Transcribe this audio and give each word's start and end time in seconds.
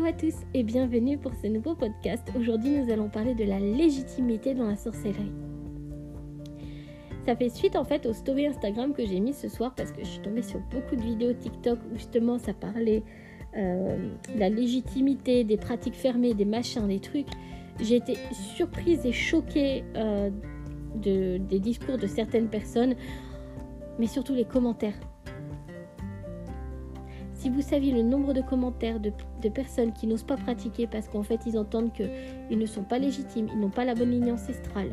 Hello 0.00 0.08
à 0.08 0.12
tous 0.14 0.34
et 0.54 0.62
bienvenue 0.62 1.18
pour 1.18 1.34
ce 1.34 1.46
nouveau 1.46 1.74
podcast. 1.74 2.26
Aujourd'hui, 2.34 2.70
nous 2.70 2.90
allons 2.90 3.10
parler 3.10 3.34
de 3.34 3.44
la 3.44 3.60
légitimité 3.60 4.54
dans 4.54 4.66
la 4.66 4.76
sorcellerie. 4.76 5.30
Ça 7.26 7.36
fait 7.36 7.50
suite 7.50 7.76
en 7.76 7.84
fait 7.84 8.06
au 8.06 8.14
story 8.14 8.46
Instagram 8.46 8.94
que 8.94 9.04
j'ai 9.04 9.20
mis 9.20 9.34
ce 9.34 9.50
soir 9.50 9.74
parce 9.76 9.92
que 9.92 9.98
je 9.98 10.06
suis 10.06 10.22
tombée 10.22 10.40
sur 10.40 10.58
beaucoup 10.70 10.96
de 10.96 11.02
vidéos 11.02 11.34
TikTok 11.34 11.78
où 11.92 11.98
justement 11.98 12.38
ça 12.38 12.54
parlait 12.54 13.02
euh, 13.58 14.14
de 14.34 14.40
la 14.40 14.48
légitimité, 14.48 15.44
des 15.44 15.58
pratiques 15.58 15.96
fermées, 15.96 16.32
des 16.32 16.46
machins, 16.46 16.88
des 16.88 17.00
trucs. 17.00 17.28
J'ai 17.78 17.96
été 17.96 18.16
surprise 18.56 19.04
et 19.04 19.12
choquée 19.12 19.84
euh, 19.96 20.30
de, 20.94 21.36
des 21.36 21.60
discours 21.60 21.98
de 21.98 22.06
certaines 22.06 22.48
personnes, 22.48 22.94
mais 23.98 24.06
surtout 24.06 24.34
les 24.34 24.46
commentaires. 24.46 24.98
Si 27.40 27.48
vous 27.48 27.62
saviez 27.62 27.90
le 27.90 28.02
nombre 28.02 28.34
de 28.34 28.42
commentaires 28.42 29.00
de, 29.00 29.48
personnes 29.48 29.94
qui 29.94 30.06
n'osent 30.06 30.24
pas 30.24 30.36
pratiquer 30.36 30.86
parce 30.86 31.08
qu'en 31.08 31.22
fait 31.22 31.40
ils 31.46 31.56
entendent 31.56 31.90
qu'ils 31.90 32.58
ne 32.58 32.66
sont 32.66 32.82
pas 32.82 32.98
légitimes, 32.98 33.48
ils 33.50 33.58
n'ont 33.58 33.70
pas 33.70 33.86
la 33.86 33.94
bonne 33.94 34.10
ligne 34.10 34.30
ancestrale, 34.32 34.90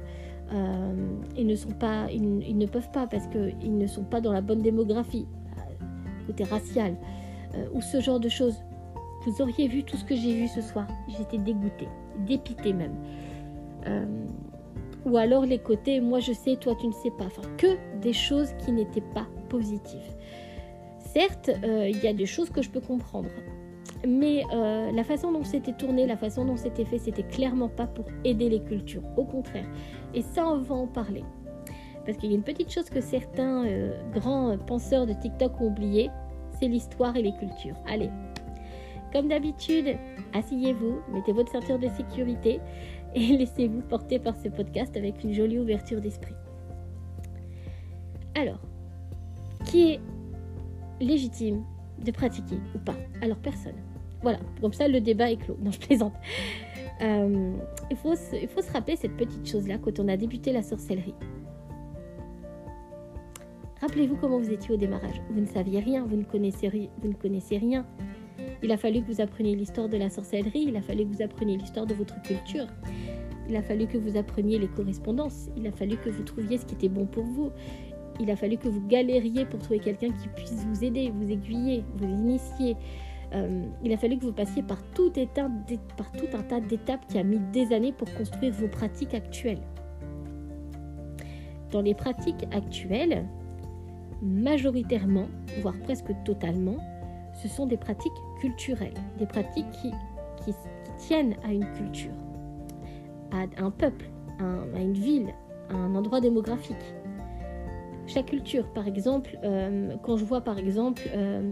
euh, 0.53 0.93
ils, 1.38 1.45
ne 1.45 1.55
sont 1.57 1.73
pas, 1.73 2.07
ils, 2.09 2.57
ne 2.57 2.65
peuvent 2.65 2.89
pas 2.91 3.05
parce 3.05 3.27
qu'ils 3.27 3.77
ne 3.77 3.85
sont 3.85 4.05
pas 4.05 4.21
dans 4.21 4.31
la 4.31 4.39
bonne 4.39 4.61
démographie, 4.61 5.27
euh, 5.57 5.85
côté 6.25 6.45
racial, 6.45 6.95
euh, 7.53 7.65
ou 7.73 7.81
ce 7.81 7.99
genre 7.99 8.21
de 8.21 8.29
choses. 8.29 8.63
Vous 9.25 9.41
auriez 9.41 9.67
vu 9.67 9.83
tout 9.83 9.97
ce 9.97 10.05
que 10.05 10.16
j'ai 10.16 10.33
vu 10.33 10.47
ce 10.47 10.61
soir. 10.61 10.88
J'étais 11.17 11.39
dégoûtée, 11.39 11.89
dépitée 12.25 12.71
même. 12.71 12.95
ou 15.05 15.17
alors 15.17 15.45
les 15.45 15.59
côtés, 15.59 15.99
moi 15.99 16.21
je 16.21 16.31
sais, 16.31 16.55
toi 16.55 16.75
tu 16.79 16.88
ne 16.88 16.93
sais 16.93 17.11
pas. 17.11 17.25
Enfin, 17.25 17.41
que 17.57 17.99
des 17.99 18.13
choses 18.13 18.53
qui 18.59 18.71
n'étaient 18.71 19.03
pas 19.13 19.27
positives. 19.49 20.16
Certes, 21.13 21.49
euh, 21.63 21.89
il 21.89 22.03
y 22.03 22.07
a 22.07 22.13
des 22.13 22.25
choses 22.25 22.49
que 22.49 22.61
je 22.61 22.70
peux 22.70 22.81
comprendre. 22.81 23.29
Mais 24.07 24.43
euh, 24.53 24.91
la 24.91 25.03
façon 25.03 25.31
dont 25.31 25.44
c'était 25.44 25.73
tourné, 25.73 26.05
la 26.05 26.17
façon 26.17 26.45
dont 26.45 26.58
c'était 26.58 26.86
fait, 26.86 27.00
c'était 27.00 27.23
clairement 27.23 27.69
pas 27.69 27.88
pour 27.88 28.05
aider 28.23 28.50
les 28.50 28.61
cultures. 28.61 29.03
Au 29.16 29.23
contraire. 29.23 29.66
Et 30.13 30.22
ça, 30.22 30.47
on 30.47 30.58
va 30.59 30.75
en 30.75 30.88
parler. 30.88 31.23
Parce 32.05 32.17
qu'il 32.17 32.30
y 32.30 32.33
a 32.33 32.35
une 32.35 32.44
petite 32.44 32.72
chose 32.72 32.89
que 32.89 33.02
certains 33.02 33.66
euh, 33.66 33.91
grands 34.13 34.58
penseurs 34.58 35.05
de 35.05 35.13
TikTok 35.13 35.59
ont 35.59 35.67
oublié, 35.67 36.09
c'est 36.59 36.67
l'histoire 36.67 37.16
et 37.16 37.22
les 37.22 37.33
cultures. 37.33 37.75
Allez, 37.88 38.09
comme 39.11 39.30
d'habitude, 39.30 39.97
asseyez-vous, 40.33 41.00
mettez 41.13 41.31
votre 41.31 41.52
ceinture 41.52 41.80
de 41.80 41.88
sécurité 41.89 42.59
et 43.16 43.19
laissez-vous 43.38 43.81
porter 43.81 44.19
par 44.19 44.35
ce 44.35 44.50
podcast 44.50 44.95
avec 44.95 45.23
une 45.23 45.33
jolie 45.33 45.59
ouverture 45.59 46.02
d'esprit. 46.02 46.35
Alors, 48.35 48.59
qui 49.66 49.94
est 49.94 50.00
légitime 51.00 51.64
de 52.03 52.12
pratiquer 52.12 52.58
ou 52.76 52.80
pas 52.80 52.95
Alors 53.22 53.38
personne. 53.38 53.76
Voilà, 54.22 54.40
comme 54.62 54.73
ça 54.73 54.88
le 54.88 55.00
débat 55.00 55.31
est 55.31 55.38
clos. 55.38 55.58
Non, 55.62 55.72
je 55.72 55.80
plaisante. 55.80 56.14
Euh, 57.02 57.53
il, 57.92 57.98
faut 57.98 58.16
se, 58.16 58.36
il 58.36 58.48
faut 58.48 58.62
se 58.62 58.72
rappeler 58.72 58.95
cette 58.95 59.16
petite 59.16 59.48
chose-là 59.48 59.78
quand 59.78 60.00
on 60.00 60.08
a 60.08 60.18
débuté 60.18 60.52
la 60.52 60.64
sorcellerie. 60.64 61.14
Rappelez-vous 63.81 64.16
comment 64.16 64.40
vous 64.40 64.52
étiez 64.52 64.73
au 64.73 64.78
démarrage. 64.78 65.22
Vous 65.30 65.40
ne 65.40 65.45
saviez 65.45 65.80
rien, 65.80 66.06
vous 66.06 66.16
ne 66.16 66.23
connaissez, 66.23 66.68
vous 66.70 67.08
ne 67.08 67.14
connaissez 67.14 67.58
rien. 67.58 67.86
Il 68.64 68.72
a 68.72 68.78
fallu 68.78 69.02
que 69.03 69.12
vous 69.12 69.22
appreniez 69.22 69.56
l'histoire 69.56 69.88
de 69.88 69.98
la 69.98 70.09
sorcellerie, 70.09 70.66
il 70.68 70.75
a 70.75 70.81
fallu 70.81 71.06
que 71.06 71.16
vous 71.16 71.22
appreniez 71.22 71.58
l'histoire 71.58 71.86
de 71.86 71.94
votre 71.94 72.20
culture, 72.23 72.66
il 73.48 73.56
a 73.56 73.62
fallu 73.62 73.86
que 73.88 73.98
vous 73.98 74.18
appreniez 74.18 74.58
les 74.58 74.68
correspondances, 74.68 75.50
il 75.56 75.68
a 75.68 75.72
fallu 75.72 75.98
que 75.98 76.09
vous 76.09 76.23
trouviez 76.23 76.58
ce 76.58 76.66
qui 76.66 76.73
était 76.73 76.90
bon 76.90 77.06
pour 77.06 77.23
vous, 77.23 77.52
il 78.19 78.31
a 78.31 78.35
fallu 78.35 78.57
que 78.57 78.67
vous 78.67 78.85
galériez 78.87 79.45
pour 79.45 79.59
trouver 79.59 79.79
quelqu'un 79.79 80.09
qui 80.09 80.27
puisse 80.29 80.65
vous 80.65 80.83
aider, 80.83 81.11
vous 81.13 81.31
aiguiller, 81.31 81.83
vous 81.95 82.05
initier. 82.05 82.75
Euh, 83.33 83.63
il 83.83 83.91
a 83.93 83.97
fallu 83.97 84.17
que 84.17 84.25
vous 84.25 84.33
passiez 84.33 84.63
par 84.63 84.81
tout, 84.93 85.11
un 85.17 86.43
tas 86.43 86.59
d'étapes 86.61 87.05
qui 87.07 87.17
a 87.17 87.23
mis 87.23 87.39
des 87.51 87.73
années 87.73 87.91
pour 87.91 88.11
construire 88.13 88.53
vos 88.53 88.67
pratiques 88.67 89.13
actuelles. 89.13 89.61
Dans 91.72 91.81
les 91.81 91.94
pratiques 91.94 92.45
actuelles, 92.51 93.25
majoritairement, 94.22 95.27
voire 95.61 95.77
presque 95.83 96.11
totalement, 96.23 96.77
ce 97.33 97.47
sont 97.47 97.66
des 97.66 97.77
pratiques 97.77 98.13
culturelles, 98.39 98.94
des 99.19 99.25
pratiques 99.27 99.69
qui, 99.81 99.91
tiennent 100.97 101.35
à 101.44 101.53
une 101.53 101.69
culture, 101.73 102.13
à 103.31 103.45
un 103.63 103.69
peuple, 103.69 104.09
à 104.39 104.79
une 104.79 104.94
ville, 104.94 105.27
à 105.69 105.75
un 105.75 105.94
endroit 105.94 106.22
démographique 106.22 106.75
chaque 108.07 108.28
culture. 108.28 108.66
Par 108.73 108.88
exemple, 108.88 109.38
euh, 109.44 109.95
quand 110.01 110.18
je 110.18 110.25
vois 110.25 110.41
par 110.41 110.57
exemple 110.57 111.03
euh, 111.13 111.51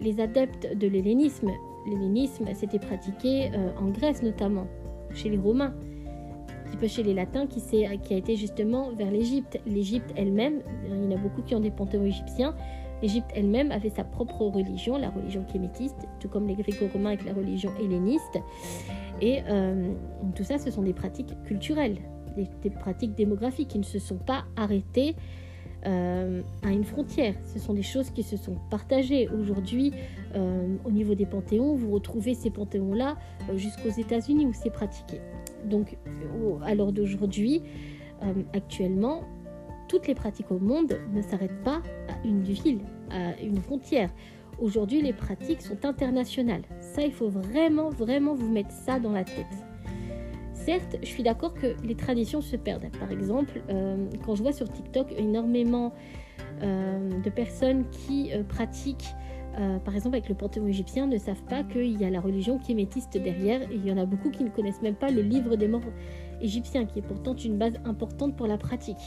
les 0.00 0.20
adeptes 0.20 0.74
de 0.74 0.86
l'hellénisme, 0.86 1.50
l'hellénisme 1.86 2.46
s'était 2.54 2.78
pratiqué 2.78 3.50
euh, 3.52 3.70
en 3.78 3.90
Grèce 3.90 4.22
notamment, 4.22 4.66
chez 5.12 5.28
les 5.28 5.36
Romains, 5.36 5.74
un 6.48 6.68
petit 6.68 6.76
peu 6.76 6.86
chez 6.86 7.02
les 7.02 7.14
Latins, 7.14 7.46
qui, 7.46 7.60
a 7.84 8.16
été 8.16 8.36
justement 8.36 8.90
vers 8.92 9.10
l'Égypte. 9.10 9.60
L'Égypte 9.66 10.12
elle-même, 10.16 10.62
il 10.88 11.04
y 11.04 11.06
en 11.06 11.16
a 11.16 11.20
beaucoup 11.20 11.42
qui 11.42 11.54
ont 11.54 11.60
des 11.60 11.70
panthéons 11.70 12.04
égyptiens, 12.04 12.54
l'Égypte 13.02 13.30
elle-même 13.34 13.72
avait 13.72 13.90
sa 13.90 14.04
propre 14.04 14.42
religion, 14.42 14.96
la 14.96 15.10
religion 15.10 15.44
kémétiste, 15.44 16.08
tout 16.20 16.28
comme 16.28 16.46
les 16.46 16.54
gréco-romains 16.54 17.10
avec 17.10 17.24
la 17.24 17.34
religion 17.34 17.70
helléniste. 17.80 18.38
Et 19.22 19.40
tout 20.34 20.44
ça, 20.44 20.58
ce 20.58 20.70
sont 20.70 20.82
des 20.82 20.92
pratiques 20.92 21.34
culturelles, 21.44 21.98
des, 22.62 22.70
pratiques 22.70 23.14
démographiques 23.14 23.68
qui 23.68 23.78
ne 23.78 23.84
se 23.84 23.98
sont 23.98 24.18
pas 24.18 24.44
arrêtées 24.56 25.14
euh, 25.84 26.42
à 26.62 26.70
une 26.70 26.84
frontière. 26.84 27.34
Ce 27.44 27.58
sont 27.58 27.74
des 27.74 27.82
choses 27.82 28.10
qui 28.10 28.22
se 28.22 28.36
sont 28.36 28.56
partagées. 28.70 29.28
Aujourd'hui, 29.28 29.92
euh, 30.34 30.76
au 30.84 30.90
niveau 30.90 31.14
des 31.14 31.26
panthéons, 31.26 31.74
vous 31.74 31.92
retrouvez 31.92 32.34
ces 32.34 32.50
panthéons-là 32.50 33.16
euh, 33.48 33.56
jusqu'aux 33.56 33.90
États-Unis 33.90 34.46
où 34.46 34.52
c'est 34.52 34.70
pratiqué. 34.70 35.20
Donc, 35.64 35.96
à 36.64 36.74
l'heure 36.74 36.92
d'aujourd'hui, 36.92 37.62
actuellement, 38.54 39.24
toutes 39.88 40.06
les 40.06 40.14
pratiques 40.14 40.50
au 40.50 40.58
monde 40.58 40.98
ne 41.12 41.22
s'arrêtent 41.22 41.62
pas 41.64 41.82
à 42.08 42.26
une 42.26 42.42
ville, 42.42 42.80
à 43.10 43.38
une 43.40 43.60
frontière. 43.60 44.10
Aujourd'hui, 44.60 45.02
les 45.02 45.12
pratiques 45.12 45.62
sont 45.62 45.84
internationales. 45.84 46.62
Ça, 46.80 47.02
il 47.02 47.12
faut 47.12 47.28
vraiment, 47.28 47.90
vraiment 47.90 48.34
vous 48.34 48.50
mettre 48.50 48.70
ça 48.70 48.98
dans 48.98 49.12
la 49.12 49.24
tête. 49.24 49.44
Certes, 50.66 50.96
je 51.00 51.06
suis 51.06 51.22
d'accord 51.22 51.54
que 51.54 51.76
les 51.84 51.94
traditions 51.94 52.40
se 52.40 52.56
perdent. 52.56 52.90
Par 52.98 53.12
exemple, 53.12 53.62
euh, 53.70 54.08
quand 54.24 54.34
je 54.34 54.42
vois 54.42 54.50
sur 54.50 54.68
TikTok 54.68 55.12
énormément 55.16 55.92
euh, 56.60 57.20
de 57.20 57.30
personnes 57.30 57.84
qui 57.90 58.32
euh, 58.32 58.42
pratiquent, 58.42 59.14
par 59.86 59.94
exemple 59.94 60.16
avec 60.16 60.28
le 60.28 60.34
panthéon 60.34 60.66
égyptien, 60.66 61.06
ne 61.06 61.16
savent 61.16 61.42
pas 61.44 61.62
qu'il 61.62 61.98
y 61.98 62.04
a 62.04 62.10
la 62.10 62.20
religion 62.20 62.58
qui 62.58 62.74
derrière. 62.74 63.62
Il 63.72 63.86
y 63.86 63.90
en 63.90 63.96
a 63.96 64.04
beaucoup 64.04 64.28
qui 64.30 64.44
ne 64.44 64.50
connaissent 64.50 64.82
même 64.82 64.96
pas 64.96 65.10
le 65.10 65.22
livre 65.22 65.56
des 65.56 65.66
morts 65.66 65.80
égyptiens, 66.42 66.84
qui 66.84 66.98
est 66.98 67.02
pourtant 67.02 67.34
une 67.34 67.56
base 67.56 67.72
importante 67.86 68.36
pour 68.36 68.48
la 68.48 68.58
pratique. 68.58 69.00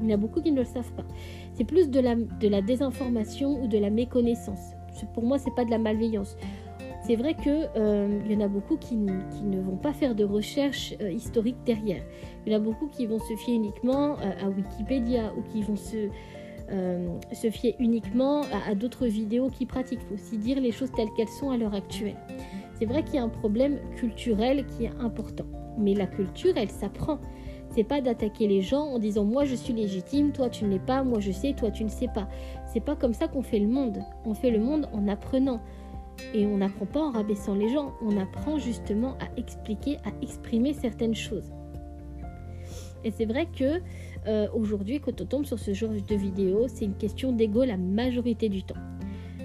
Il 0.00 0.08
y 0.08 0.12
en 0.12 0.14
a 0.14 0.16
beaucoup 0.16 0.40
qui 0.40 0.52
ne 0.52 0.60
le 0.60 0.64
savent 0.64 0.92
pas. 0.92 1.04
C'est 1.52 1.64
plus 1.64 1.90
de 1.90 2.00
la, 2.00 2.14
de 2.14 2.48
la 2.48 2.62
désinformation 2.62 3.62
ou 3.62 3.66
de 3.66 3.76
la 3.76 3.90
méconnaissance. 3.90 4.74
Pour 5.12 5.24
moi, 5.24 5.38
c'est 5.38 5.54
pas 5.54 5.66
de 5.66 5.70
la 5.70 5.78
malveillance 5.78 6.34
c'est 7.10 7.16
vrai 7.16 7.34
qu'il 7.34 7.68
euh, 7.74 8.20
y 8.28 8.36
en 8.36 8.40
a 8.40 8.46
beaucoup 8.46 8.76
qui, 8.76 8.94
ne 8.94 9.60
vont 9.60 9.74
pas 9.74 9.92
faire 9.92 10.14
de 10.14 10.22
recherche 10.22 10.94
euh, 11.00 11.10
historique 11.10 11.56
derrière. 11.66 12.04
Il 12.46 12.52
y 12.52 12.54
en 12.54 12.58
a 12.60 12.62
beaucoup 12.62 12.86
qui 12.86 13.04
vont 13.04 13.18
se 13.18 13.34
fier 13.34 13.56
uniquement 13.56 14.16
euh, 14.20 14.46
à 14.46 14.48
Wikipédia 14.48 15.32
ou 15.36 15.42
qui 15.42 15.62
vont 15.62 15.74
se, 15.74 16.08
fier 17.50 17.74
uniquement 17.80 18.42
à, 18.64 18.76
d'autres 18.76 19.08
vidéos 19.08 19.48
qui 19.48 19.66
pratiquent. 19.66 19.98
Il 20.02 20.06
faut 20.06 20.22
aussi 20.22 20.38
dire 20.38 20.60
les 20.60 20.70
choses 20.70 20.92
telles 20.92 21.08
qu'elles 21.16 21.26
sont 21.26 21.50
à 21.50 21.56
l'heure 21.56 21.74
actuelle. 21.74 22.14
C'est 22.78 22.86
vrai 22.86 23.02
qu'il 23.02 23.16
y 23.16 23.18
a 23.18 23.24
un 23.24 23.28
problème 23.28 23.80
culturel 23.96 24.64
qui 24.66 24.84
est 24.84 24.92
important. 25.00 25.46
Mais 25.78 25.94
la 25.94 26.06
culture, 26.06 26.52
elle 26.54 26.70
s'apprend. 26.70 27.18
C'est 27.70 27.82
pas 27.82 28.00
d'attaquer 28.00 28.46
les 28.46 28.62
gens 28.62 28.84
en 28.84 29.00
disant 29.00 29.24
moi 29.24 29.44
je 29.44 29.56
suis 29.56 29.72
légitime, 29.72 30.30
toi 30.30 30.48
tu 30.48 30.64
ne 30.64 30.70
l'es 30.70 30.78
pas, 30.78 31.02
moi 31.02 31.18
je 31.18 31.32
sais, 31.32 31.54
toi 31.54 31.72
tu 31.72 31.82
ne 31.82 31.88
sais 31.88 32.08
pas. 32.14 32.28
C'est 32.72 32.84
pas 32.84 32.94
comme 32.94 33.14
ça 33.14 33.26
qu'on 33.26 33.42
fait 33.42 33.58
le 33.58 33.68
monde. 33.68 33.98
On 34.24 34.34
fait 34.34 34.50
le 34.52 34.60
monde 34.60 34.88
en 34.92 35.08
apprenant. 35.08 35.60
Et 36.34 36.46
on 36.46 36.58
n'apprend 36.58 36.86
pas 36.86 37.00
en 37.00 37.10
rabaissant 37.10 37.54
les 37.54 37.68
gens, 37.68 37.94
on 38.02 38.16
apprend 38.16 38.58
justement 38.58 39.16
à 39.20 39.38
expliquer, 39.38 39.96
à 40.04 40.10
exprimer 40.22 40.72
certaines 40.74 41.14
choses. 41.14 41.50
Et 43.04 43.10
c'est 43.10 43.24
vrai 43.24 43.46
que 43.46 43.80
euh, 44.26 44.48
aujourd'hui, 44.54 45.00
quand 45.00 45.20
on 45.20 45.24
tombe 45.24 45.44
sur 45.44 45.58
ce 45.58 45.72
genre 45.72 45.90
de 45.90 46.14
vidéo, 46.14 46.66
c'est 46.68 46.84
une 46.84 46.96
question 46.96 47.32
d'ego 47.32 47.64
la 47.64 47.76
majorité 47.76 48.48
du 48.48 48.62
temps. 48.62 48.76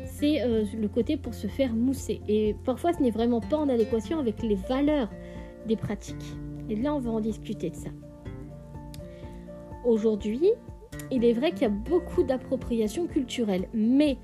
C'est 0.04 0.42
euh, 0.42 0.64
le 0.80 0.88
côté 0.88 1.18
pour 1.18 1.34
se 1.34 1.48
faire 1.48 1.74
mousser. 1.74 2.22
Et 2.28 2.56
parfois, 2.66 2.94
ce 2.94 3.02
n'est 3.02 3.12
vraiment 3.12 3.42
pas 3.42 3.58
en 3.58 3.70
adéquation 3.70 4.20
avec 4.20 4.42
les 4.44 4.56
valeurs 4.56 5.10
des 5.68 5.76
pratiques. 5.76 6.36
Et 6.70 6.76
là, 6.76 6.94
on 6.94 7.00
va 7.00 7.12
en 7.12 7.20
discuter 7.20 7.70
de 7.70 7.76
ça. 7.76 7.90
Aujourd'hui, 9.86 10.52
il 11.12 11.24
est 11.24 11.34
vrai 11.34 11.52
qu'il 11.52 11.64
y 11.64 11.66
a 11.66 11.70
beaucoup 11.70 12.24
d'appropriation 12.24 13.08
culturelle, 13.08 13.68
mais 13.74 14.18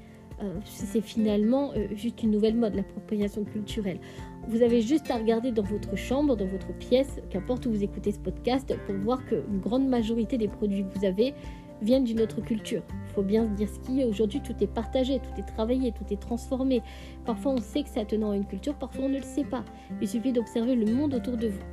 c'est 0.65 1.01
finalement 1.01 1.71
euh, 1.75 1.87
juste 1.95 2.23
une 2.23 2.31
nouvelle 2.31 2.55
mode, 2.55 2.75
l'appropriation 2.75 3.43
culturelle. 3.43 3.99
Vous 4.47 4.61
avez 4.63 4.81
juste 4.81 5.11
à 5.11 5.17
regarder 5.17 5.51
dans 5.51 5.63
votre 5.63 5.95
chambre, 5.95 6.35
dans 6.35 6.47
votre 6.47 6.73
pièce, 6.77 7.21
qu'importe 7.29 7.65
où 7.65 7.71
vous 7.71 7.83
écoutez 7.83 8.11
ce 8.11 8.19
podcast, 8.19 8.73
pour 8.85 8.95
voir 8.95 9.25
qu'une 9.25 9.59
grande 9.59 9.87
majorité 9.87 10.37
des 10.37 10.47
produits 10.47 10.83
que 10.83 10.99
vous 10.99 11.05
avez 11.05 11.33
viennent 11.81 12.03
d'une 12.03 12.21
autre 12.21 12.41
culture. 12.41 12.83
Il 13.07 13.13
faut 13.13 13.23
bien 13.23 13.45
se 13.45 13.53
dire 13.53 13.69
ce 13.69 13.79
qui 13.79 14.01
est. 14.01 14.05
Aujourd'hui, 14.05 14.41
tout 14.41 14.55
est 14.61 14.67
partagé, 14.67 15.19
tout 15.19 15.39
est 15.39 15.45
travaillé, 15.45 15.91
tout 15.91 16.05
est 16.11 16.21
transformé. 16.21 16.81
Parfois, 17.25 17.53
on 17.53 17.57
sait 17.57 17.83
que 17.83 17.89
c'est 17.89 17.99
attenant 17.99 18.31
à 18.31 18.35
une 18.35 18.45
culture, 18.45 18.75
parfois, 18.75 19.05
on 19.05 19.09
ne 19.09 19.17
le 19.17 19.23
sait 19.23 19.43
pas. 19.43 19.63
Il 20.01 20.07
suffit 20.07 20.31
d'observer 20.31 20.75
le 20.75 20.91
monde 20.93 21.13
autour 21.13 21.37
de 21.37 21.47
vous. 21.47 21.63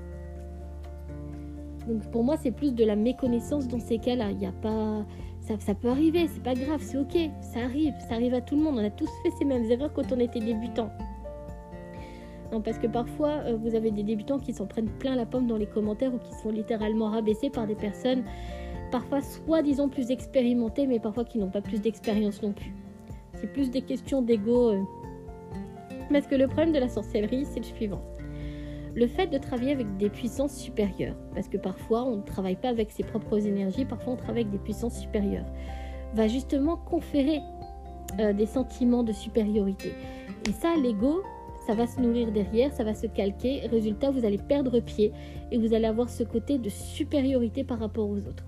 Donc, 1.88 2.10
pour 2.10 2.22
moi, 2.22 2.36
c'est 2.36 2.50
plus 2.50 2.74
de 2.74 2.84
la 2.84 2.96
méconnaissance 2.96 3.66
dans 3.66 3.80
ces 3.80 3.98
cas-là. 3.98 4.30
Il 4.30 4.38
n'y 4.38 4.46
a 4.46 4.52
pas. 4.52 5.06
Ça, 5.60 5.74
peut 5.74 5.88
arriver, 5.88 6.28
c'est 6.28 6.42
pas 6.42 6.54
grave, 6.54 6.82
c'est 6.82 6.98
ok, 6.98 7.30
ça 7.40 7.60
arrive, 7.60 7.94
ça 8.06 8.14
arrive 8.14 8.34
à 8.34 8.42
tout 8.42 8.54
le 8.54 8.62
monde. 8.62 8.76
On 8.78 8.84
a 8.84 8.90
tous 8.90 9.08
fait 9.22 9.30
ces 9.38 9.46
mêmes 9.46 9.64
erreurs 9.70 9.92
quand 9.94 10.12
on 10.12 10.20
était 10.20 10.40
débutant. 10.40 10.90
Non, 12.52 12.60
parce 12.60 12.78
que 12.78 12.86
parfois, 12.86 13.40
euh, 13.46 13.56
vous 13.56 13.74
avez 13.74 13.90
des 13.90 14.02
débutants 14.02 14.38
qui 14.38 14.52
s'en 14.52 14.66
prennent 14.66 14.90
plein 14.98 15.16
la 15.16 15.24
pomme 15.24 15.46
dans 15.46 15.56
les 15.56 15.66
commentaires 15.66 16.12
ou 16.12 16.18
qui 16.18 16.32
sont 16.34 16.50
littéralement 16.50 17.10
rabaissés 17.10 17.50
par 17.50 17.66
des 17.66 17.74
personnes 17.74 18.24
parfois 18.90 19.20
soi-disant 19.20 19.88
plus 19.88 20.10
expérimentées, 20.10 20.86
mais 20.86 20.98
parfois 20.98 21.24
qui 21.24 21.38
n'ont 21.38 21.50
pas 21.50 21.60
plus 21.60 21.80
d'expérience 21.80 22.42
non 22.42 22.52
plus. 22.52 22.72
C'est 23.34 23.52
plus 23.52 23.70
des 23.70 23.82
questions 23.82 24.22
d'ego. 24.22 24.70
Euh. 24.70 24.82
Parce 26.10 26.26
que 26.26 26.34
le 26.34 26.46
problème 26.46 26.72
de 26.72 26.78
la 26.78 26.88
sorcellerie, 26.88 27.44
c'est 27.44 27.60
le 27.60 27.64
suivant? 27.64 28.00
Le 28.98 29.06
fait 29.06 29.28
de 29.28 29.38
travailler 29.38 29.70
avec 29.70 29.96
des 29.96 30.10
puissances 30.10 30.56
supérieures, 30.56 31.14
parce 31.32 31.46
que 31.46 31.56
parfois 31.56 32.02
on 32.02 32.16
ne 32.16 32.22
travaille 32.22 32.56
pas 32.56 32.70
avec 32.70 32.90
ses 32.90 33.04
propres 33.04 33.46
énergies, 33.46 33.84
parfois 33.84 34.14
on 34.14 34.16
travaille 34.16 34.40
avec 34.40 34.50
des 34.50 34.58
puissances 34.58 34.98
supérieures, 34.98 35.46
va 36.14 36.26
justement 36.26 36.76
conférer 36.76 37.38
euh, 38.18 38.32
des 38.32 38.46
sentiments 38.46 39.04
de 39.04 39.12
supériorité. 39.12 39.92
Et 40.48 40.52
ça, 40.52 40.74
l'ego, 40.74 41.22
ça 41.64 41.74
va 41.74 41.86
se 41.86 42.00
nourrir 42.00 42.32
derrière, 42.32 42.72
ça 42.72 42.82
va 42.82 42.92
se 42.92 43.06
calquer. 43.06 43.60
Résultat, 43.68 44.10
vous 44.10 44.24
allez 44.24 44.38
perdre 44.38 44.80
pied 44.80 45.12
et 45.52 45.58
vous 45.58 45.74
allez 45.74 45.86
avoir 45.86 46.08
ce 46.08 46.24
côté 46.24 46.58
de 46.58 46.68
supériorité 46.68 47.62
par 47.62 47.78
rapport 47.78 48.10
aux 48.10 48.18
autres. 48.18 48.46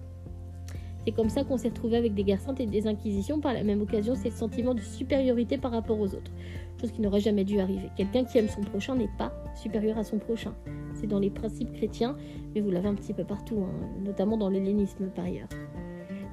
C'est 1.06 1.12
comme 1.12 1.28
ça 1.28 1.44
qu'on 1.44 1.58
s'est 1.58 1.68
retrouvé 1.68 1.96
avec 1.96 2.14
des 2.14 2.24
guerres 2.24 2.40
saintes 2.40 2.58
et 2.58 2.66
des 2.66 2.88
inquisitions. 2.88 3.38
Par 3.40 3.54
la 3.54 3.62
même 3.62 3.82
occasion, 3.82 4.16
c'est 4.16 4.30
le 4.30 4.34
sentiment 4.34 4.74
de 4.74 4.80
supériorité 4.80 5.58
par 5.58 5.70
rapport 5.70 6.00
aux 6.00 6.08
autres. 6.08 6.32
Chose 6.80 6.92
qui 6.92 7.02
n'aurait 7.02 7.20
jamais 7.20 7.44
dû 7.44 7.60
arriver. 7.60 7.90
Quelqu'un 7.94 8.24
qui 8.24 8.38
aime 8.38 8.48
son 8.48 8.62
prochain 8.62 8.94
n'est 8.94 9.10
pas 9.18 9.32
supérieur 9.54 9.98
à 9.98 10.04
son 10.04 10.18
prochain. 10.18 10.54
C'est 10.94 11.06
dans 11.06 11.18
les 11.18 11.28
principes 11.28 11.72
chrétiens, 11.74 12.16
mais 12.54 12.62
vous 12.62 12.70
l'avez 12.70 12.88
un 12.88 12.94
petit 12.94 13.12
peu 13.12 13.24
partout, 13.24 13.58
hein, 13.62 13.88
notamment 14.02 14.38
dans 14.38 14.48
l'hellénisme 14.48 15.10
par 15.14 15.26
ailleurs. 15.26 15.48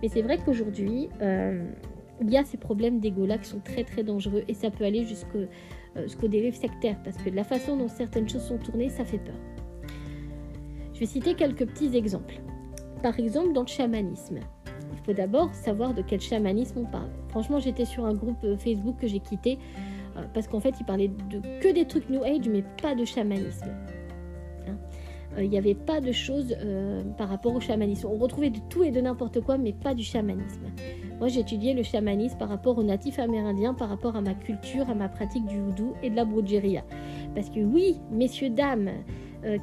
Mais 0.02 0.08
c'est 0.08 0.22
vrai 0.22 0.38
qu'aujourd'hui, 0.38 1.10
euh, 1.22 1.70
il 2.22 2.30
y 2.30 2.38
a 2.38 2.46
ces 2.46 2.56
problèmes 2.56 3.02
d'ego-là 3.02 3.38
qui 3.40 3.50
sont 3.50 3.60
très 3.60 3.84
très 3.84 4.04
dangereux 4.04 4.46
et 4.48 4.54
ça 4.54 4.72
peut 4.72 4.86
aller 4.86 5.04
euh, 5.04 6.04
jusqu'aux 6.04 6.28
dérives 6.30 6.56
sectaires 6.56 6.98
parce 7.04 7.18
que 7.18 7.30
la 7.30 7.44
façon 7.44 7.76
dont 7.76 7.90
certaines 7.90 8.30
choses 8.30 8.44
sont 8.44 8.58
tournées, 8.58 8.90
ça 8.90 9.04
fait 9.04 9.20
peur. 9.20 9.36
Je 10.94 11.02
vais 11.02 11.06
citer 11.08 11.34
quelques 11.34 11.66
petits 11.66 11.98
exemples. 11.98 12.40
Par 13.04 13.20
exemple, 13.20 13.52
dans 13.52 13.62
le 13.62 13.68
chamanisme, 13.68 14.40
il 14.94 15.00
faut 15.06 15.14
d'abord 15.14 15.54
savoir 15.54 15.94
de 15.94 16.02
quel 16.02 16.22
chamanisme 16.22 16.80
on 16.80 16.86
parle. 16.86 17.10
Franchement, 17.30 17.60
j'étais 17.60 17.86
sur 17.86 18.06
un 18.06 18.14
groupe 18.14 18.44
euh, 18.46 18.56
Facebook 18.58 18.96
que 19.02 19.08
j'ai 19.08 19.20
quitté 19.20 19.58
parce 20.34 20.48
qu'en 20.48 20.60
fait, 20.60 20.76
il 20.80 20.86
parlait 20.86 21.08
de 21.08 21.40
que 21.62 21.74
des 21.74 21.86
trucs 21.86 22.10
New 22.10 22.24
Age, 22.24 22.48
mais 22.50 22.64
pas 22.82 22.96
de 22.96 23.06
chamanisme. 23.06 23.68
Hein. 24.68 24.78
Euh, 25.38 25.44
il 25.44 25.50
n'y 25.50 25.58
avait 25.58 25.76
pas 25.76 26.02
de 26.02 26.12
choses 26.12 26.56
par 27.18 27.30
rapport 27.30 27.56
au 27.56 27.60
chamanisme. 27.60 28.08
On 28.12 28.18
retrouvait 28.18 28.50
de 28.50 28.60
tout 28.70 28.84
et 28.84 28.92
de 28.92 29.02
n'importe 29.02 29.42
quoi, 29.42 29.58
mais 29.58 29.74
pas 29.74 29.94
du 29.94 30.04
chamanisme. 30.04 30.68
Moi, 31.20 31.28
j'ai 31.30 31.42
étudié 31.42 31.74
le 31.74 31.84
chamanisme 31.84 32.38
par 32.38 32.50
rapport 32.50 32.78
aux 32.78 32.84
natifs 32.84 33.20
amérindiens, 33.20 33.74
par 33.74 33.90
rapport 33.90 34.16
à 34.16 34.22
ma 34.22 34.34
culture, 34.34 34.90
à 34.90 34.96
ma 34.96 35.10
pratique 35.10 35.46
du 35.46 35.60
houdou 35.60 35.94
et 36.04 36.10
de 36.10 36.16
la 36.16 36.26
brujeria. 36.26 36.84
Parce 37.36 37.50
que 37.50 37.60
oui, 37.60 38.00
messieurs, 38.12 38.50
dames, 38.50 38.92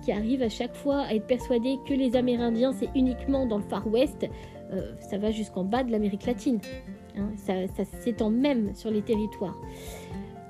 qui 0.02 0.12
arrivent 0.12 0.42
à 0.42 0.48
chaque 0.48 0.74
fois 0.74 1.02
à 1.02 1.14
être 1.14 1.26
persuadés 1.26 1.76
que 1.86 1.92
les 1.92 2.16
Amérindiens, 2.16 2.72
c'est 2.72 2.88
uniquement 2.94 3.44
dans 3.44 3.58
le 3.58 3.64
Far 3.64 3.86
West, 3.86 4.26
euh, 4.74 4.92
ça 5.00 5.18
va 5.18 5.30
jusqu'en 5.30 5.64
bas 5.64 5.84
de 5.84 5.90
l'Amérique 5.90 6.26
latine. 6.26 6.60
Hein. 7.16 7.30
ça, 7.36 7.84
s'étend 8.00 8.30
même 8.30 8.74
sur 8.74 8.90
les 8.90 9.02
territoires. 9.02 9.56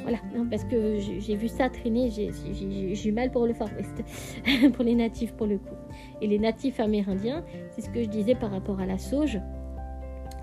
Voilà, 0.05 0.19
parce 0.51 0.65
que 0.65 0.99
j'ai 0.99 1.35
vu 1.35 1.49
ça 1.49 1.71
traîner, 1.71 2.11
j'ai 2.11 3.09
eu 3.09 3.13
mal 3.13 3.31
pour 3.31 3.47
le 3.47 3.55
Far 3.55 3.71
West, 3.75 4.05
pour 4.75 4.85
les 4.85 4.95
natifs 4.95 5.33
pour 5.33 5.47
le 5.47 5.57
coup. 5.57 5.75
Et 6.21 6.27
les 6.27 6.39
natifs 6.39 6.79
amérindiens, 6.79 7.43
c'est 7.71 7.81
ce 7.81 7.89
que 7.89 8.03
je 8.03 8.09
disais 8.09 8.35
par 8.35 8.51
rapport 8.51 8.81
à 8.81 8.87
la 8.87 8.99
sauge, 8.99 9.41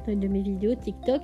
dans 0.08 0.14
une 0.14 0.20
de 0.20 0.28
mes 0.28 0.42
vidéos 0.42 0.74
TikTok, 0.74 1.22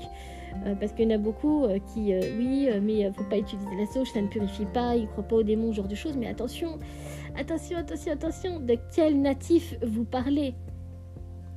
euh, 0.68 0.76
parce 0.76 0.94
qu'il 0.94 1.10
y 1.10 1.12
en 1.12 1.16
a 1.16 1.18
beaucoup 1.18 1.64
euh, 1.64 1.80
qui, 1.94 2.14
oui, 2.38 2.70
mais 2.80 3.12
faut 3.12 3.24
pas 3.24 3.40
utiliser 3.40 3.76
la 3.76 3.88
sauge, 3.88 4.12
ça 4.12 4.22
ne 4.22 4.28
purifie 4.28 4.68
pas, 4.72 4.96
ils 4.96 5.08
croient 5.08 5.28
pas 5.28 5.38
aux 5.38 5.44
démons, 5.44 5.72
ce 5.72 5.78
genre 5.78 5.88
de 5.88 5.96
choses, 5.96 6.16
mais 6.16 6.28
attention, 6.28 6.78
attention, 7.36 7.78
attention, 7.78 8.12
attention, 8.12 8.60
de 8.60 8.78
quel 8.96 9.20
natif 9.20 9.76
vous 9.82 10.06
parlez? 10.06 10.54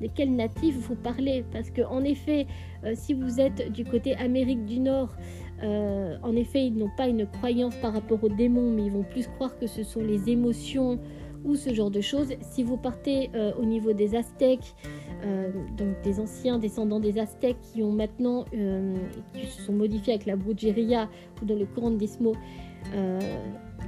De 0.01 0.09
quel 0.15 0.35
natif 0.35 0.77
vous 0.77 0.95
parlez? 0.95 1.45
Parce 1.53 1.71
que 1.71 1.83
en 1.83 2.03
effet, 2.05 2.47
euh, 2.85 2.93
si 2.95 3.13
vous 3.13 3.39
êtes 3.39 3.71
du 3.71 3.85
côté 3.85 4.17
Amérique 4.17 4.65
du 4.65 4.81
Nord, 4.81 5.15
euh, 5.63 6.17
en 6.23 6.35
effet, 6.37 6.67
ils 6.67 6.75
n'ont 6.75 6.91
pas 6.97 7.09
une 7.09 7.27
croyance 7.27 7.75
par 7.77 7.93
rapport 7.93 8.23
aux 8.23 8.29
démons, 8.29 8.71
mais 8.71 8.85
ils 8.85 8.93
vont 8.93 9.03
plus 9.03 9.27
croire 9.27 9.59
que 9.59 9.67
ce 9.67 9.83
sont 9.83 10.01
les 10.01 10.31
émotions 10.31 10.99
ou 11.45 11.57
ce 11.57 11.73
genre 11.73 11.91
de 11.91 12.01
choses. 12.01 12.35
Si 12.41 12.63
vous 12.63 12.77
partez 12.77 13.31
euh, 13.35 13.53
au 13.59 13.65
niveau 13.65 13.93
des 13.93 14.15
Aztèques, 14.15 14.75
donc 15.77 16.01
des 16.03 16.19
anciens 16.19 16.59
descendants 16.59 16.99
des 16.99 17.19
Aztèques 17.19 17.61
qui 17.61 17.83
ont 17.83 17.93
maintenant, 17.93 18.47
qui 19.35 19.47
se 19.47 19.61
sont 19.61 19.75
modifiés 19.75 20.15
avec 20.15 20.25
la 20.25 20.35
brujeria 20.35 21.11
ou 21.43 21.45
dans 21.45 21.57
le 21.57 21.67
courant 21.67 21.91
d'Ismo, 21.91 22.33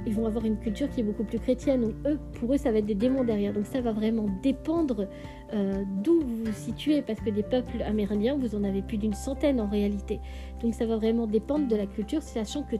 ils 0.05 0.13
vont 0.13 0.25
avoir 0.25 0.45
une 0.45 0.57
culture 0.57 0.89
qui 0.89 1.01
est 1.01 1.03
beaucoup 1.03 1.23
plus 1.23 1.39
chrétienne. 1.39 1.81
Donc 1.81 1.93
eux, 2.05 2.19
pour 2.39 2.53
eux, 2.53 2.57
ça 2.57 2.71
va 2.71 2.79
être 2.79 2.85
des 2.85 2.95
démons 2.95 3.23
derrière. 3.23 3.53
Donc 3.53 3.65
ça 3.65 3.81
va 3.81 3.91
vraiment 3.91 4.25
dépendre 4.41 5.07
euh, 5.53 5.83
d'où 6.03 6.21
vous 6.21 6.45
vous 6.45 6.53
situez, 6.53 7.01
parce 7.01 7.19
que 7.19 7.29
des 7.29 7.43
peuples 7.43 7.81
amérindiens, 7.83 8.37
vous 8.37 8.55
en 8.55 8.63
avez 8.63 8.81
plus 8.81 8.97
d'une 8.97 9.13
centaine 9.13 9.61
en 9.61 9.67
réalité. 9.67 10.19
Donc 10.61 10.73
ça 10.73 10.85
va 10.85 10.97
vraiment 10.97 11.27
dépendre 11.27 11.67
de 11.67 11.75
la 11.75 11.85
culture, 11.85 12.21
sachant 12.21 12.63
que 12.63 12.75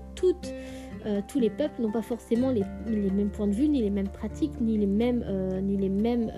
euh, 1.05 1.21
tous 1.27 1.39
les 1.39 1.49
peuples 1.49 1.81
n'ont 1.81 1.91
pas 1.91 2.01
forcément 2.01 2.49
les, 2.49 2.63
les, 2.87 3.11
mêmes 3.11 3.29
points 3.29 3.47
de 3.47 3.53
vue, 3.53 3.67
ni 3.67 3.81
les 3.81 3.89
mêmes 3.89 4.09
pratiques, 4.09 4.59
ni 4.61 4.77
les 4.77 4.87
mêmes, 4.87 5.23
euh, 5.27 5.61
ni 5.61 5.77
les 5.77 5.89
mêmes, 5.89 6.31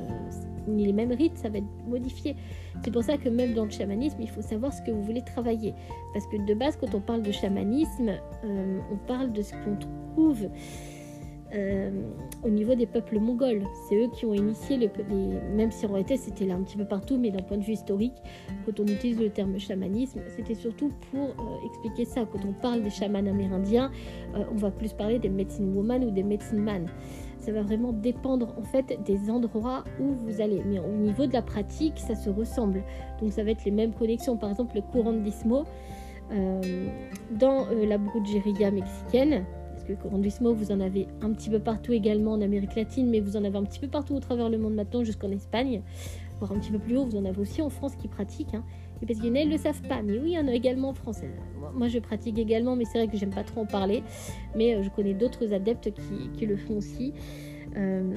ni 0.67 0.85
les 0.85 0.93
mêmes 0.93 1.11
rites. 1.11 1.37
Ça 1.37 1.49
va 1.49 1.59
être 1.59 1.87
modifié. 1.87 2.35
C'est 2.83 2.91
pour 2.91 3.03
ça 3.03 3.17
que 3.17 3.29
même 3.29 3.53
dans 3.53 3.65
le 3.65 3.71
chamanisme, 3.71 4.17
il 4.21 4.29
faut 4.29 4.41
savoir 4.41 4.73
ce 4.73 4.81
que 4.81 4.91
vous 4.91 5.03
voulez 5.03 5.21
travailler. 5.21 5.73
Parce 6.13 6.27
que 6.27 6.37
de 6.37 6.53
base, 6.53 6.77
quand 6.77 6.93
on 6.95 7.01
parle 7.01 7.21
de 7.21 7.31
chamanisme, 7.31 8.11
euh, 8.43 8.79
on 8.91 8.97
parle 9.07 9.31
de 9.31 9.41
ce 9.41 9.53
qu'on 9.53 9.77
trouve 10.13 10.47
euh, 11.53 11.89
au 12.43 12.49
niveau 12.49 12.75
des 12.75 12.85
peuples 12.85 13.19
mongols. 13.19 13.63
C'est 13.87 13.95
eux 13.95 14.09
qui 14.13 14.25
ont 14.25 14.33
initié, 14.33 14.77
les, 14.77 14.91
même 15.55 15.71
si 15.71 15.85
en 15.85 15.89
réalité 15.89 16.17
c'était 16.17 16.45
là 16.45 16.55
un 16.55 16.63
petit 16.63 16.75
peu 16.75 16.85
partout, 16.85 17.17
mais 17.17 17.31
d'un 17.31 17.43
point 17.43 17.57
de 17.57 17.63
vue 17.63 17.73
historique, 17.73 18.15
quand 18.65 18.79
on 18.79 18.85
utilise 18.85 19.19
le 19.19 19.29
terme 19.29 19.57
chamanisme, 19.59 20.19
c'était 20.35 20.55
surtout 20.55 20.91
pour 21.11 21.29
euh, 21.29 21.65
expliquer 21.65 22.05
ça. 22.05 22.25
Quand 22.31 22.43
on 22.45 22.53
parle 22.53 22.83
des 22.83 22.89
chamans 22.89 23.19
amérindiens, 23.19 23.91
on 24.33 24.55
va 24.55 24.71
plus 24.71 24.93
parler 24.93 25.19
des 25.19 25.29
medicine 25.29 25.73
woman 25.73 26.03
ou 26.03 26.11
des 26.11 26.23
medicine 26.23 26.59
man 26.59 26.87
ça 27.39 27.51
va 27.51 27.61
vraiment 27.61 27.91
dépendre 27.91 28.53
en 28.57 28.63
fait 28.63 28.99
des 29.05 29.29
endroits 29.29 29.83
où 29.99 30.13
vous 30.25 30.41
allez. 30.41 30.61
Mais 30.65 30.79
au 30.79 30.91
niveau 30.91 31.25
de 31.25 31.33
la 31.33 31.41
pratique, 31.41 31.99
ça 31.99 32.15
se 32.15 32.29
ressemble. 32.29 32.83
Donc 33.21 33.31
ça 33.31 33.43
va 33.43 33.51
être 33.51 33.65
les 33.65 33.71
mêmes 33.71 33.93
connexions. 33.93 34.37
Par 34.37 34.49
exemple, 34.49 34.75
le 34.75 34.81
courant 34.81 35.13
d'Ismo 35.13 35.65
euh, 36.31 36.87
dans 37.31 37.67
euh, 37.67 37.85
la 37.85 37.97
brujeria 37.97 38.71
mexicaine. 38.71 39.45
Parce 39.71 39.83
que 39.83 39.91
le 39.91 39.97
courant 39.97 40.17
d'Ismo, 40.17 40.53
vous 40.53 40.71
en 40.71 40.79
avez 40.79 41.07
un 41.21 41.31
petit 41.31 41.49
peu 41.49 41.59
partout 41.59 41.91
également 41.91 42.31
en 42.31 42.41
Amérique 42.41 42.75
latine, 42.75 43.09
mais 43.09 43.19
vous 43.19 43.37
en 43.37 43.43
avez 43.43 43.57
un 43.57 43.63
petit 43.63 43.79
peu 43.79 43.87
partout 43.87 44.15
au 44.15 44.19
travers 44.19 44.49
le 44.49 44.57
monde 44.57 44.73
maintenant, 44.73 45.03
jusqu'en 45.03 45.29
Espagne. 45.31 45.81
Voire 46.39 46.51
un 46.51 46.59
petit 46.59 46.71
peu 46.71 46.79
plus 46.79 46.97
haut, 46.97 47.05
vous 47.05 47.17
en 47.17 47.25
avez 47.25 47.39
aussi 47.39 47.61
en 47.61 47.69
France 47.69 47.95
qui 47.95 48.07
pratiquent. 48.07 48.55
Hein. 48.55 48.63
Et 49.01 49.05
parce 49.05 49.19
qu'il 49.19 49.35
y 49.35 49.45
le 49.45 49.57
savent 49.57 49.81
pas. 49.83 50.01
Mais 50.01 50.13
oui, 50.13 50.31
il 50.31 50.33
y 50.33 50.39
en 50.39 50.47
a 50.47 50.53
également 50.53 50.89
en 50.89 50.93
France. 50.93 51.21
Moi, 51.73 51.87
je 51.87 51.99
pratique 51.99 52.37
également, 52.39 52.75
mais 52.75 52.85
c'est 52.85 52.97
vrai 52.97 53.07
que 53.07 53.17
j'aime 53.17 53.33
pas 53.33 53.43
trop 53.43 53.61
en 53.61 53.65
parler. 53.65 54.03
Mais 54.55 54.75
euh, 54.75 54.83
je 54.83 54.89
connais 54.89 55.13
d'autres 55.13 55.53
adeptes 55.53 55.91
qui, 56.37 56.45
le 56.45 56.57
font 56.57 56.77
aussi. 56.77 57.13
Euh, 57.75 58.13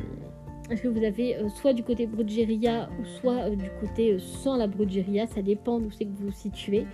est-ce 0.71 0.83
que 0.83 0.89
vous 0.89 1.03
avez 1.03 1.37
euh, 1.37 1.49
soit 1.49 1.73
du 1.73 1.83
côté 1.83 2.07
brugeria 2.07 2.91
ou 3.01 3.05
soit 3.05 3.51
du 3.51 3.71
côté 3.81 4.19
sans 4.19 4.57
la 4.57 4.67
brugeria 4.67 5.27
Ça 5.27 5.43
dépend 5.43 5.81
d'où 5.81 5.91
c'est 5.91 6.05
que 6.05 6.11
vous 6.11 6.27
vous 6.27 6.33
situez. 6.33 6.87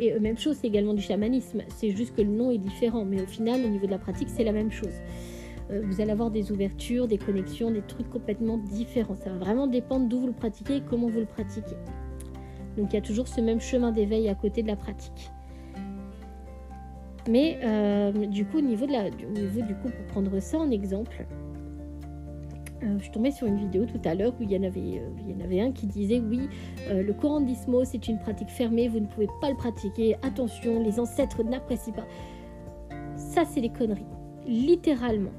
Et 0.00 0.18
même 0.18 0.38
chose, 0.38 0.56
c'est 0.60 0.66
également 0.66 0.94
du 0.94 1.02
chamanisme. 1.02 1.62
C'est 1.68 1.90
juste 1.90 2.16
que 2.16 2.22
le 2.22 2.30
nom 2.30 2.50
est 2.50 2.58
différent. 2.58 3.04
Mais 3.04 3.22
au 3.22 3.26
final, 3.26 3.64
au 3.64 3.68
niveau 3.68 3.86
de 3.86 3.92
la 3.92 3.98
pratique, 3.98 4.28
c'est 4.30 4.44
la 4.44 4.52
même 4.52 4.70
chose 4.70 4.94
vous 5.84 6.00
allez 6.00 6.10
avoir 6.10 6.32
des 6.32 6.50
ouvertures, 6.50 7.06
des 7.06 7.16
connexions, 7.16 7.70
des 7.70 7.82
trucs 7.82 8.10
complètement 8.10 8.58
différents. 8.58 9.14
Ça 9.14 9.30
va 9.30 9.38
vraiment 9.38 9.68
dépendre 9.68 10.08
d'où 10.08 10.18
vous 10.18 10.26
le 10.26 10.32
pratiquez 10.32 10.78
et 10.78 10.82
comment 10.82 11.08
vous 11.08 11.20
le 11.20 11.26
pratiquez. 11.26 11.76
Donc 12.76 12.92
il 12.92 12.94
y 12.94 12.98
a 12.98 13.02
toujours 13.02 13.28
ce 13.28 13.40
même 13.40 13.60
chemin 13.60 13.92
d'éveil 13.92 14.28
à 14.28 14.34
côté 14.34 14.62
de 14.62 14.68
la 14.68 14.76
pratique. 14.76 15.30
Mais 17.28 17.58
euh, 17.62 18.12
du 18.26 18.44
coup, 18.44 18.58
au 18.58 18.62
niveau, 18.62 18.86
de 18.86 18.92
la, 18.92 19.10
du 19.10 19.26
du 19.26 19.74
coup, 19.74 19.88
pour 19.88 20.06
prendre 20.06 20.40
ça 20.40 20.58
en 20.58 20.70
exemple, 20.70 21.26
euh, 22.82 22.98
je 22.98 23.10
tombais 23.10 23.30
sur 23.30 23.46
une 23.46 23.58
vidéo 23.58 23.84
tout 23.84 24.00
à 24.04 24.14
l'heure 24.14 24.32
où 24.40 24.42
il 24.42 24.50
y, 24.50 24.56
en 24.56 24.62
avait, 24.62 24.80
euh, 24.80 25.10
il 25.18 25.30
y 25.30 25.34
en 25.34 25.44
avait 25.44 25.60
un 25.60 25.70
qui 25.70 25.86
disait 25.86 26.18
oui, 26.18 26.48
le 26.88 27.12
courant 27.12 27.40
d'Ismo 27.40 27.84
c'est 27.84 28.08
une 28.08 28.18
pratique 28.18 28.48
fermée, 28.48 28.88
vous 28.88 29.00
ne 29.00 29.06
pouvez 29.06 29.28
pas 29.40 29.50
le 29.50 29.56
pratiquer, 29.56 30.16
attention, 30.22 30.82
les 30.82 30.98
ancêtres 30.98 31.42
n'apprécient 31.42 31.92
pas. 31.92 32.06
Ça, 33.16 33.44
c'est 33.44 33.60
des 33.60 33.68
conneries. 33.68 34.06
Littéralement. 34.46 35.30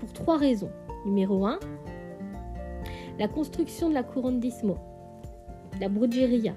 Pour 0.00 0.12
trois 0.12 0.36
raisons. 0.36 0.70
Numéro 1.06 1.46
1, 1.46 1.60
la 3.18 3.28
construction 3.28 3.88
de 3.88 3.94
la 3.94 4.02
couronne 4.02 4.40
d'Ismo 4.40 4.76
la 5.80 5.88
brugeria, 5.88 6.54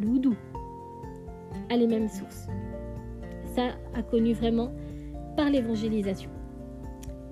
le 0.00 0.06
houdou, 0.06 0.34
a 1.70 1.76
les 1.76 1.86
mêmes 1.86 2.08
sources. 2.08 2.48
Ça 3.54 3.76
a 3.94 4.02
connu 4.02 4.32
vraiment 4.32 4.72
par 5.36 5.50
l'évangélisation. 5.50 6.30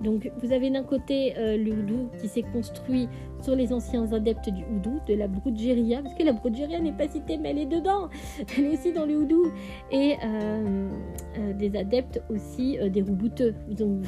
Donc 0.01 0.29
vous 0.41 0.51
avez 0.51 0.69
d'un 0.69 0.83
côté 0.83 1.33
euh, 1.37 1.57
le 1.57 1.71
houdou 1.71 2.09
qui 2.21 2.27
s'est 2.27 2.43
construit 2.43 3.07
sur 3.41 3.55
les 3.55 3.73
anciens 3.73 4.11
adeptes 4.13 4.49
du 4.49 4.63
houdou, 4.65 4.99
de 5.07 5.15
la 5.15 5.27
Brujeria, 5.27 6.01
parce 6.03 6.13
que 6.13 6.23
la 6.23 6.33
Brujeria 6.33 6.79
n'est 6.79 6.91
pas 6.91 7.07
citée 7.07 7.37
mais 7.37 7.49
elle 7.49 7.59
est 7.59 7.65
dedans, 7.65 8.09
elle 8.57 8.65
est 8.65 8.73
aussi 8.73 8.93
dans 8.93 9.05
le 9.05 9.17
houdou, 9.17 9.51
et 9.91 10.15
euh, 10.23 10.89
euh, 11.37 11.53
des 11.53 11.75
adeptes 11.75 12.21
aussi 12.29 12.77
des 12.91 13.01
roubouteux. 13.01 13.55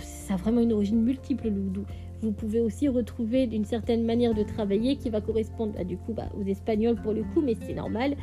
Ça 0.01 0.35
a 0.35 0.37
vraiment 0.37 0.61
une 0.61 0.73
origine 0.73 1.01
multiple 1.01 1.49
le. 1.49 1.85
Vous 2.21 2.31
pouvez 2.31 2.59
aussi 2.59 2.87
retrouver 2.87 3.47
d'une 3.47 3.65
certaine 3.65 4.03
manière 4.03 4.33
de 4.33 4.43
travailler 4.43 4.97
qui 4.97 5.09
va 5.09 5.21
correspondre 5.21 5.73
bah, 5.73 5.83
du 5.83 5.97
coup 5.97 6.13
bah, 6.13 6.29
aux 6.37 6.43
Espagnols 6.43 6.95
pour 7.01 7.13
le 7.13 7.23
coup, 7.23 7.41
mais 7.41 7.55
c'est 7.65 7.73
normal, 7.73 8.15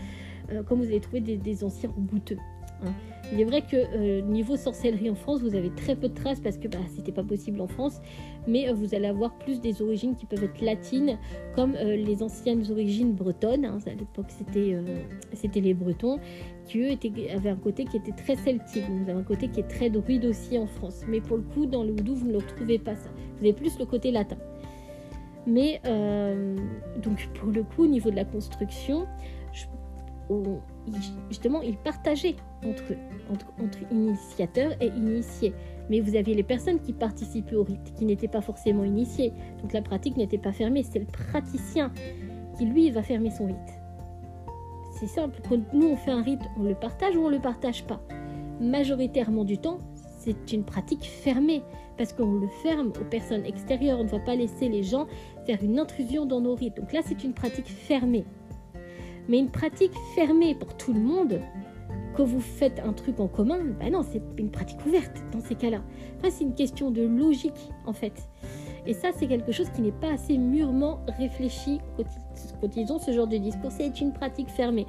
comme 0.67 0.81
vous 0.81 0.87
allez 0.87 1.00
trouver 1.00 1.21
des, 1.21 1.65
anciens 1.65 1.91
roubouteux. 1.91 2.38
Hein. 2.85 2.93
Il 3.33 3.40
est 3.40 3.45
vrai 3.45 3.62
que 3.62 3.76
euh, 3.76 4.21
niveau 4.23 4.56
sorcellerie 4.56 5.11
en 5.11 5.14
France, 5.14 5.40
vous 5.42 5.54
avez 5.56 5.71
très 5.71 5.97
peu 5.97 6.09
de 6.09 6.14
traces 6.14 6.40
parce 6.40 6.59
que 6.59 6.68
bah, 6.68 6.78
c'était 6.95 7.12
pas 7.12 7.25
possible 7.25 7.61
en 7.61 7.66
France, 7.66 8.00
mais 8.47 8.68
euh, 8.68 8.73
vous 8.73 8.95
allez 8.95 9.09
avoir 9.09 9.37
plus 9.38 9.61
des 9.61 9.83
origines 9.83 10.14
qui 10.14 10.26
peuvent 10.26 10.45
être 10.45 10.61
latines, 10.61 11.18
comme 11.56 11.75
euh, 11.75 11.97
les 11.97 12.23
anciennes 12.23 12.64
origines 12.71 13.12
bretonnes. 13.12 13.64
Hein. 13.64 13.78
à 13.87 13.90
l'époque, 13.90 14.26
c'était 14.28 14.76
c'était 15.33 15.61
les 15.61 15.75
Bretons 15.75 16.18
qui 16.66 16.80
eux 16.80 16.90
avaient 17.35 17.50
un 17.50 17.56
côté 17.56 17.85
qui 17.85 17.97
était 17.97 18.12
très 18.12 18.37
celtique. 18.37 18.85
vous 18.88 19.11
avez 19.11 19.21
un 19.21 19.25
côté 19.25 19.49
qui 19.49 19.61
est 19.61 19.68
très 19.68 19.90
druide 19.90 20.25
aussi 20.25 20.59
en 20.59 20.66
France, 20.66 21.02
mais 21.09 21.21
pour 21.21 21.37
le 21.37 21.42
coup, 21.42 21.66
dans 21.66 21.83
le 21.83 21.92
houdou, 21.92 22.14
vous 22.14 22.26
ne 22.26 22.33
le 22.33 22.38
retrouvez 22.38 22.78
pas 22.78 22.95
ça. 22.95 23.09
Vous 23.38 23.45
avez 23.45 23.52
plus 23.52 23.78
le 23.78 23.87
côté 23.87 24.12
latin. 24.12 24.37
Mais 25.49 25.80
donc 27.02 27.28
pour 27.35 27.50
le 27.50 27.62
coup, 27.62 27.85
au 27.85 27.88
niveau 27.88 28.11
de 28.11 28.16
la 28.16 28.25
construction, 28.25 29.06
justement, 31.28 31.62
ils 31.62 31.76
partageaient 31.76 32.37
entre, 32.64 32.95
entre, 33.33 33.78
initiateurs 33.90 34.73
et 34.81 34.88
initiés. 34.88 35.52
Mais 35.90 36.00
vous 36.00 36.16
aviez 36.16 36.35
les 36.35 36.43
personnes 36.43 36.81
qui 36.81 36.93
participaient 36.93 37.57
au 37.57 37.64
rite, 37.64 37.95
qui 37.95 38.05
n'étaient 38.05 38.28
pas 38.28 38.40
forcément 38.40 38.85
initiées. 38.85 39.33
Donc 39.62 39.73
la 39.73 39.83
pratique 39.83 40.16
n'était 40.16 40.38
pas 40.38 40.52
fermée. 40.52 40.83
C'est 40.83 40.99
le 40.99 41.07
praticien 41.07 41.93
qui, 42.57 42.66
lui, 42.66 42.90
va 42.90 43.02
fermer 43.02 43.31
son 43.31 43.47
rite. 43.47 43.57
C'est 44.99 45.07
simple. 45.07 45.40
Quand 45.49 45.61
nous, 45.73 45.88
on 45.88 45.97
fait 45.97 46.11
un 46.11 46.23
rite, 46.23 46.40
on 46.59 46.62
le 46.62 46.75
partage 46.75 47.16
ou 47.16 47.21
on 47.21 47.31
ne 47.31 47.37
le 47.37 47.43
partage 47.43 47.85
pas. 47.85 48.00
Majoritairement 48.61 49.45
du 49.45 49.59
temps, 49.59 49.78
c'est 50.19 50.52
une 50.52 50.64
pratique 50.64 51.05
fermée 51.05 51.62
parce 51.99 52.12
qu'on 52.12 52.33
le 52.33 52.49
ferme 52.62 52.88
aux 52.88 53.05
personnes 53.05 53.45
extérieures. 53.45 54.00
On 54.00 54.05
ne 54.05 54.09
va 54.09 54.19
pas 54.19 54.35
laisser 54.35 54.69
les 54.69 54.83
gens 54.83 55.07
faire 55.47 55.62
une 55.62 55.78
intrusion 55.78 56.26
dans 56.26 56.40
nos 56.40 56.55
rites. 56.55 56.76
Donc 56.76 56.93
là, 56.93 57.00
c'est 57.05 57.23
une 57.25 57.33
pratique 57.33 57.69
fermée. 57.69 58.25
Mais 59.28 59.38
une 59.38 59.50
pratique 59.50 59.92
fermée 60.14 60.54
pour 60.54 60.76
tout 60.76 60.92
le 60.92 61.00
monde, 61.00 61.40
que 62.16 62.23
vous 62.23 62.40
faites 62.40 62.80
un 62.80 62.92
truc 62.92 63.21
en 63.21 63.28
commun, 63.28 63.59
ben 63.78 63.92
non, 63.92 64.02
c'est 64.02 64.23
une 64.38 64.50
pratique 64.50 64.85
ouverte 64.87 65.23
dans 65.33 65.40
ces 65.40 65.54
cas-là. 65.54 65.83
Enfin, 66.18 66.30
c'est 66.30 66.45
une 66.45 66.54
question 66.54 66.90
de 66.90 67.02
logique 67.02 67.71
en 67.85 67.92
fait. 67.92 68.28
Et 68.87 68.95
ça, 68.95 69.09
c'est 69.14 69.26
quelque 69.26 69.52
chose 69.52 69.68
qui 69.71 69.83
n'est 69.83 69.92
pas 69.92 70.12
assez 70.12 70.38
mûrement 70.38 71.00
réfléchi 71.18 71.78
quand 72.61 72.76
ils 72.76 72.90
ont 72.92 72.99
ce 72.99 73.12
genre 73.12 73.26
de 73.26 73.37
discours. 73.37 73.71
C'est 73.71 74.00
une 74.00 74.12
pratique 74.12 74.49
fermée. 74.49 74.87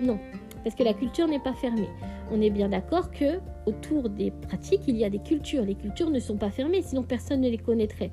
Non, 0.00 0.18
parce 0.64 0.74
que 0.74 0.82
la 0.82 0.94
culture 0.94 1.28
n'est 1.28 1.40
pas 1.40 1.52
fermée. 1.52 1.88
On 2.32 2.40
est 2.40 2.50
bien 2.50 2.68
d'accord 2.68 3.10
que 3.10 3.40
autour 3.66 4.08
des 4.08 4.30
pratiques, 4.30 4.82
il 4.86 4.96
y 4.96 5.04
a 5.04 5.10
des 5.10 5.18
cultures. 5.18 5.64
Les 5.64 5.74
cultures 5.74 6.10
ne 6.10 6.20
sont 6.20 6.36
pas 6.36 6.50
fermées, 6.50 6.80
sinon 6.82 7.02
personne 7.02 7.40
ne 7.40 7.48
les 7.48 7.58
connaîtrait. 7.58 8.10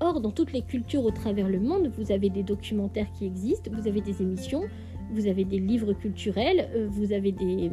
Or, 0.00 0.20
dans 0.20 0.32
toutes 0.32 0.52
les 0.52 0.62
cultures 0.62 1.04
au 1.04 1.12
travers 1.12 1.48
le 1.48 1.60
monde, 1.60 1.92
vous 1.96 2.10
avez 2.10 2.28
des 2.28 2.42
documentaires 2.42 3.06
qui 3.16 3.24
existent, 3.24 3.70
vous 3.72 3.86
avez 3.86 4.00
des 4.00 4.20
émissions, 4.20 4.64
vous 5.12 5.26
avez 5.26 5.44
des 5.44 5.58
livres 5.58 5.92
culturels, 5.92 6.68
euh, 6.74 6.88
vous 6.90 7.12
avez 7.12 7.32
des, 7.32 7.70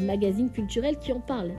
magazines 0.00 0.50
culturels 0.50 0.98
qui 0.98 1.12
en 1.12 1.20
parlent. 1.20 1.52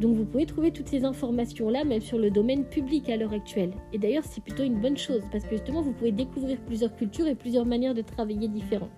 Donc 0.00 0.14
vous 0.14 0.24
pouvez 0.24 0.44
trouver 0.44 0.72
toutes 0.72 0.88
ces 0.88 1.04
informations-là, 1.04 1.84
même 1.84 2.00
sur 2.00 2.18
le 2.18 2.30
domaine 2.30 2.64
public 2.64 3.08
à 3.08 3.16
l'heure 3.16 3.32
actuelle. 3.32 3.70
Et 3.92 3.98
d'ailleurs, 3.98 4.24
c'est 4.24 4.42
plutôt 4.42 4.62
une 4.62 4.80
bonne 4.80 4.96
chose, 4.96 5.22
parce 5.32 5.44
que 5.44 5.52
justement, 5.52 5.80
vous 5.80 5.92
pouvez 5.92 6.12
découvrir 6.12 6.58
plusieurs 6.60 6.94
cultures 6.96 7.26
et 7.26 7.34
plusieurs 7.34 7.64
manières 7.64 7.94
de 7.94 8.02
travailler 8.02 8.48
différentes. 8.48 8.90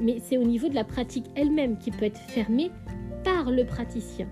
Mais 0.00 0.18
c'est 0.20 0.38
au 0.38 0.44
niveau 0.44 0.68
de 0.68 0.74
la 0.74 0.84
pratique 0.84 1.26
elle-même 1.36 1.78
qui 1.78 1.90
peut 1.90 2.06
être 2.06 2.18
fermée 2.18 2.70
par 3.22 3.50
le 3.50 3.64
praticien, 3.64 4.28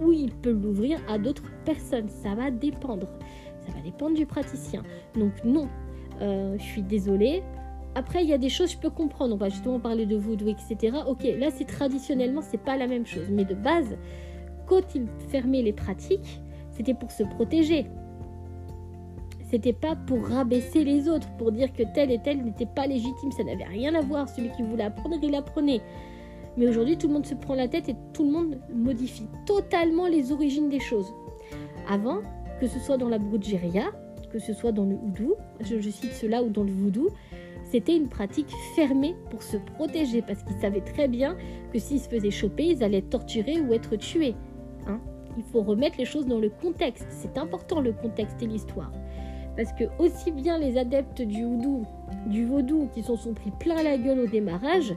ou 0.00 0.12
il 0.12 0.30
peut 0.30 0.52
l'ouvrir 0.52 1.00
à 1.08 1.18
d'autres 1.18 1.50
personnes. 1.64 2.08
Ça 2.08 2.34
va 2.34 2.50
dépendre. 2.50 3.08
Ça 3.66 3.72
va 3.72 3.82
dépendre 3.82 4.16
du 4.16 4.24
praticien. 4.24 4.82
Donc 5.14 5.32
non, 5.44 5.68
euh, 6.22 6.56
je 6.58 6.62
suis 6.62 6.82
désolée, 6.82 7.42
après, 7.94 8.22
il 8.22 8.30
y 8.30 8.32
a 8.32 8.38
des 8.38 8.48
choses, 8.48 8.72
je 8.72 8.78
peux 8.78 8.90
comprendre. 8.90 9.34
On 9.34 9.38
va 9.38 9.48
justement 9.48 9.80
parler 9.80 10.06
de 10.06 10.16
voodoo, 10.16 10.48
etc. 10.48 10.98
Ok, 11.08 11.24
là, 11.38 11.50
c'est 11.50 11.66
traditionnellement, 11.66 12.40
c'est 12.40 12.62
pas 12.62 12.76
la 12.76 12.86
même 12.86 13.06
chose. 13.06 13.26
Mais 13.30 13.44
de 13.44 13.54
base, 13.54 13.96
quand 14.66 14.94
ils 14.94 15.06
fermaient 15.28 15.62
les 15.62 15.72
pratiques, 15.72 16.40
c'était 16.70 16.94
pour 16.94 17.10
se 17.10 17.24
protéger. 17.24 17.86
C'était 19.50 19.72
pas 19.72 19.96
pour 19.96 20.24
rabaisser 20.28 20.84
les 20.84 21.08
autres, 21.08 21.28
pour 21.36 21.50
dire 21.50 21.72
que 21.72 21.82
tel 21.94 22.12
et 22.12 22.20
tel 22.22 22.44
n'était 22.44 22.66
pas 22.66 22.86
légitime. 22.86 23.32
Ça 23.32 23.42
n'avait 23.42 23.64
rien 23.64 23.94
à 23.96 24.00
voir. 24.00 24.28
Celui 24.28 24.50
qui 24.52 24.62
voulait 24.62 24.84
apprendre, 24.84 25.16
il 25.20 25.34
apprenait. 25.34 25.80
Mais 26.56 26.68
aujourd'hui, 26.68 26.96
tout 26.96 27.08
le 27.08 27.14
monde 27.14 27.26
se 27.26 27.34
prend 27.34 27.54
la 27.54 27.66
tête 27.66 27.88
et 27.88 27.96
tout 28.12 28.24
le 28.24 28.30
monde 28.30 28.60
modifie 28.72 29.26
totalement 29.46 30.06
les 30.06 30.30
origines 30.30 30.68
des 30.68 30.78
choses. 30.78 31.12
Avant, 31.88 32.18
que 32.60 32.68
ce 32.68 32.78
soit 32.78 32.96
dans 32.96 33.08
la 33.08 33.18
brujeria, 33.18 33.90
que 34.32 34.38
ce 34.38 34.52
soit 34.52 34.70
dans 34.70 34.84
le 34.84 34.94
houdou, 34.94 35.34
je, 35.60 35.80
je 35.80 35.90
cite 35.90 36.12
cela, 36.12 36.42
ou 36.42 36.50
dans 36.50 36.62
le 36.62 36.70
voodoo, 36.70 37.08
c'était 37.70 37.96
une 37.96 38.08
pratique 38.08 38.50
fermée 38.74 39.14
pour 39.30 39.42
se 39.42 39.56
protéger 39.56 40.22
parce 40.22 40.42
qu'ils 40.42 40.56
savaient 40.60 40.80
très 40.80 41.06
bien 41.06 41.36
que 41.72 41.78
s'ils 41.78 42.00
se 42.00 42.08
faisaient 42.08 42.30
choper, 42.30 42.64
ils 42.64 42.82
allaient 42.82 42.98
être 42.98 43.10
torturés 43.10 43.60
ou 43.60 43.72
être 43.72 43.94
tués. 43.94 44.34
Hein. 44.88 45.00
Il 45.36 45.44
faut 45.44 45.62
remettre 45.62 45.96
les 45.98 46.04
choses 46.04 46.26
dans 46.26 46.40
le 46.40 46.50
contexte. 46.50 47.06
C'est 47.10 47.38
important 47.38 47.80
le 47.80 47.92
contexte 47.92 48.42
et 48.42 48.46
l'histoire. 48.46 48.90
Parce 49.56 49.72
que 49.72 49.84
aussi 50.00 50.32
bien 50.32 50.58
les 50.58 50.78
adeptes 50.78 51.22
du 51.22 51.44
houdou, 51.44 51.84
du 52.26 52.44
vaudou, 52.44 52.88
qui 52.92 53.02
s'en 53.02 53.16
sont 53.16 53.34
pris 53.34 53.52
plein 53.60 53.82
la 53.82 53.98
gueule 53.98 54.20
au 54.20 54.26
démarrage, 54.26 54.92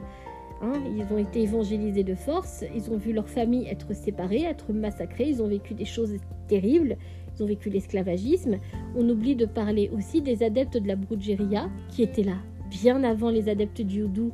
hein, 0.60 0.72
ils 0.96 1.12
ont 1.12 1.18
été 1.18 1.42
évangélisés 1.42 2.04
de 2.04 2.14
force, 2.16 2.64
ils 2.74 2.90
ont 2.90 2.96
vu 2.96 3.12
leur 3.12 3.28
famille 3.28 3.68
être 3.68 3.94
séparée, 3.94 4.42
être 4.42 4.72
massacrée, 4.72 5.28
ils 5.28 5.42
ont 5.42 5.48
vécu 5.48 5.74
des 5.74 5.84
choses 5.84 6.16
terribles, 6.48 6.96
ils 7.36 7.42
ont 7.44 7.46
vécu 7.46 7.70
l'esclavagisme. 7.70 8.58
On 8.96 9.08
oublie 9.08 9.36
de 9.36 9.46
parler 9.46 9.90
aussi 9.94 10.22
des 10.22 10.42
adeptes 10.42 10.78
de 10.78 10.88
la 10.88 10.96
Brujeria 10.96 11.68
qui 11.90 12.02
étaient 12.02 12.24
là 12.24 12.38
bien 12.70 13.02
avant 13.04 13.30
les 13.30 13.48
adeptes 13.48 13.82
du 13.82 14.02
houdou, 14.02 14.32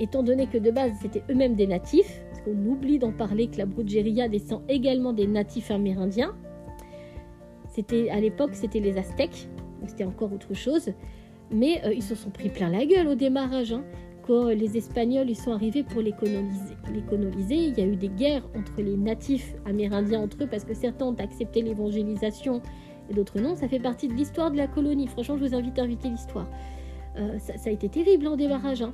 étant 0.00 0.22
donné 0.22 0.46
que 0.46 0.58
de 0.58 0.70
base 0.70 0.92
c'était 1.00 1.22
eux-mêmes 1.30 1.54
des 1.54 1.66
natifs, 1.66 2.22
parce 2.30 2.42
qu'on 2.42 2.66
oublie 2.66 2.98
d'en 2.98 3.12
parler 3.12 3.48
que 3.48 3.58
la 3.58 3.66
Brujeria 3.66 4.28
descend 4.28 4.62
également 4.68 5.12
des 5.12 5.26
natifs 5.26 5.70
amérindiens. 5.70 6.34
C'était 7.68 8.10
à 8.10 8.20
l'époque 8.20 8.50
c'était 8.54 8.80
les 8.80 8.98
Aztèques, 8.98 9.48
c'était 9.86 10.04
encore 10.04 10.32
autre 10.32 10.54
chose, 10.54 10.90
mais 11.50 11.82
euh, 11.84 11.92
ils 11.92 12.02
se 12.02 12.14
sont 12.14 12.30
pris 12.30 12.48
plein 12.48 12.70
la 12.70 12.84
gueule 12.84 13.08
au 13.08 13.14
démarrage. 13.14 13.72
Hein. 13.72 13.84
Quand 14.26 14.48
les 14.48 14.76
Espagnols 14.76 15.28
ils 15.28 15.36
sont 15.36 15.52
arrivés 15.52 15.82
pour 15.82 16.00
les 16.00 16.12
coloniser, 16.12 17.56
il 17.56 17.76
y 17.76 17.82
a 17.82 17.86
eu 17.86 17.96
des 17.96 18.08
guerres 18.08 18.48
entre 18.56 18.80
les 18.80 18.96
natifs 18.96 19.54
amérindiens 19.64 20.20
entre 20.20 20.44
eux 20.44 20.46
parce 20.48 20.64
que 20.64 20.74
certains 20.74 21.06
ont 21.06 21.16
accepté 21.16 21.60
l'évangélisation 21.60 22.62
et 23.10 23.14
d'autres 23.14 23.40
non. 23.40 23.56
Ça 23.56 23.68
fait 23.68 23.80
partie 23.80 24.08
de 24.08 24.14
l'histoire 24.14 24.50
de 24.50 24.56
la 24.56 24.68
colonie. 24.68 25.08
Franchement, 25.08 25.36
je 25.36 25.44
vous 25.44 25.54
invite 25.54 25.78
à 25.78 25.82
inviter 25.82 26.08
l'histoire. 26.08 26.48
Euh, 27.16 27.38
ça, 27.38 27.54
a 27.64 27.70
été 27.70 27.88
terrible 27.88 28.26
en 28.26 28.36
démarrage. 28.36 28.82
Hein. 28.82 28.92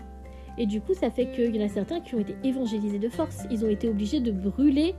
Et 0.56 0.66
du 0.66 0.80
coup, 0.80 0.94
ça 0.94 1.10
fait 1.10 1.30
qu'il 1.30 1.54
y 1.54 1.62
en 1.62 1.66
a 1.66 1.68
certains 1.68 2.00
qui 2.00 2.14
ont 2.14 2.20
été 2.20 2.34
évangélisés 2.42 2.98
de 2.98 3.08
force. 3.08 3.44
Ils 3.50 3.64
ont 3.64 3.68
été 3.68 3.88
obligés 3.88 4.20
de 4.20 4.32
brûler. 4.32 4.94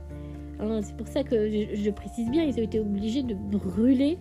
Hein, 0.58 0.80
c'est 0.82 0.96
pour 0.96 1.08
ça 1.08 1.22
que 1.22 1.50
je, 1.50 1.90
précise 1.90 2.30
bien, 2.30 2.44
ils 2.44 2.54
ont 2.58 2.62
été 2.62 2.80
obligés 2.80 3.22
de 3.22 3.34
brûler 3.34 4.18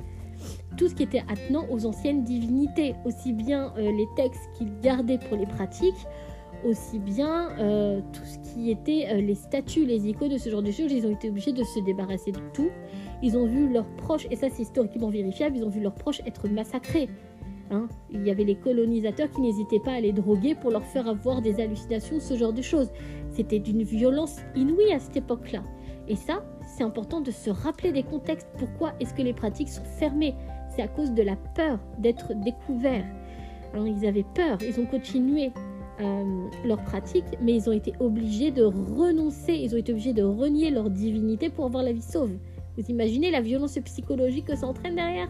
tout 0.77 0.87
ce 0.87 0.95
qui 0.95 1.03
était 1.03 1.23
attenant 1.27 1.65
aux 1.69 1.85
anciennes 1.85 2.23
divinités, 2.23 2.95
aussi 3.03 3.33
bien 3.33 3.73
euh, 3.77 3.91
les 3.91 4.07
textes 4.15 4.49
qu'ils 4.57 4.79
gardaient 4.79 5.17
pour 5.17 5.37
les 5.37 5.45
pratiques, 5.45 6.07
aussi 6.65 6.97
bien 6.99 7.49
euh, 7.59 7.99
tout 8.13 8.23
ce 8.23 8.53
qui 8.53 8.71
était 8.71 9.21
les 9.21 9.35
statues, 9.35 9.85
les 9.85 10.07
icônes 10.07 10.29
de 10.29 10.37
ce 10.37 10.49
genre 10.49 10.61
de 10.61 10.71
choses. 10.71 10.91
Ils 10.91 11.05
ont 11.05 11.11
été 11.11 11.29
obligés 11.29 11.51
de 11.51 11.63
se 11.63 11.79
débarrasser 11.81 12.31
de 12.31 12.39
tout. 12.53 12.69
Ils 13.21 13.37
ont 13.37 13.45
vu 13.45 13.71
leurs 13.71 13.89
proches, 13.97 14.27
et 14.31 14.37
ça 14.37 14.47
c'est 14.49 14.61
historiquement 14.61 15.09
vérifiable, 15.09 15.57
ils 15.57 15.65
ont 15.65 15.69
vu 15.69 15.81
leurs 15.81 15.95
proches 15.95 16.21
être 16.25 16.47
massacrés. 16.47 17.09
Hein? 17.71 17.87
Il 18.11 18.25
y 18.25 18.31
avait 18.31 18.43
les 18.43 18.55
colonisateurs 18.55 19.29
qui 19.31 19.41
n'hésitaient 19.41 19.79
pas 19.79 19.93
à 19.93 19.99
les 19.99 20.11
droguer 20.11 20.55
pour 20.55 20.71
leur 20.71 20.83
faire 20.83 21.07
avoir 21.07 21.41
des 21.41 21.59
hallucinations, 21.61 22.19
ce 22.19 22.35
genre 22.35 22.53
de 22.53 22.61
choses. 22.61 22.89
C'était 23.31 23.59
d'une 23.59 23.83
violence 23.83 24.37
inouïe 24.55 24.91
à 24.91 24.99
cette 24.99 25.17
époque-là. 25.17 25.63
Et 26.07 26.15
ça, 26.15 26.43
c'est 26.65 26.83
important 26.83 27.21
de 27.21 27.29
se 27.29 27.51
rappeler 27.51 27.91
des 27.91 28.03
contextes. 28.03 28.47
Pourquoi 28.57 28.93
est-ce 28.99 29.13
que 29.13 29.21
les 29.21 29.33
pratiques 29.33 29.69
sont 29.69 29.83
fermées? 29.83 30.35
C'est 30.75 30.81
à 30.81 30.87
cause 30.87 31.11
de 31.11 31.21
la 31.21 31.35
peur 31.35 31.79
d'être 31.99 32.33
découverts. 32.33 33.05
ils 33.75 34.05
avaient 34.07 34.25
peur, 34.33 34.57
ils 34.61 34.79
ont 34.79 34.85
continué 34.85 35.51
euh, 36.01 36.47
leurs 36.65 36.83
pratiques, 36.83 37.25
mais 37.41 37.53
ils 37.53 37.69
ont 37.69 37.73
été 37.73 37.93
obligés 37.99 38.51
de 38.51 38.63
renoncer, 38.63 39.53
ils 39.53 39.75
ont 39.75 39.77
été 39.77 39.91
obligés 39.91 40.13
de 40.13 40.23
renier 40.23 40.71
leur 40.71 40.89
divinité 40.89 41.49
pour 41.49 41.65
avoir 41.65 41.83
la 41.83 41.91
vie 41.91 42.01
sauve. 42.01 42.31
Vous 42.77 42.85
imaginez 42.89 43.29
la 43.29 43.41
violence 43.41 43.77
psychologique 43.83 44.45
que 44.45 44.55
ça 44.55 44.65
entraîne 44.65 44.95
derrière? 44.95 45.27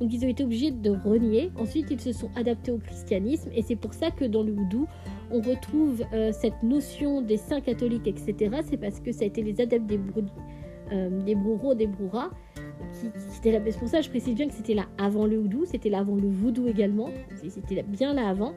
Donc 0.00 0.12
ils 0.12 0.24
ont 0.24 0.28
été 0.28 0.44
obligés 0.44 0.70
de 0.70 0.90
renier. 0.90 1.50
Ensuite, 1.56 1.90
ils 1.90 2.00
se 2.00 2.12
sont 2.12 2.30
adaptés 2.36 2.72
au 2.72 2.78
christianisme. 2.78 3.50
Et 3.54 3.62
c'est 3.62 3.76
pour 3.76 3.94
ça 3.94 4.10
que 4.10 4.24
dans 4.24 4.42
le 4.42 4.52
houdou, 4.52 4.86
on 5.30 5.40
retrouve 5.40 6.04
euh, 6.12 6.32
cette 6.32 6.62
notion 6.62 7.22
des 7.22 7.36
saints 7.36 7.60
catholiques, 7.60 8.06
etc. 8.06 8.56
C'est 8.68 8.76
parce 8.76 9.00
que 9.00 9.12
ça 9.12 9.24
a 9.24 9.26
été 9.26 9.42
les 9.42 9.60
adeptes 9.60 9.86
des, 9.86 9.98
brou 9.98 10.22
euh, 10.92 11.22
des 11.22 11.34
brouras. 11.86 12.30
Qui, 13.00 13.08
qui 13.42 13.50
là. 13.50 13.60
C'est 13.64 13.78
pour 13.78 13.88
ça 13.88 13.98
que 13.98 14.04
je 14.04 14.10
précise 14.10 14.34
bien 14.34 14.48
que 14.48 14.54
c'était 14.54 14.74
là 14.74 14.86
avant 14.98 15.26
le 15.26 15.38
houdou, 15.38 15.64
c'était 15.64 15.88
là 15.88 15.98
avant 15.98 16.14
le 16.14 16.28
voodoo 16.28 16.66
également. 16.66 17.08
C'était 17.48 17.82
bien 17.82 18.12
là 18.12 18.28
avant 18.28 18.52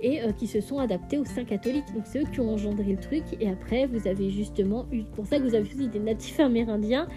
et 0.00 0.22
euh, 0.22 0.32
qui 0.32 0.46
se 0.46 0.60
sont 0.60 0.78
adaptés 0.78 1.18
aux 1.18 1.24
saints 1.24 1.44
catholiques. 1.44 1.92
Donc 1.94 2.04
c'est 2.04 2.20
eux 2.20 2.26
qui 2.32 2.40
ont 2.40 2.52
engendré 2.52 2.92
le 2.92 2.98
truc. 2.98 3.24
Et 3.40 3.48
après, 3.48 3.86
vous 3.86 4.06
avez 4.06 4.30
justement 4.30 4.86
eu, 4.92 5.02
pour 5.02 5.26
ça 5.26 5.38
que 5.38 5.42
vous 5.42 5.54
avez 5.54 5.68
aussi 5.68 5.88
des 5.88 5.98
natifs 5.98 6.40
amérindiens 6.40 7.08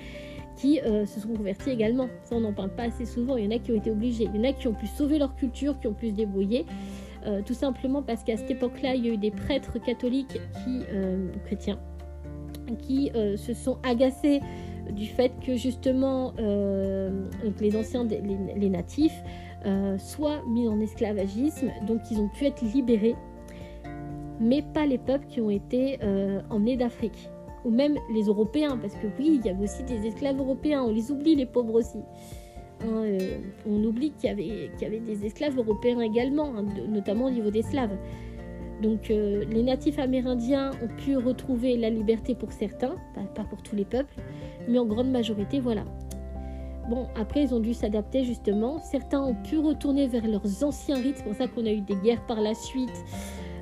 qui 0.55 0.79
euh, 0.81 1.05
se 1.05 1.20
sont 1.20 1.29
convertis 1.29 1.70
également. 1.70 2.08
Ça, 2.24 2.36
on 2.36 2.41
n'en 2.41 2.53
parle 2.53 2.72
pas 2.72 2.84
assez 2.84 3.05
souvent. 3.05 3.38
Il 3.38 3.46
y 3.46 3.48
en 3.48 3.51
a 3.51 3.60
qui 3.60 3.72
ont 3.72 3.75
été 3.75 3.91
obligés. 3.91 4.29
Il 4.34 4.41
y 4.41 4.46
en 4.46 4.50
a 4.50 4.53
qui 4.53 4.67
ont 4.67 4.74
pu 4.74 4.88
sauver 4.88 5.17
leur 5.17 5.36
culture, 5.36 5.79
qui 5.79 5.88
ont 5.88 5.93
pu 5.93 6.10
se 6.10 6.13
débrouiller. 6.13 6.65
Euh, 7.25 7.41
tout 7.46 7.53
simplement 7.53 8.01
parce 8.01 8.24
qu'à 8.24 8.38
cette 8.38 8.51
époque-là, 8.51 8.96
il 8.96 9.05
y 9.05 9.10
a 9.10 9.13
eu 9.13 9.17
des 9.17 9.31
prêtres 9.31 9.79
catholiques 9.79 10.39
qui, 10.63 10.81
chrétiens 11.46 11.79
qui 12.79 13.12
se 13.36 13.53
sont 13.53 13.79
agacés 13.84 14.39
du 14.91 15.05
fait 15.05 15.34
que 15.46 15.58
justement 15.58 16.34
les 17.60 17.75
anciens, 17.75 18.05
les 18.05 18.70
natifs, 18.70 19.22
euh, 19.65 20.00
soit 20.00 20.41
mis 20.48 20.67
en 20.67 20.79
esclavagisme, 20.79 21.70
donc 21.86 22.00
ils 22.10 22.20
ont 22.20 22.29
pu 22.29 22.46
être 22.46 22.63
libérés, 22.63 23.15
mais 24.39 24.63
pas 24.63 24.88
les 24.88 24.98
peuples 24.98 25.27
qui 25.27 25.39
ont 25.39 25.51
été 25.51 26.00
euh, 26.01 26.41
emmenés 26.50 26.77
d'Afrique, 26.77 27.29
ou 27.65 27.70
même 27.70 27.98
les 28.13 28.24
Européens, 28.24 28.77
parce 28.77 28.96
que 28.96 29.08
oui, 29.20 29.39
il 29.39 29.46
y 29.46 29.50
avait 29.50 29.63
aussi 29.63 29.84
des 29.84 30.08
esclaves 30.08 30.39
européens, 30.39 30.84
on 30.84 30.91
les 30.91 31.12
oublie 31.12 31.36
les 31.36 31.46
pauvres 31.46 31.75
aussi. 31.75 32.00
Hein, 32.84 33.03
euh, 33.03 33.38
on 33.68 33.84
oublie 33.84 34.12
qu'il 34.12 34.30
y, 34.30 34.32
avait, 34.32 34.70
y 34.80 34.86
avait 34.86 35.00
des 35.00 35.25
esclaves 35.25 35.58
européens 35.58 36.00
également, 36.01 36.53
hein, 36.58 36.65
notamment 36.88 37.25
au 37.25 37.30
niveau 37.30 37.51
des 37.51 37.62
Slaves. 37.62 37.96
Donc 38.82 39.10
les 39.10 39.62
natifs 39.62 40.00
amérindiens 40.00 40.72
ont 40.82 40.88
pu 41.03 41.15
retrouver 41.15 41.77
la 41.77 41.91
liberté 41.91 42.34
pour 42.34 42.51
certains, 42.51 42.96
pas, 43.13 43.44
pour 43.44 43.62
tous 43.62 43.75
les 43.75 43.86
peuples, 43.86 44.15
mais 44.68 44.80
en 44.80 44.86
grande 44.88 45.12
majorité, 45.12 45.60
voilà. 45.60 45.84
Bon, 46.89 47.08
après, 47.15 47.44
ils 47.44 47.53
ont 47.53 47.60
dû 47.60 47.74
s'adapter 47.74 48.24
justement. 48.24 48.80
Certains 48.80 49.22
ont 49.22 49.36
pu 49.36 49.58
retourner 49.60 50.08
vers 50.08 50.27
leurs 50.27 50.63
anciens 50.63 50.98
rites. 50.98 51.18
C'est 51.18 51.24
pour 51.24 51.36
ça 51.36 51.48
qu'on 51.48 51.65
a 51.65 51.72
eu 51.72 51.82
des 51.82 51.96
guerres 51.96 52.25
par 52.25 52.41
la 52.41 52.53
suite 52.56 52.89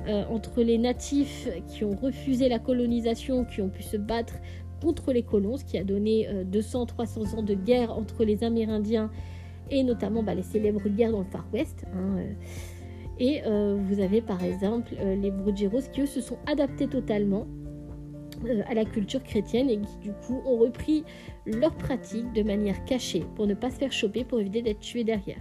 euh, 0.09 0.23
entre 0.29 0.63
les 0.63 0.79
natifs 0.79 1.47
qui 1.67 1.83
ont 1.83 1.95
refusé 1.95 2.49
la 2.49 2.57
colonisation, 2.57 3.45
qui 3.45 3.61
ont 3.61 3.69
pu 3.69 3.83
se 3.83 3.95
battre 3.95 4.33
contre 4.81 5.13
les 5.13 5.21
colons, 5.21 5.57
ce 5.57 5.63
qui 5.63 5.77
a 5.77 5.83
donné 5.83 6.27
200-300 6.51 7.35
euh, 7.35 7.37
ans 7.37 7.43
de 7.43 7.53
guerre 7.53 7.91
entre 7.91 8.23
les 8.23 8.43
Amérindiens 8.43 9.11
et 9.69 9.83
notamment 9.83 10.23
bah, 10.23 10.33
les 10.33 10.41
célèbres 10.41 10.89
guerres 10.89 11.11
dans 11.11 11.19
le 11.19 11.25
Far 11.25 11.45
West. 11.53 11.85
Hein, 11.93 12.17
euh. 12.17 12.33
Et 13.19 13.41
vous 13.43 13.99
avez 13.99 14.21
par 14.21 14.41
exemple 14.45 14.95
les 14.95 15.29
Brujeros 15.29 15.81
qui 15.91 15.99
eux 15.99 16.05
se 16.05 16.21
sont 16.21 16.37
adaptés 16.47 16.87
totalement 16.87 17.47
à 18.69 18.73
la 18.73 18.85
culture 18.85 19.21
chrétienne 19.21 19.69
et 19.69 19.77
qui 19.77 19.97
du 20.01 20.13
coup 20.25 20.41
ont 20.45 20.57
repris 20.57 21.03
leurs 21.45 21.75
pratiques 21.75 22.31
de 22.31 22.43
manière 22.43 22.85
cachée 22.85 23.25
pour 23.35 23.45
ne 23.45 23.55
pas 23.55 23.71
se 23.71 23.75
faire 23.75 23.91
choper, 23.91 24.23
pour 24.23 24.39
éviter 24.39 24.61
d'être 24.61 24.79
tués 24.79 25.03
derrière. 25.03 25.39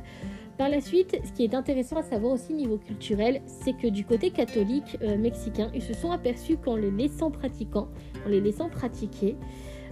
Par 0.59 0.69
la 0.69 0.81
suite, 0.81 1.17
ce 1.25 1.33
qui 1.33 1.45
est 1.45 1.55
intéressant 1.55 1.97
à 1.97 2.03
savoir 2.03 2.33
aussi 2.33 2.53
niveau 2.53 2.79
culturel, 2.79 3.41
c'est 3.47 3.75
que 3.75 3.87
du 3.87 4.05
côté 4.05 4.31
catholique 4.31 4.99
euh, 5.03 5.17
mexicain, 5.17 5.71
ils 5.73 5.83
se 5.83 5.95
sont 5.95 6.11
aperçus 6.11 6.57
qu'en 6.57 6.75
les 6.75 6.91
laissant 6.91 7.31
pratiquer, 7.31 9.37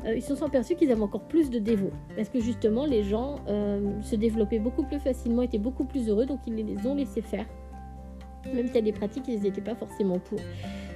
euh, 0.05 0.17
ils 0.17 0.23
se 0.23 0.35
sont 0.35 0.45
aperçus 0.45 0.75
qu'ils 0.75 0.91
avaient 0.91 1.03
encore 1.03 1.29
plus 1.29 1.51
de 1.51 1.61
dévots. 1.61 1.93
Parce 2.17 2.29
que 2.29 2.41
justement, 2.41 2.85
les 2.85 3.05
gens 3.05 3.37
se 4.03 4.17
développaient 4.17 4.59
beaucoup 4.59 4.83
plus 4.83 4.99
facilement, 4.99 5.43
étaient 5.43 5.59
beaucoup 5.59 5.85
plus 5.85 6.09
heureux, 6.09 6.27
donc 6.27 6.41
ils 6.47 6.55
les 6.55 6.87
ont 6.87 6.97
laissés 6.97 7.23
faire. 7.23 7.47
Même 8.55 8.67
s'il 8.67 8.77
y 8.77 8.79
a 8.79 8.83
des 8.83 8.93
pratiques, 8.93 9.25
ils 9.29 9.41
n'étaient 9.41 9.61
pas 9.61 9.75
forcément 9.75 10.19
pour. 10.19 10.39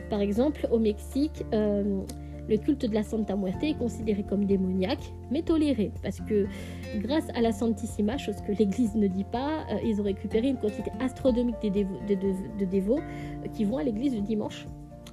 Par 0.08 0.20
exemple, 0.20 0.66
au 0.70 0.78
Mexique, 0.78 1.44
euh, 1.54 2.02
le 2.50 2.58
culte 2.58 2.84
de 2.84 2.94
la 2.94 3.04
Santa 3.04 3.36
Muerte 3.36 3.62
est 3.62 3.78
considéré 3.78 4.24
comme 4.24 4.44
démoniaque, 4.44 5.12
mais 5.30 5.42
toléré, 5.42 5.92
parce 6.02 6.20
que 6.20 6.46
grâce 6.96 7.28
à 7.34 7.40
la 7.40 7.52
Santissima, 7.52 8.18
chose 8.18 8.36
que 8.46 8.52
l'Église 8.52 8.96
ne 8.96 9.06
dit 9.06 9.24
pas, 9.24 9.64
euh, 9.70 9.78
ils 9.84 10.00
ont 10.00 10.04
récupéré 10.04 10.48
une 10.48 10.58
quantité 10.58 10.90
astronomique 10.98 11.56
de, 11.62 12.64
dévots 12.64 12.98
euh, 12.98 13.48
qui 13.54 13.64
vont 13.64 13.78
à 13.78 13.84
l'Église 13.84 14.14
le 14.16 14.22
dimanche. 14.22 14.66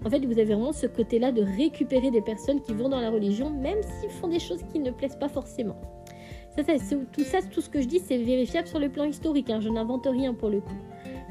En 0.04 0.10
fait, 0.10 0.20
vous 0.26 0.34
avez 0.34 0.46
vraiment 0.46 0.74
ce 0.74 0.88
côté-là 0.88 1.32
de 1.32 1.44
récupérer 1.44 2.12
des 2.12 2.22
personnes 2.22 2.62
qui 2.62 2.74
vont 2.74 2.90
dans 2.90 3.00
la 3.00 3.12
religion, 3.12 3.50
même 3.52 3.82
s'ils 3.84 4.10
font 4.10 4.28
des 4.28 4.40
choses 4.40 4.64
qui 4.72 4.80
ne 4.80 4.92
plaisent 4.92 5.18
pas 5.18 5.30
forcément. 5.30 5.76
Tout 6.56 7.24
ça, 7.24 7.40
tout 7.52 7.62
ce 7.62 7.70
que 7.70 7.82
je 7.82 7.88
dis, 7.88 8.00
c'est 8.00 8.18
vérifiable 8.18 8.68
sur 8.68 8.80
le 8.80 8.90
plan 8.90 9.04
historique. 9.04 9.52
Hein. 9.52 9.60
je 9.62 9.70
n'invente 9.70 10.08
rien 10.08 10.34
pour 10.34 10.50
le 10.50 10.62
coup. 10.62 10.74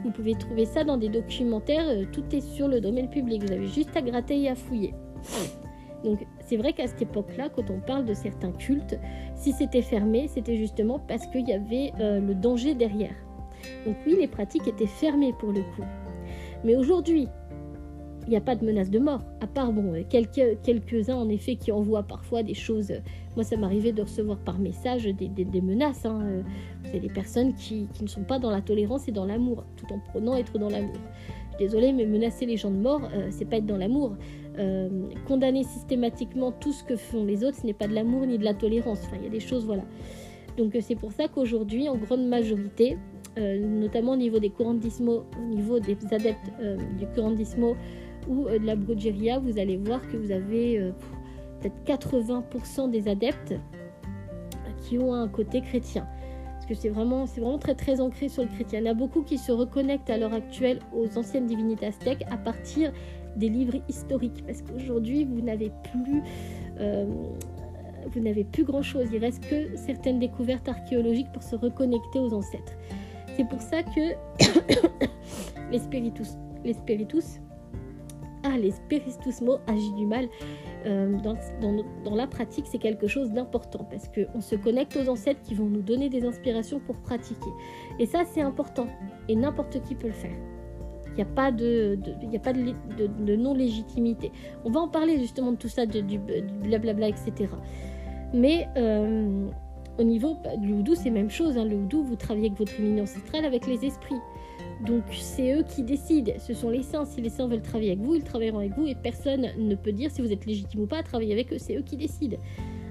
Vous 0.04 0.12
pouvez 0.12 0.34
trouver 0.34 0.66
ça 0.66 0.84
dans 0.84 0.96
des 0.96 1.08
documentaires, 1.08 1.88
euh, 1.88 2.04
tout 2.12 2.24
est 2.32 2.40
sur 2.40 2.68
le 2.68 2.80
domaine 2.80 3.10
public, 3.10 3.42
vous 3.42 3.52
avez 3.52 3.66
juste 3.66 3.96
à 3.96 4.02
gratter 4.02 4.40
et 4.42 4.48
à 4.48 4.54
fouiller. 4.54 4.94
Donc 6.04 6.26
c'est 6.40 6.56
vrai 6.56 6.72
qu'à 6.72 6.86
cette 6.86 7.02
époque-là, 7.02 7.48
quand 7.48 7.70
on 7.70 7.80
parle 7.80 8.04
de 8.04 8.14
certains 8.14 8.52
cultes, 8.52 8.98
si 9.34 9.52
c'était 9.52 9.82
fermé, 9.82 10.28
c'était 10.28 10.56
justement 10.56 10.98
parce 10.98 11.26
qu'il 11.28 11.48
y 11.48 11.52
avait 11.52 11.92
euh, 12.00 12.20
le 12.20 12.34
danger 12.34 12.74
derrière. 12.74 13.14
Donc 13.84 13.96
oui, 14.06 14.16
les 14.18 14.28
pratiques 14.28 14.68
étaient 14.68 14.86
fermées 14.86 15.32
pour 15.38 15.52
le 15.52 15.60
coup. 15.60 15.84
Mais 16.64 16.76
aujourd'hui, 16.76 17.28
il 18.26 18.30
n'y 18.30 18.36
a 18.36 18.40
pas 18.40 18.56
de 18.56 18.64
menace 18.64 18.90
de 18.90 18.98
mort, 18.98 19.20
à 19.40 19.46
part 19.46 19.72
bon, 19.72 19.94
euh, 19.94 20.02
quelques, 20.08 20.60
quelques-uns 20.62 21.14
en 21.14 21.28
effet 21.28 21.54
qui 21.54 21.70
envoient 21.70 22.02
parfois 22.02 22.42
des 22.42 22.54
choses. 22.54 22.92
Moi, 23.36 23.44
ça 23.44 23.56
m'arrivait 23.56 23.92
de 23.92 24.02
recevoir 24.02 24.38
par 24.38 24.58
message 24.58 25.04
des, 25.04 25.60
menaces. 25.60 26.04
Hein. 26.04 26.20
Euh, 26.24 26.42
c'est 26.90 26.98
des 26.98 27.08
personnes 27.08 27.54
qui, 27.54 27.88
ne 28.00 28.08
sont 28.08 28.24
pas 28.24 28.38
dans 28.38 28.50
la 28.50 28.62
tolérance 28.62 29.06
et 29.06 29.12
dans 29.12 29.26
l'amour, 29.26 29.64
tout 29.76 29.86
en 29.92 30.00
prenant 30.00 30.34
être 30.36 30.58
dans 30.58 30.68
l'amour. 30.68 30.96
Désolée, 31.58 31.92
mais 31.92 32.04
menacer 32.04 32.46
les 32.46 32.56
gens 32.56 32.70
de 32.70 32.76
mort, 32.76 33.02
euh, 33.14 33.28
c'est 33.30 33.44
pas 33.44 33.56
être 33.58 33.66
dans 33.66 33.78
l'amour. 33.78 34.16
Condamner 35.26 35.64
systématiquement 35.64 36.52
tout 36.52 36.72
ce 36.72 36.82
que 36.84 36.96
font 36.96 37.24
les 37.24 37.44
autres, 37.44 37.58
ce 37.58 37.66
n'est 37.66 37.74
pas 37.74 37.86
de 37.86 37.94
l'amour 37.94 38.26
ni 38.26 38.38
de 38.38 38.44
la 38.44 38.54
tolérance. 38.54 39.00
Enfin, 39.04 39.16
il 39.18 39.24
y 39.24 39.26
a 39.26 39.30
des 39.30 39.40
choses, 39.40 39.66
voilà. 39.66 39.82
Donc 40.56 40.76
c'est 40.80 40.94
pour 40.94 41.12
ça 41.12 41.28
qu'aujourd'hui, 41.28 41.88
en 41.88 41.96
grande 41.96 42.26
majorité, 42.26 42.96
notamment 43.36 44.12
au 44.12 44.16
niveau 44.16 44.38
des 44.38 44.50
courandismos, 44.50 45.24
au 45.38 45.54
niveau 45.54 45.78
des 45.78 45.96
adeptes 46.10 46.50
du 46.98 47.06
courandismo, 47.08 47.76
ou 48.28 48.46
euh, 48.46 48.58
de 48.58 48.66
la 48.66 48.76
Brugeria, 48.76 49.38
vous 49.38 49.58
allez 49.58 49.76
voir 49.76 50.00
que 50.08 50.16
vous 50.16 50.30
avez 50.30 50.78
euh, 50.78 50.92
peut-être 51.60 52.04
80% 52.04 52.90
des 52.90 53.08
adeptes 53.08 53.54
qui 54.82 54.98
ont 54.98 55.14
un 55.14 55.28
côté 55.28 55.60
chrétien. 55.60 56.06
Parce 56.54 56.66
que 56.66 56.74
c'est 56.74 56.88
vraiment, 56.88 57.26
c'est 57.26 57.40
vraiment 57.40 57.58
très 57.58 57.74
très 57.74 58.00
ancré 58.00 58.28
sur 58.28 58.42
le 58.42 58.48
chrétien. 58.48 58.80
Il 58.80 58.86
y 58.86 58.88
en 58.88 58.92
a 58.92 58.94
beaucoup 58.94 59.22
qui 59.22 59.38
se 59.38 59.52
reconnectent 59.52 60.10
à 60.10 60.18
l'heure 60.18 60.34
actuelle 60.34 60.80
aux 60.94 61.18
anciennes 61.18 61.46
divinités 61.46 61.86
aztèques 61.86 62.24
à 62.30 62.36
partir 62.36 62.92
des 63.36 63.48
livres 63.48 63.78
historiques. 63.88 64.44
Parce 64.46 64.62
qu'aujourd'hui, 64.62 65.24
vous 65.24 65.40
n'avez 65.40 65.70
plus... 65.92 66.22
Euh, 66.80 67.06
vous 68.12 68.20
n'avez 68.20 68.44
plus 68.44 68.62
grand 68.62 68.82
chose, 68.82 69.08
il 69.12 69.18
reste 69.18 69.44
que 69.48 69.74
certaines 69.74 70.20
découvertes 70.20 70.68
archéologiques 70.68 71.32
pour 71.32 71.42
se 71.42 71.56
reconnecter 71.56 72.20
aux 72.20 72.32
ancêtres. 72.32 72.72
C'est 73.36 73.48
pour 73.48 73.60
ça 73.60 73.82
que 73.82 74.14
les 75.72 75.80
spiritus, 75.80 76.34
les 76.64 76.74
spiritus 76.74 77.40
ah, 78.48 78.56
les 78.58 78.70
spiritusmo 78.70 79.58
agit 79.66 79.92
du 79.94 80.06
mal. 80.06 80.28
Euh, 80.84 81.18
dans, 81.18 82.14
la 82.14 82.26
pratique, 82.28 82.66
c'est 82.70 82.78
quelque 82.78 83.08
chose 83.08 83.32
d'important 83.32 83.84
parce 83.90 84.08
qu'on 84.08 84.40
se 84.40 84.54
connecte 84.54 84.96
aux 84.96 85.08
ancêtres 85.08 85.40
qui 85.42 85.54
vont 85.54 85.66
nous 85.66 85.82
donner 85.82 86.08
des 86.08 86.24
inspirations 86.24 86.78
pour 86.78 86.96
pratiquer. 86.96 87.50
Et 87.98 88.06
ça, 88.06 88.22
c'est 88.24 88.42
important. 88.42 88.86
Et 89.28 89.34
n'importe 89.34 89.82
qui 89.82 89.96
peut 89.96 90.06
le 90.06 90.12
faire. 90.12 90.36
N'y 91.16 91.22
a 91.22 91.26
pas 91.26 91.50
de, 91.50 91.98
a 92.34 92.38
pas 92.38 92.52
de, 92.52 93.36
non-légitimité. 93.36 94.32
On 94.64 94.70
va 94.70 94.80
en 94.80 94.88
parler 94.88 95.18
justement 95.18 95.52
de 95.52 95.56
tout 95.56 95.68
ça, 95.68 95.86
du, 95.86 96.18
blablabla, 96.18 97.08
etc. 97.08 97.48
Mais 98.34 98.68
euh, 98.76 99.48
au 99.98 100.02
niveau 100.02 100.36
du 100.58 100.72
houdou, 100.72 100.94
c'est 100.94 101.10
même 101.10 101.30
chose. 101.30 101.56
Hein. 101.56 101.64
Le 101.64 101.76
houdou, 101.76 102.02
vous 102.02 102.16
travaillez 102.16 102.48
avec 102.48 102.58
votre 102.58 102.80
ligne 102.80 103.00
ancestrale, 103.00 103.44
avec 103.44 103.66
les 103.66 103.84
esprits. 103.84 104.20
Donc 104.84 105.04
c'est 105.10 105.54
eux 105.54 105.62
qui 105.62 105.82
décident, 105.82 106.32
ce 106.38 106.52
sont 106.52 106.68
les 106.68 106.82
saints. 106.82 107.06
Si 107.06 107.20
les 107.20 107.30
saints 107.30 107.48
veulent 107.48 107.62
travailler 107.62 107.92
avec 107.92 108.02
vous, 108.02 108.14
ils 108.14 108.22
travailleront 108.22 108.58
avec 108.58 108.74
vous 108.76 108.86
et 108.86 108.94
personne 108.94 109.48
ne 109.56 109.74
peut 109.74 109.92
dire 109.92 110.10
si 110.10 110.20
vous 110.20 110.32
êtes 110.32 110.44
légitime 110.44 110.82
ou 110.82 110.86
pas 110.86 110.98
à 110.98 111.02
travailler 111.02 111.32
avec 111.32 111.52
eux, 111.52 111.58
c'est 111.58 111.76
eux 111.76 111.82
qui 111.82 111.96
décident. 111.96 112.36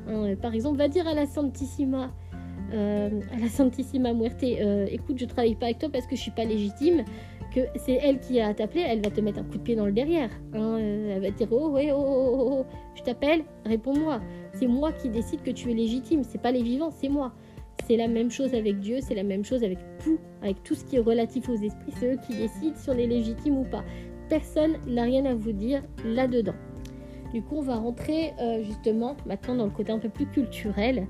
Hein, 0.07 0.35
par 0.41 0.53
exemple, 0.53 0.77
va 0.77 0.87
dire 0.87 1.07
à 1.07 1.13
la 1.13 1.27
Santissima, 1.27 2.11
euh, 2.73 3.21
à 3.31 3.99
la 3.99 4.13
Muerte, 4.13 4.43
euh, 4.43 4.87
écoute, 4.89 5.17
je 5.19 5.25
travaille 5.25 5.55
pas 5.55 5.67
avec 5.67 5.79
toi 5.79 5.89
parce 5.91 6.07
que 6.07 6.15
je 6.15 6.21
suis 6.21 6.31
pas 6.31 6.45
légitime, 6.45 7.03
c'est 7.75 7.93
elle 7.93 8.19
qui 8.19 8.39
a 8.39 8.53
t'appeler, 8.53 8.85
elle 8.87 9.01
va 9.01 9.09
te 9.09 9.21
mettre 9.21 9.39
un 9.39 9.43
coup 9.43 9.57
de 9.57 9.63
pied 9.63 9.75
dans 9.75 9.85
le 9.85 9.91
derrière. 9.91 10.29
Hein, 10.53 10.77
elle 10.77 11.21
va 11.21 11.31
te 11.31 11.37
dire 11.37 11.47
oh, 11.51 11.75
oh, 11.75 11.79
oh, 11.79 11.93
oh, 11.95 12.57
oh, 12.59 12.65
je 12.95 13.03
t'appelle, 13.03 13.43
réponds-moi. 13.65 14.21
C'est 14.53 14.67
moi 14.67 14.91
qui 14.91 15.09
décide 15.09 15.41
que 15.41 15.51
tu 15.51 15.71
es 15.71 15.73
légitime, 15.73 16.23
c'est 16.23 16.41
pas 16.41 16.51
les 16.51 16.63
vivants, 16.63 16.91
c'est 16.91 17.09
moi. 17.09 17.33
C'est 17.87 17.97
la 17.97 18.07
même 18.07 18.31
chose 18.31 18.53
avec 18.53 18.79
Dieu, 18.79 18.97
c'est 19.01 19.15
la 19.15 19.23
même 19.23 19.43
chose 19.43 19.63
avec 19.63 19.77
tout, 20.03 20.17
avec 20.41 20.63
tout 20.63 20.75
ce 20.75 20.85
qui 20.85 20.95
est 20.95 21.01
relatif 21.01 21.49
aux 21.49 21.55
esprits. 21.55 21.93
C'est 21.99 22.13
eux 22.13 22.17
qui 22.25 22.35
décident 22.35 22.75
si 22.75 22.89
on 22.89 22.93
est 22.93 23.07
légitime 23.07 23.57
ou 23.57 23.63
pas. 23.63 23.83
Personne 24.29 24.77
n'a 24.87 25.03
rien 25.03 25.25
à 25.25 25.35
vous 25.35 25.51
dire 25.51 25.83
là-dedans. 26.03 26.55
Du 27.33 27.41
coup, 27.41 27.57
on 27.57 27.61
va 27.61 27.75
rentrer 27.75 28.33
euh, 28.39 28.63
justement 28.63 29.15
maintenant 29.25 29.55
dans 29.55 29.65
le 29.65 29.71
côté 29.71 29.91
un 29.91 29.99
peu 29.99 30.09
plus 30.09 30.25
culturel. 30.25 31.07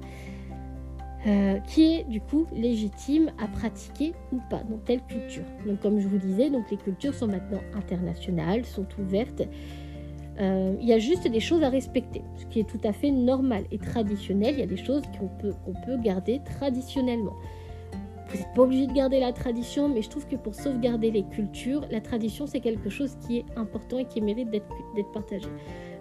Euh, 1.28 1.60
qui 1.62 1.96
est 1.96 2.04
du 2.04 2.22
coup 2.22 2.46
légitime 2.54 3.32
à 3.40 3.48
pratiquer 3.48 4.14
ou 4.32 4.38
pas 4.50 4.62
dans 4.70 4.78
telle 4.78 5.02
culture. 5.02 5.44
Donc 5.66 5.80
comme 5.80 6.00
je 6.00 6.08
vous 6.08 6.20
disais, 6.20 6.52
donc 6.52 6.70
les 6.70 6.78
cultures 6.78 7.16
sont 7.16 7.28
maintenant 7.28 7.62
internationales, 7.74 8.64
sont 8.66 8.86
ouvertes. 9.00 9.42
Euh, 10.40 10.76
il 10.80 10.88
y 10.88 10.94
a 10.94 11.00
juste 11.00 11.28
des 11.28 11.40
choses 11.40 11.64
à 11.64 11.70
respecter, 11.70 12.22
ce 12.36 12.46
qui 12.46 12.60
est 12.60 12.70
tout 12.70 12.82
à 12.84 12.92
fait 12.92 13.10
normal 13.10 13.64
et 13.72 13.78
traditionnel. 13.80 14.54
Il 14.56 14.60
y 14.60 14.64
a 14.64 14.68
des 14.68 14.78
choses 14.78 15.02
qu'on 15.18 15.28
peut, 15.28 15.54
qu'on 15.64 15.74
peut 15.74 15.98
garder 15.98 16.42
traditionnellement. 16.46 17.34
Vous 18.30 18.38
n'êtes 18.38 18.54
pas 18.54 18.64
obligé 18.64 18.86
de 18.86 18.94
garder 18.94 19.20
la 19.20 19.34
tradition, 19.34 19.88
mais 19.88 20.02
je 20.02 20.10
trouve 20.10 20.28
que 20.28 20.36
pour 20.36 20.54
sauvegarder 20.54 21.10
les 21.10 21.24
cultures, 21.24 21.86
la 21.90 22.02
tradition 22.02 22.48
c'est 22.48 22.60
quelque 22.60 22.90
chose 22.90 23.18
qui 23.26 23.38
est 23.38 23.46
important 23.56 23.98
et 23.98 24.06
qui 24.06 24.22
mérite 24.22 24.50
d'être, 24.50 24.68
d'être 24.96 25.12
partagé. 25.12 25.48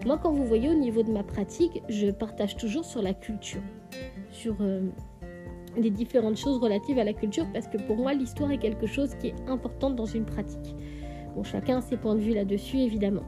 Moi, 0.04 0.18
quand 0.22 0.32
vous 0.32 0.44
voyez 0.44 0.68
au 0.68 0.74
niveau 0.74 1.02
de 1.02 1.10
ma 1.10 1.22
pratique, 1.22 1.82
je 1.88 2.10
partage 2.10 2.56
toujours 2.56 2.84
sur 2.84 3.00
la 3.00 3.14
culture, 3.14 3.62
sur 4.30 4.56
euh, 4.60 4.88
les 5.76 5.90
différentes 5.90 6.36
choses 6.36 6.58
relatives 6.58 6.98
à 6.98 7.04
la 7.04 7.12
culture, 7.12 7.46
parce 7.52 7.68
que 7.68 7.78
pour 7.78 7.96
moi, 7.96 8.14
l'histoire 8.14 8.50
est 8.50 8.58
quelque 8.58 8.86
chose 8.86 9.14
qui 9.16 9.28
est 9.28 9.48
important 9.48 9.90
dans 9.90 10.06
une 10.06 10.24
pratique. 10.24 10.74
Bon, 11.34 11.42
chacun 11.42 11.78
a 11.78 11.80
ses 11.80 11.96
points 11.96 12.14
de 12.14 12.20
vue 12.20 12.34
là-dessus, 12.34 12.78
évidemment. 12.78 13.24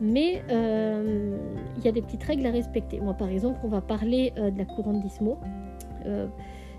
Mais 0.00 0.42
euh, 0.50 1.36
il 1.76 1.84
y 1.84 1.88
a 1.88 1.92
des 1.92 2.02
petites 2.02 2.22
règles 2.22 2.46
à 2.46 2.52
respecter. 2.52 3.00
Moi, 3.00 3.14
par 3.14 3.28
exemple, 3.28 3.58
on 3.64 3.68
va 3.68 3.80
parler 3.80 4.32
euh, 4.38 4.50
de 4.50 4.58
la 4.58 4.64
couronne 4.64 5.00
d'Ismo. 5.00 5.38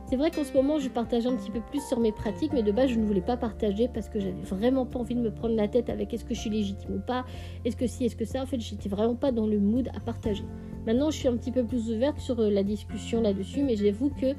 C'est 0.10 0.15
vrai 0.15 0.32
qu'en 0.32 0.43
ce 0.43 0.52
moment, 0.54 0.80
je 0.80 0.89
partage 0.89 1.28
un 1.28 1.36
petit 1.36 1.52
peu 1.52 1.60
plus 1.60 1.88
sur 1.88 1.99
mes 1.99 2.12
pratiques, 2.12 2.52
mais 2.52 2.63
de 2.63 2.71
base, 2.71 2.89
je 2.89 2.99
ne 2.99 3.06
voulais 3.06 3.21
pas 3.21 3.38
partager 3.38 3.88
parce 3.88 4.10
que 4.10 4.19
j'avais 4.19 4.41
vraiment 4.41 4.84
pas 4.88 4.97
envie 4.97 5.13
de 5.13 5.21
me 5.21 5.30
prendre 5.30 5.54
la 5.54 5.67
tête 5.67 5.88
avec 5.88 6.12
est-ce 6.12 6.25
que 6.25 6.34
je 6.34 6.39
suis 6.39 6.49
légitime 6.49 6.95
ou 6.95 6.99
pas, 6.99 7.25
est-ce 7.63 7.78
que 7.78 7.86
si, 7.86 8.06
est-ce 8.06 8.15
que 8.15 8.25
ça. 8.25 8.41
En 8.41 8.47
fait, 8.47 8.60
j'étais 8.60 8.89
vraiment 8.89 9.13
pas 9.13 9.32
dans 9.32 9.45
le 9.45 9.60
mood 9.60 9.88
à 9.95 9.99
partager. 9.99 10.45
Maintenant, 10.86 11.12
je 11.12 11.18
suis 11.18 11.28
un 11.28 11.38
petit 11.38 11.52
peu 11.52 11.63
plus 11.63 11.92
ouverte 11.92 12.20
sur 12.20 12.39
euh, 12.39 12.50
la 12.50 12.63
discussion 12.63 13.22
là-dessus, 13.22 13.63
mais 13.63 13.76
j'avoue 13.76 14.10
que 14.10 14.34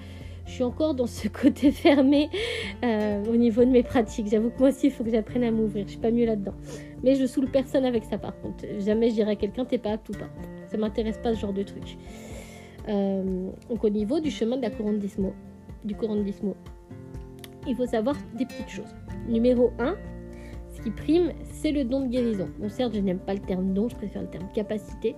je 0.47 0.53
suis 0.53 0.63
encore 0.65 0.95
dans 0.95 1.07
ce 1.07 1.29
côté 1.43 1.71
fermé 1.71 2.29
euh, 2.85 3.25
au 3.25 3.37
niveau 3.37 3.65
de 3.65 3.71
mes 3.71 3.83
pratiques. 3.83 4.29
J'avoue 4.29 4.51
que 4.51 4.59
moi 4.59 4.69
aussi, 4.71 4.87
il 4.87 4.93
faut 4.93 5.05
que 5.05 5.11
j'apprenne 5.11 5.45
à 5.45 5.51
m'ouvrir. 5.51 5.85
Je 5.87 5.93
suis 5.93 6.01
pas 6.01 6.11
mieux 6.11 6.27
là-dedans. 6.27 6.55
Mais 7.03 7.15
je 7.15 7.27
saoule 7.27 7.49
personne 7.51 7.85
avec 7.85 8.05
ça, 8.05 8.19
par 8.19 8.39
contre. 8.41 8.65
Jamais 8.81 9.11
je 9.11 9.15
dirais 9.15 9.33
à 9.33 9.37
quelqu'un, 9.37 9.65
t'es 9.65 9.79
pas 9.79 9.93
apte 9.93 10.09
ou 10.09 10.13
pas. 10.13 10.29
Ça 10.67 10.77
m'intéresse 10.77 11.19
pas 11.19 11.35
ce 11.35 11.41
genre 11.41 11.53
de 11.53 11.63
truc. 11.63 11.97
Euh, 12.89 13.51
donc, 13.69 13.85
au 13.85 13.91
niveau 13.91 14.21
du 14.21 14.31
chemin 14.31 14.57
de 14.57 14.63
la 14.63 14.71
couronne 14.71 14.99
d'Ismo, 14.99 15.33
du 15.85 15.95
couronnisme. 15.95 16.55
Il 17.67 17.77
faut 17.77 17.87
savoir 17.87 18.17
des 18.37 18.47
petites 18.47 18.71
choses. 18.71 18.95
Numéro 19.29 19.71
1, 19.79 19.95
ce 20.73 20.83
qui 20.83 20.91
prime, 20.91 21.33
c'est 21.45 21.73
le 21.73 21.85
don 21.85 22.01
de 22.01 22.09
guérison. 22.09 22.49
Bon, 22.59 22.69
certes, 22.69 22.95
je 22.95 23.01
n'aime 23.01 23.19
pas 23.19 23.35
le 23.35 23.41
terme 23.41 23.73
don, 23.75 23.89
je 23.89 23.97
préfère 23.97 24.23
le 24.23 24.29
terme 24.29 24.49
capacité. 24.55 25.15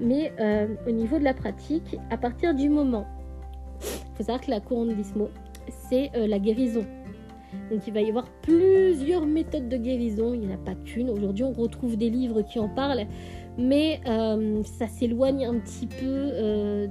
Mais 0.00 0.32
euh, 0.40 0.68
au 0.86 0.90
niveau 0.90 1.18
de 1.18 1.24
la 1.24 1.34
pratique, 1.34 1.96
à 2.10 2.16
partir 2.16 2.54
du 2.54 2.68
moment, 2.68 3.06
il 3.82 4.16
faut 4.16 4.22
savoir 4.22 4.40
que 4.40 4.50
la 4.50 4.60
couronne 4.60 4.94
d'Ismo, 4.94 5.28
c'est 5.68 6.10
euh, 6.16 6.26
la 6.26 6.38
guérison. 6.38 6.84
Donc 7.70 7.86
il 7.86 7.92
va 7.92 8.00
y 8.00 8.08
avoir 8.08 8.28
plusieurs 8.42 9.26
méthodes 9.26 9.68
de 9.68 9.76
guérison, 9.76 10.34
il 10.34 10.40
n'y 10.40 10.52
en 10.52 10.54
a 10.54 10.58
pas 10.58 10.74
qu'une. 10.74 11.10
Aujourd'hui, 11.10 11.44
on 11.44 11.52
retrouve 11.52 11.96
des 11.96 12.10
livres 12.10 12.42
qui 12.42 12.58
en 12.58 12.68
parlent, 12.68 13.06
mais 13.58 14.00
euh, 14.06 14.62
ça 14.62 14.86
s'éloigne 14.86 15.44
un 15.44 15.58
petit 15.58 15.88
peu 15.88 15.96
euh, 16.06 16.86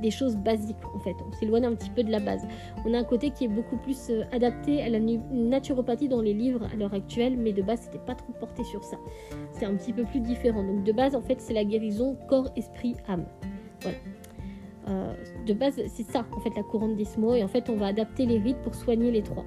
des, 0.00 0.10
choses 0.10 0.34
basiques 0.34 0.76
en 0.94 0.98
fait. 0.98 1.14
On 1.28 1.32
s'éloigne 1.32 1.66
un 1.66 1.74
petit 1.74 1.90
peu 1.90 2.02
de 2.02 2.10
la 2.10 2.20
base. 2.20 2.42
On 2.86 2.94
a 2.94 2.98
un 2.98 3.04
côté 3.04 3.30
qui 3.30 3.44
est 3.44 3.48
beaucoup 3.48 3.76
plus 3.76 4.08
euh, 4.08 4.24
adapté 4.32 4.82
à 4.82 4.88
la 4.88 4.98
naturopathie 4.98 6.08
dans 6.08 6.22
les 6.22 6.32
livres 6.32 6.66
à 6.72 6.76
l'heure 6.76 6.94
actuelle, 6.94 7.36
mais 7.36 7.52
de 7.52 7.60
base 7.60 7.82
c'était 7.82 8.04
pas 8.04 8.14
trop 8.14 8.32
porté 8.32 8.64
sur 8.64 8.82
ça. 8.82 8.96
C'est 9.52 9.66
un 9.66 9.74
petit 9.74 9.92
peu 9.92 10.04
plus 10.04 10.20
différent. 10.20 10.64
Donc 10.64 10.84
de 10.84 10.92
base 10.92 11.14
en 11.14 11.20
fait 11.20 11.38
c'est 11.38 11.54
la 11.54 11.64
guérison 11.64 12.16
corps, 12.28 12.48
esprit, 12.56 12.96
âme. 13.06 13.26
Voilà. 13.82 13.96
de 15.46 15.54
base 15.54 15.80
c'est 15.86 16.02
ça 16.02 16.26
en 16.36 16.40
fait 16.40 16.54
la 16.54 16.62
couronne 16.62 16.94
d'Ismo 16.94 17.34
et 17.34 17.42
en 17.42 17.48
fait 17.48 17.70
on 17.70 17.76
va 17.76 17.86
adapter 17.86 18.26
les 18.26 18.38
rites 18.38 18.60
pour 18.62 18.74
soigner 18.74 19.10
les 19.10 19.22
trois. 19.22 19.44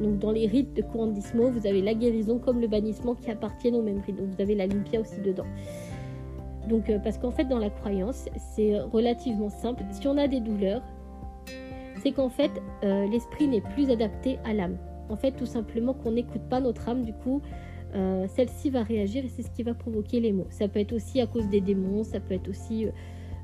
Donc 0.00 0.18
dans 0.18 0.32
les 0.32 0.46
rites 0.46 0.74
de 0.74 0.82
courant 0.82 1.06
d'Ismo, 1.06 1.50
vous 1.50 1.66
avez 1.66 1.82
la 1.82 1.94
guérison 1.94 2.38
comme 2.38 2.60
le 2.60 2.68
bannissement 2.68 3.14
qui 3.14 3.30
appartiennent 3.30 3.76
au 3.76 3.82
même 3.82 4.00
rite. 4.00 4.16
Donc 4.16 4.28
vous 4.28 4.42
avez 4.42 4.54
la 4.54 4.66
limpia 4.66 5.00
aussi 5.00 5.20
dedans. 5.20 5.46
Donc 6.68 6.88
euh, 6.88 6.98
parce 6.98 7.18
qu'en 7.18 7.30
fait 7.30 7.44
dans 7.44 7.58
la 7.58 7.70
croyance, 7.70 8.28
c'est 8.54 8.78
relativement 8.80 9.50
simple. 9.50 9.82
Si 9.90 10.06
on 10.08 10.16
a 10.16 10.26
des 10.26 10.40
douleurs, 10.40 10.82
c'est 12.02 12.12
qu'en 12.12 12.30
fait 12.30 12.50
euh, 12.84 13.06
l'esprit 13.08 13.48
n'est 13.48 13.60
plus 13.60 13.90
adapté 13.90 14.38
à 14.44 14.54
l'âme. 14.54 14.76
En 15.08 15.16
fait 15.16 15.32
tout 15.32 15.46
simplement 15.46 15.92
qu'on 15.92 16.12
n'écoute 16.12 16.42
pas 16.48 16.60
notre 16.60 16.88
âme, 16.88 17.02
du 17.04 17.12
coup 17.12 17.42
euh, 17.94 18.26
celle-ci 18.28 18.70
va 18.70 18.84
réagir 18.84 19.24
et 19.24 19.28
c'est 19.28 19.42
ce 19.42 19.50
qui 19.50 19.62
va 19.62 19.74
provoquer 19.74 20.20
les 20.20 20.32
maux. 20.32 20.46
Ça 20.50 20.68
peut 20.68 20.78
être 20.78 20.92
aussi 20.92 21.20
à 21.20 21.26
cause 21.26 21.48
des 21.48 21.60
démons, 21.60 22.04
ça 22.04 22.20
peut 22.20 22.34
être 22.34 22.48
aussi 22.48 22.86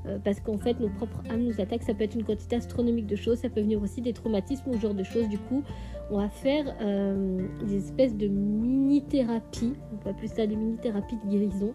euh, 0.07 0.17
parce 0.23 0.39
qu'en 0.39 0.57
fait 0.57 0.79
nos 0.79 0.89
propres 0.89 1.21
âmes 1.29 1.43
nous 1.43 1.59
attaquent, 1.59 1.83
ça 1.83 1.93
peut 1.93 2.03
être 2.03 2.15
une 2.15 2.23
quantité 2.23 2.55
astronomique 2.55 3.07
de 3.07 3.15
choses, 3.15 3.39
ça 3.39 3.49
peut 3.49 3.61
venir 3.61 3.81
aussi 3.81 4.01
des 4.01 4.13
traumatismes 4.13 4.69
ou 4.69 4.73
ce 4.75 4.79
genre 4.79 4.93
de 4.93 5.03
choses. 5.03 5.27
Du 5.27 5.37
coup, 5.37 5.63
on 6.09 6.17
va 6.17 6.29
faire 6.29 6.73
euh, 6.81 7.45
des 7.65 7.75
espèces 7.75 8.15
de 8.15 8.27
mini-thérapies, 8.27 9.73
on 9.93 9.97
peut 9.97 10.09
appeler 10.09 10.27
ça 10.27 10.47
des 10.47 10.55
mini-thérapies 10.55 11.17
de 11.25 11.29
guérison, 11.29 11.73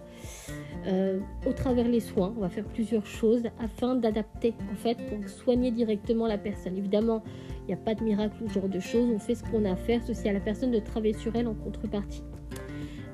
euh, 0.87 1.19
au 1.47 1.53
travers 1.53 1.87
les 1.89 2.01
soins. 2.01 2.33
On 2.37 2.41
va 2.41 2.49
faire 2.49 2.65
plusieurs 2.65 3.07
choses 3.07 3.43
afin 3.59 3.95
d'adapter, 3.95 4.55
en 4.73 4.77
fait, 4.77 4.97
pour 5.09 5.29
soigner 5.29 5.71
directement 5.71 6.27
la 6.27 6.39
personne. 6.39 6.77
Évidemment, 6.77 7.23
il 7.63 7.67
n'y 7.69 7.75
a 7.75 7.85
pas 7.85 7.95
de 7.95 8.03
miracle 8.03 8.43
ou 8.43 8.49
ce 8.49 8.55
genre 8.55 8.69
de 8.69 8.81
choses, 8.81 9.09
on 9.15 9.19
fait 9.19 9.35
ce 9.35 9.45
qu'on 9.45 9.65
a 9.65 9.73
à 9.73 9.77
faire, 9.77 10.03
ceci 10.03 10.29
à 10.29 10.33
la 10.33 10.41
personne 10.41 10.71
de 10.71 10.79
travailler 10.79 11.15
sur 11.15 11.35
elle 11.37 11.47
en 11.47 11.55
contrepartie. 11.55 12.23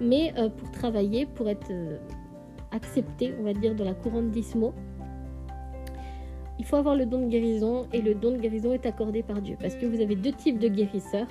Mais 0.01 0.33
pour 0.57 0.71
travailler, 0.71 1.27
pour 1.27 1.49
être 1.49 1.73
accepté, 2.71 3.35
on 3.41 3.43
va 3.43 3.53
dire, 3.53 3.75
dans 3.75 3.85
la 3.85 3.95
couronne 3.95 4.31
d'Ismo, 4.31 4.73
il 6.59 6.65
faut 6.65 6.77
avoir 6.77 6.97
le 6.97 7.07
don 7.07 7.23
de 7.23 7.29
guérison 7.29 7.87
et 7.93 8.03
le 8.03 8.15
don 8.15 8.33
de 8.33 8.39
guérison 8.39 8.73
est 8.73 8.87
accordé 8.87 9.23
par 9.23 9.41
Dieu 9.41 9.57
parce 9.61 9.75
que 9.75 9.87
vous 9.87 10.01
avez 10.01 10.17
deux 10.17 10.33
types 10.33 10.59
de 10.59 10.69
guérisseurs. 10.69 11.29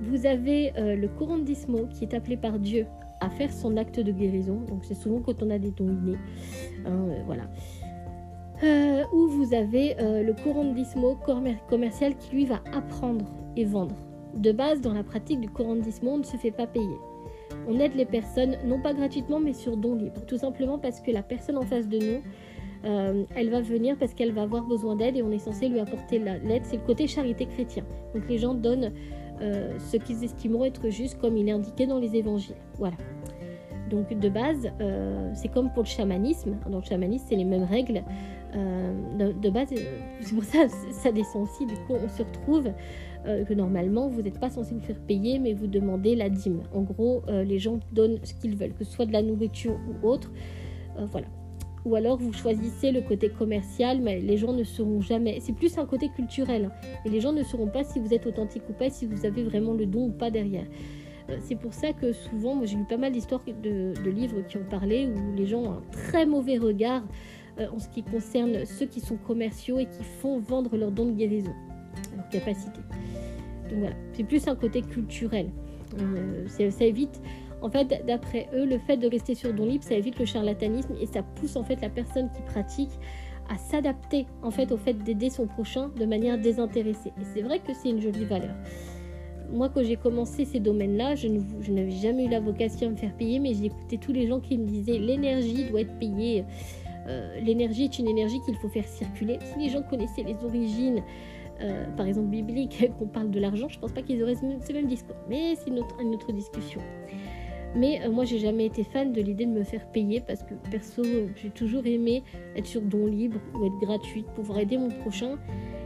Vous 0.00 0.26
avez 0.26 0.72
euh, 0.76 0.96
le 0.96 1.08
courant 1.08 1.38
d'Ismo 1.38 1.86
qui 1.90 2.04
est 2.04 2.14
appelé 2.14 2.36
par 2.36 2.58
Dieu 2.58 2.86
à 3.20 3.30
faire 3.30 3.52
son 3.52 3.76
acte 3.76 4.00
de 4.00 4.12
guérison. 4.12 4.60
Donc 4.68 4.84
c'est 4.84 4.94
souvent 4.94 5.20
quand 5.20 5.42
on 5.42 5.50
a 5.50 5.58
des 5.58 5.70
dons 5.70 5.88
innés. 5.88 6.18
Hein, 6.86 7.08
euh, 7.08 7.22
voilà. 7.26 7.44
Euh, 8.62 9.04
ou 9.12 9.28
vous 9.28 9.52
avez 9.52 9.94
le 9.98 10.32
courant 10.32 10.64
d'Ismo 10.64 11.18
commercial 11.68 12.16
qui 12.16 12.34
lui 12.34 12.46
va 12.46 12.60
apprendre 12.72 13.26
et 13.54 13.64
vendre. 13.64 13.96
De 14.34 14.52
base, 14.52 14.80
dans 14.80 14.94
la 14.94 15.02
pratique 15.02 15.40
du 15.40 15.48
courant 15.48 15.76
d'Ismo, 15.76 16.12
on 16.12 16.18
ne 16.18 16.22
se 16.22 16.38
fait 16.38 16.50
pas 16.50 16.66
payer. 16.66 16.96
On 17.68 17.78
aide 17.80 17.94
les 17.94 18.04
personnes, 18.06 18.56
non 18.64 18.80
pas 18.80 18.94
gratuitement, 18.94 19.40
mais 19.40 19.52
sur 19.52 19.76
don 19.76 19.94
libre. 19.94 20.24
Tout 20.26 20.38
simplement 20.38 20.78
parce 20.78 21.00
que 21.00 21.10
la 21.10 21.22
personne 21.22 21.56
en 21.58 21.62
face 21.62 21.88
de 21.88 21.98
nous, 21.98 22.22
euh, 22.86 23.24
elle 23.34 23.50
va 23.50 23.60
venir 23.60 23.96
parce 23.98 24.14
qu'elle 24.14 24.32
va 24.32 24.42
avoir 24.42 24.64
besoin 24.64 24.96
d'aide 24.96 25.16
et 25.16 25.22
on 25.22 25.32
est 25.32 25.38
censé 25.38 25.68
lui 25.68 25.80
apporter 25.80 26.18
l'aide. 26.18 26.62
C'est 26.64 26.76
le 26.76 26.82
côté 26.82 27.06
charité 27.06 27.46
chrétien. 27.46 27.84
Donc 28.14 28.28
les 28.28 28.38
gens 28.38 28.54
donnent 28.54 28.92
euh, 29.40 29.76
ce 29.78 29.96
qu'ils 29.96 30.22
estimeront 30.22 30.64
être 30.64 30.88
juste 30.88 31.18
comme 31.18 31.36
il 31.36 31.48
est 31.48 31.52
indiqué 31.52 31.86
dans 31.86 31.98
les 31.98 32.14
évangiles. 32.16 32.56
Voilà. 32.78 32.96
Donc 33.90 34.16
de 34.16 34.28
base, 34.28 34.68
euh, 34.80 35.30
c'est 35.34 35.48
comme 35.48 35.72
pour 35.72 35.82
le 35.82 35.88
chamanisme. 35.88 36.56
Dans 36.70 36.78
le 36.78 36.84
chamanisme, 36.84 37.26
c'est 37.28 37.36
les 37.36 37.44
mêmes 37.44 37.64
règles. 37.64 38.02
De, 39.18 39.50
base, 39.50 39.68
c'est 40.20 40.34
pour 40.34 40.44
ça 40.44 40.66
ça 40.90 41.12
descend 41.12 41.42
aussi. 41.42 41.66
Du 41.66 41.74
coup, 41.74 41.92
on 41.92 42.08
se 42.08 42.22
retrouve 42.22 42.70
que 43.26 43.52
normalement, 43.52 44.08
vous 44.08 44.22
n'êtes 44.22 44.40
pas 44.40 44.48
censé 44.48 44.72
vous 44.72 44.80
faire 44.80 44.98
payer, 45.00 45.38
mais 45.38 45.52
vous 45.52 45.66
demandez 45.66 46.14
la 46.16 46.30
dîme. 46.30 46.62
En 46.72 46.80
gros, 46.80 47.22
les 47.28 47.58
gens 47.58 47.80
donnent 47.92 48.18
ce 48.22 48.32
qu'ils 48.32 48.56
veulent, 48.56 48.72
que 48.72 48.84
ce 48.84 48.92
soit 48.92 49.04
de 49.04 49.12
la 49.12 49.20
nourriture 49.20 49.78
ou 50.02 50.08
autre. 50.08 50.32
voilà 50.96 51.26
ou 51.86 51.94
alors 51.94 52.18
vous 52.18 52.32
choisissez 52.32 52.90
le 52.90 53.00
côté 53.00 53.28
commercial, 53.28 54.00
mais 54.00 54.20
les 54.20 54.36
gens 54.36 54.52
ne 54.52 54.64
sauront 54.64 55.00
jamais. 55.00 55.38
C'est 55.40 55.52
plus 55.52 55.78
un 55.78 55.86
côté 55.86 56.08
culturel. 56.08 56.66
Hein. 56.66 56.88
Et 57.04 57.08
les 57.08 57.20
gens 57.20 57.32
ne 57.32 57.44
sauront 57.44 57.68
pas 57.68 57.84
si 57.84 58.00
vous 58.00 58.12
êtes 58.12 58.26
authentique 58.26 58.64
ou 58.68 58.72
pas, 58.72 58.90
si 58.90 59.06
vous 59.06 59.24
avez 59.24 59.44
vraiment 59.44 59.72
le 59.72 59.86
don 59.86 60.08
ou 60.08 60.12
pas 60.12 60.30
derrière. 60.30 60.66
Euh, 61.30 61.36
c'est 61.40 61.54
pour 61.54 61.72
ça 61.72 61.92
que 61.92 62.12
souvent, 62.12 62.56
moi 62.56 62.66
j'ai 62.66 62.76
lu 62.76 62.84
pas 62.84 62.96
mal 62.96 63.12
d'histoires 63.12 63.42
de, 63.62 63.94
livres 64.10 64.42
qui 64.48 64.56
ont 64.56 64.66
parlé 64.68 65.06
où 65.06 65.36
les 65.36 65.46
gens 65.46 65.62
ont 65.62 65.70
un 65.70 65.82
très 65.92 66.26
mauvais 66.26 66.58
regard 66.58 67.04
euh, 67.60 67.68
en 67.72 67.78
ce 67.78 67.88
qui 67.88 68.02
concerne 68.02 68.64
ceux 68.64 68.86
qui 68.86 69.00
sont 69.00 69.16
commerciaux 69.16 69.78
et 69.78 69.86
qui 69.86 70.02
font 70.20 70.40
vendre 70.40 70.76
leurs 70.76 70.90
dons 70.90 71.06
de 71.06 71.12
guérison, 71.12 71.54
leur 72.16 72.28
capacité. 72.30 72.80
Donc 73.70 73.78
voilà, 73.78 73.96
c'est 74.12 74.24
plus 74.24 74.48
un 74.48 74.56
côté 74.56 74.82
culturel. 74.82 75.50
Euh, 76.00 76.46
ça 76.48 76.84
évite 76.84 77.20
en 77.66 77.70
fait, 77.70 78.04
d'après 78.06 78.48
eux, 78.54 78.64
le 78.64 78.78
fait 78.78 78.96
de 78.96 79.08
rester 79.08 79.34
sur 79.34 79.52
don 79.52 79.66
libre, 79.66 79.82
ça 79.82 79.96
évite 79.96 80.20
le 80.20 80.24
charlatanisme 80.24 80.94
et 81.00 81.06
ça 81.06 81.24
pousse 81.24 81.56
en 81.56 81.64
fait 81.64 81.80
la 81.80 81.88
personne 81.88 82.30
qui 82.30 82.40
pratique 82.42 82.92
à 83.48 83.58
s'adapter 83.58 84.26
en 84.44 84.52
fait 84.52 84.70
au 84.70 84.76
fait 84.76 84.94
d'aider 84.94 85.30
son 85.30 85.48
prochain 85.48 85.90
de 85.98 86.04
manière 86.04 86.38
désintéressée. 86.38 87.12
Et 87.20 87.24
c'est 87.34 87.42
vrai 87.42 87.58
que 87.58 87.74
c'est 87.74 87.90
une 87.90 88.00
jolie 88.00 88.24
valeur. 88.24 88.54
Moi, 89.50 89.68
quand 89.68 89.82
j'ai 89.82 89.96
commencé 89.96 90.44
ces 90.44 90.60
domaines-là, 90.60 91.16
je, 91.16 91.26
n'avais 91.26 91.90
jamais 91.90 92.26
eu 92.26 92.28
la 92.28 92.38
vocation 92.38 92.86
à 92.86 92.90
me 92.90 92.96
faire 92.96 93.16
payer, 93.16 93.40
mais 93.40 93.50
écouté 93.64 93.98
tous 93.98 94.12
les 94.12 94.28
gens 94.28 94.38
qui 94.38 94.58
me 94.58 94.66
disaient 94.66 94.98
l'énergie 94.98 95.64
doit 95.68 95.80
être 95.80 95.98
payée. 95.98 96.44
Euh, 97.08 97.40
l'énergie 97.40 97.84
est 97.84 97.98
une 97.98 98.06
énergie 98.06 98.38
qu'il 98.44 98.54
faut 98.54 98.68
faire 98.68 98.86
circuler. 98.86 99.40
Si 99.42 99.58
les 99.58 99.70
gens 99.70 99.82
connaissaient 99.82 100.22
les 100.22 100.36
origines, 100.44 101.02
euh, 101.60 101.84
par 101.96 102.06
exemple 102.06 102.28
bibliques, 102.28 102.88
qu'on 102.98 103.08
parle 103.08 103.32
de 103.32 103.40
l'argent, 103.40 103.68
je 103.68 103.74
ne 103.76 103.80
pense 103.80 103.92
pas 103.92 104.02
qu'ils 104.02 104.22
auraient 104.22 104.36
ce 104.36 104.72
même 104.72 104.86
discours. 104.86 105.16
Mais 105.28 105.56
c'est 105.56 105.70
une 105.70 105.80
autre 106.14 106.30
discussion. 106.32 106.80
Mais 107.76 108.00
euh, 108.02 108.10
moi, 108.10 108.24
j'ai 108.24 108.38
jamais 108.38 108.66
été 108.66 108.84
fan 108.84 109.12
de 109.12 109.20
l'idée 109.20 109.44
de 109.44 109.50
me 109.50 109.62
faire 109.62 109.86
payer 109.92 110.20
parce 110.20 110.42
que 110.42 110.54
perso, 110.70 111.02
j'ai 111.36 111.50
toujours 111.50 111.84
aimé 111.86 112.24
être 112.56 112.66
sur 112.66 112.80
don 112.80 113.06
libre 113.06 113.38
ou 113.54 113.66
être 113.66 113.78
gratuite, 113.80 114.26
pouvoir 114.34 114.60
aider 114.60 114.78
mon 114.78 114.88
prochain. 114.88 115.38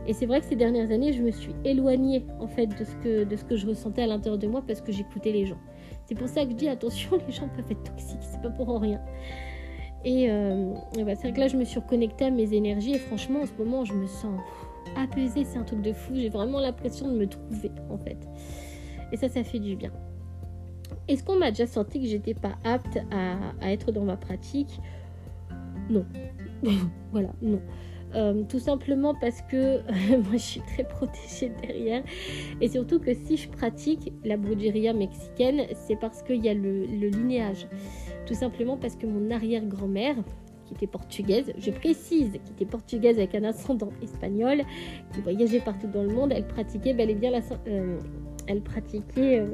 Et 0.06 0.12
c'est 0.12 0.26
vrai 0.26 0.40
que 0.40 0.46
ces 0.46 0.56
dernières 0.56 0.90
années, 0.92 1.12
je 1.12 1.22
me 1.22 1.30
suis 1.30 1.54
éloignée 1.64 2.24
en 2.38 2.46
fait 2.46 2.66
de 2.66 2.84
ce 2.84 2.94
que, 2.96 3.24
de 3.24 3.36
ce 3.36 3.44
que 3.44 3.56
je 3.56 3.66
ressentais 3.66 4.02
à 4.02 4.06
l'intérieur 4.06 4.38
de 4.38 4.46
moi 4.46 4.62
parce 4.66 4.80
que 4.80 4.92
j'écoutais 4.92 5.32
les 5.32 5.46
gens. 5.46 5.58
C'est 6.06 6.14
pour 6.14 6.28
ça 6.28 6.44
que 6.44 6.50
je 6.50 6.56
dis 6.56 6.68
attention, 6.68 7.18
les 7.26 7.32
gens 7.32 7.48
peuvent 7.48 7.70
être 7.70 7.82
toxiques, 7.82 8.22
c'est 8.22 8.40
pas 8.40 8.50
pour 8.50 8.80
rien. 8.80 9.00
Et, 10.04 10.30
euh, 10.30 10.72
c'est 10.94 11.04
vrai 11.04 11.32
que 11.32 11.40
là, 11.40 11.48
je 11.48 11.56
me 11.56 11.64
suis 11.64 11.78
reconnectée 11.78 12.26
à 12.26 12.30
mes 12.30 12.54
énergies 12.54 12.94
et 12.94 12.98
franchement, 12.98 13.40
en 13.40 13.46
ce 13.46 13.52
moment, 13.58 13.84
je 13.84 13.92
me 13.92 14.06
sens 14.06 14.40
apaisée, 14.96 15.44
c'est 15.44 15.58
un 15.58 15.64
truc 15.64 15.82
de 15.82 15.92
fou. 15.92 16.14
J'ai 16.14 16.30
vraiment 16.30 16.60
l'impression 16.60 17.08
de 17.08 17.18
me 17.18 17.26
trouver 17.26 17.70
en 17.90 17.98
fait. 17.98 18.16
Et 19.12 19.16
ça, 19.16 19.28
ça 19.28 19.44
fait 19.44 19.58
du 19.58 19.76
bien. 19.76 19.92
Est-ce 21.08 21.24
qu'on 21.24 21.36
m'a 21.36 21.50
déjà 21.50 21.66
senti 21.66 22.00
que 22.00 22.06
j'étais 22.06 22.34
pas 22.34 22.56
apte 22.64 22.98
à, 23.10 23.70
être 23.70 23.92
dans 23.92 24.04
ma 24.04 24.16
pratique? 24.16 24.80
Non. 25.88 26.04
voilà, 27.12 27.30
non. 27.42 27.60
Euh, 28.14 28.42
tout 28.48 28.58
simplement 28.58 29.14
parce 29.14 29.40
que 29.42 29.78
moi 30.16 30.32
je 30.32 30.38
suis 30.38 30.60
très 30.62 30.82
protégée 30.82 31.52
derrière 31.62 32.02
et 32.60 32.66
surtout 32.66 32.98
que 32.98 33.14
si 33.14 33.36
je 33.36 33.48
pratique 33.48 34.12
la 34.24 34.36
brujeria 34.36 34.92
mexicaine 34.92 35.62
c'est 35.74 35.94
parce 35.94 36.20
qu'il 36.24 36.44
y 36.44 36.48
a 36.48 36.54
le, 36.54 36.86
linéage 36.86 37.68
tout 38.26 38.34
simplement 38.34 38.76
parce 38.76 38.96
que 38.96 39.06
mon 39.06 39.30
arrière-grand-mère 39.30 40.16
qui 40.66 40.74
était 40.74 40.86
portugaise, 40.86 41.52
je 41.58 41.70
précise, 41.70 42.32
qui 42.44 42.52
était 42.52 42.64
portugaise 42.64 43.18
avec 43.18 43.34
un 43.34 43.42
ascendant 43.42 43.90
espagnol, 44.02 44.62
qui 45.12 45.20
voyageait 45.20 45.58
partout 45.60 45.88
dans 45.88 46.04
le 46.04 46.10
monde, 46.14 46.32
elle 46.32 46.46
pratiquait 46.46 46.94
bel 46.94 47.10
et 47.10 47.14
bien 47.14 47.30
la, 47.32 47.40
euh, 47.66 47.98
elle 48.46 48.60
pratiquait 48.60 49.40
euh, 49.40 49.46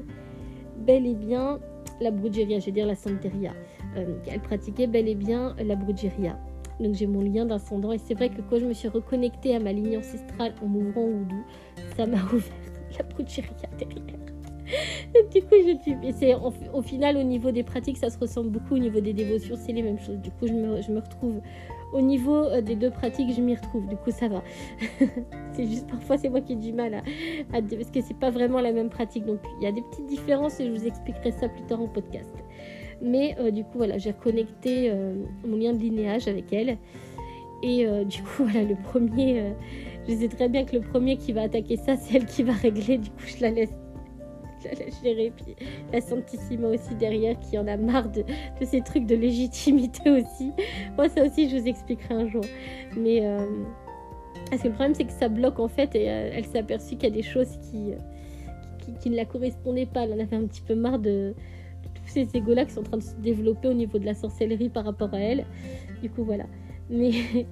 bel 0.79 1.07
et 1.07 1.15
bien 1.15 1.59
la 2.01 2.11
brujeria, 2.11 2.59
je 2.59 2.67
vais 2.67 2.73
dire 2.73 2.87
la 2.87 2.95
santeria. 2.95 3.53
elle 3.95 4.41
pratiquait 4.41 4.87
bel 4.87 5.09
et 5.09 5.15
bien 5.15 5.55
la 5.65 5.77
brujeria. 5.77 6.39
Donc 6.81 6.95
j'ai 6.95 7.07
mon 7.07 7.23
lien 7.23 7.47
d'ascendant. 7.47 7.93
Et 7.93 7.99
c'est 7.99 8.15
vrai 8.15 8.29
que 8.29 8.43
quand 8.43 8.59
je 8.59 8.67
me 8.67 8.73
suis 8.73 8.89
reconnectée 8.89 9.55
à 9.55 9.61
ma 9.61 9.73
ligne 9.73 9.99
ancestrale 9.99 10.55
en 10.63 10.67
m'ouvrant 10.67 11.05
au 11.05 11.25
doux, 11.25 11.45
ça 11.97 12.07
m'a 12.07 12.23
ouvert 12.33 12.53
la 12.99 13.05
brujeria 13.05 13.69
derrière. 13.79 14.03
du 15.33 15.41
coup, 15.43 15.55
je 15.55 15.81
suis. 15.83 15.97
C'est 16.13 16.35
au 16.35 16.83
final, 16.83 17.17
au 17.17 17.23
niveau 17.23 17.51
des 17.51 17.63
pratiques, 17.63 17.97
ça 17.97 18.11
se 18.11 18.19
ressemble 18.19 18.51
beaucoup. 18.51 18.75
Au 18.75 18.79
niveau 18.79 19.01
des 19.01 19.13
dévotions, 19.13 19.57
c'est 19.57 19.73
les 19.73 19.83
mêmes 19.83 19.99
choses. 19.99 20.19
Du 20.19 20.31
coup, 20.31 20.47
je 20.47 20.53
me 20.53 20.99
retrouve. 20.99 21.41
Au 21.93 22.01
niveau 22.01 22.35
euh, 22.35 22.61
des 22.61 22.75
deux 22.75 22.91
pratiques, 22.91 23.33
je 23.35 23.41
m'y 23.41 23.55
retrouve. 23.55 23.87
Du 23.87 23.97
coup, 23.97 24.11
ça 24.11 24.29
va. 24.29 24.43
c'est 25.53 25.67
juste 25.67 25.89
parfois, 25.89 26.19
c'est 26.19 26.29
moi 26.29 26.41
qui 26.41 26.55
ai 26.55 26.57
du 26.57 26.73
mal 26.73 26.95
à, 26.95 27.03
parce 27.53 27.91
que 27.91 28.01
c'est 28.01 28.19
pas 28.19 28.31
vraiment 28.31 28.61
la 28.61 28.73
même 28.73 28.91
pratique. 28.91 29.25
Donc, 29.25 29.39
il 29.61 29.65
y 29.65 29.67
a 29.67 29.73
des 29.73 29.83
petites 29.83 30.07
différences 30.07 30.61
et 30.61 30.67
je 30.67 30.73
vous 30.73 30.87
expliquerai 30.87 31.33
ça 31.33 31.49
plus 31.49 31.63
tard 31.63 31.81
en 31.81 31.89
podcast. 31.89 32.35
Mais 33.01 33.37
euh, 33.39 33.51
du 33.51 33.63
coup, 33.63 33.79
voilà, 33.79 33.99
j'ai 33.99 34.11
reconnecté 34.11 34.91
euh, 34.91 35.15
mon 35.47 35.57
lien 35.57 35.73
de 35.73 35.79
linéage 35.79 36.29
avec 36.29 36.53
elle. 36.53 36.79
Et 37.63 37.87
du 38.05 38.23
coup, 38.23 38.45
voilà, 38.45 38.63
le 38.63 38.77
premier, 38.77 39.55
je 40.07 40.15
sais 40.15 40.29
très 40.29 40.49
bien 40.49 40.65
que 40.65 40.77
le 40.77 40.83
premier 40.83 41.17
qui 41.17 41.33
va 41.33 41.43
attaquer 41.43 41.77
ça, 41.77 41.97
c'est 41.97 42.17
elle 42.17 42.27
qui 42.27 42.43
va 42.43 42.53
régler. 42.53 42.99
Du 42.99 43.11
coup, 43.11 43.25
je 43.27 43.41
la 43.41 43.51
laisse, 43.51 43.73
je 44.75 44.85
la 44.85 44.91
gérer. 45.03 45.33
Puis 45.37 45.55
la 45.93 46.01
Santissima 46.01 46.69
aussi 46.69 46.95
derrière 46.95 47.39
qui 47.41 47.59
en 47.59 47.67
a 47.67 47.77
marre 47.77 48.11
de, 48.11 48.23
de, 48.23 48.65
ces 48.65 48.81
trucs 48.81 49.07
de 49.07 49.15
légitimité 49.15 50.11
aussi. 50.11 50.53
Moi, 50.97 51.09
ça 51.09 51.25
aussi, 51.25 51.49
je 51.49 51.57
vous 51.57 51.67
expliquerai 51.67 52.15
un 52.15 52.29
jour. 52.29 52.45
Mais 52.97 53.23
parce 54.51 54.63
que 54.63 54.69
le 54.69 54.75
problème, 54.75 54.95
c'est 54.95 55.05
que 55.05 55.13
ça 55.13 55.29
bloque 55.29 55.59
en 55.59 55.69
fait. 55.69 55.95
Et 55.95 56.05
elle 56.05 56.45
s'est 56.45 56.59
aperçue 56.59 56.97
qu'il 56.97 57.09
y 57.09 57.13
a 57.13 57.15
des 57.15 57.23
choses 57.23 57.59
qui, 57.71 57.93
qui, 58.79 58.93
qui, 59.01 59.11
ne 59.11 59.17
la 59.17 59.25
correspondaient 59.25 59.87
pas. 59.87 60.05
Elle 60.05 60.13
en 60.13 60.21
avait 60.21 60.37
un 60.37 60.47
petit 60.47 60.63
peu 60.63 60.75
marre 60.75 60.99
de 60.99 61.35
ces 62.07 62.29
égos-là 62.35 62.65
qui 62.65 62.73
sont 62.73 62.81
en 62.81 62.85
train 62.85 62.97
de 62.99 63.03
se 63.03 63.15
développer 63.17 63.69
au 63.69 63.75
niveau 63.75 63.99
de 63.99 64.05
la 64.05 64.15
sorcellerie 64.15 64.69
par 64.69 64.85
rapport 64.85 65.13
à 65.13 65.19
elle. 65.19 65.45
Du 66.03 66.11
coup, 66.11 66.25
voilà. 66.25 66.45
Mais, 66.89 67.11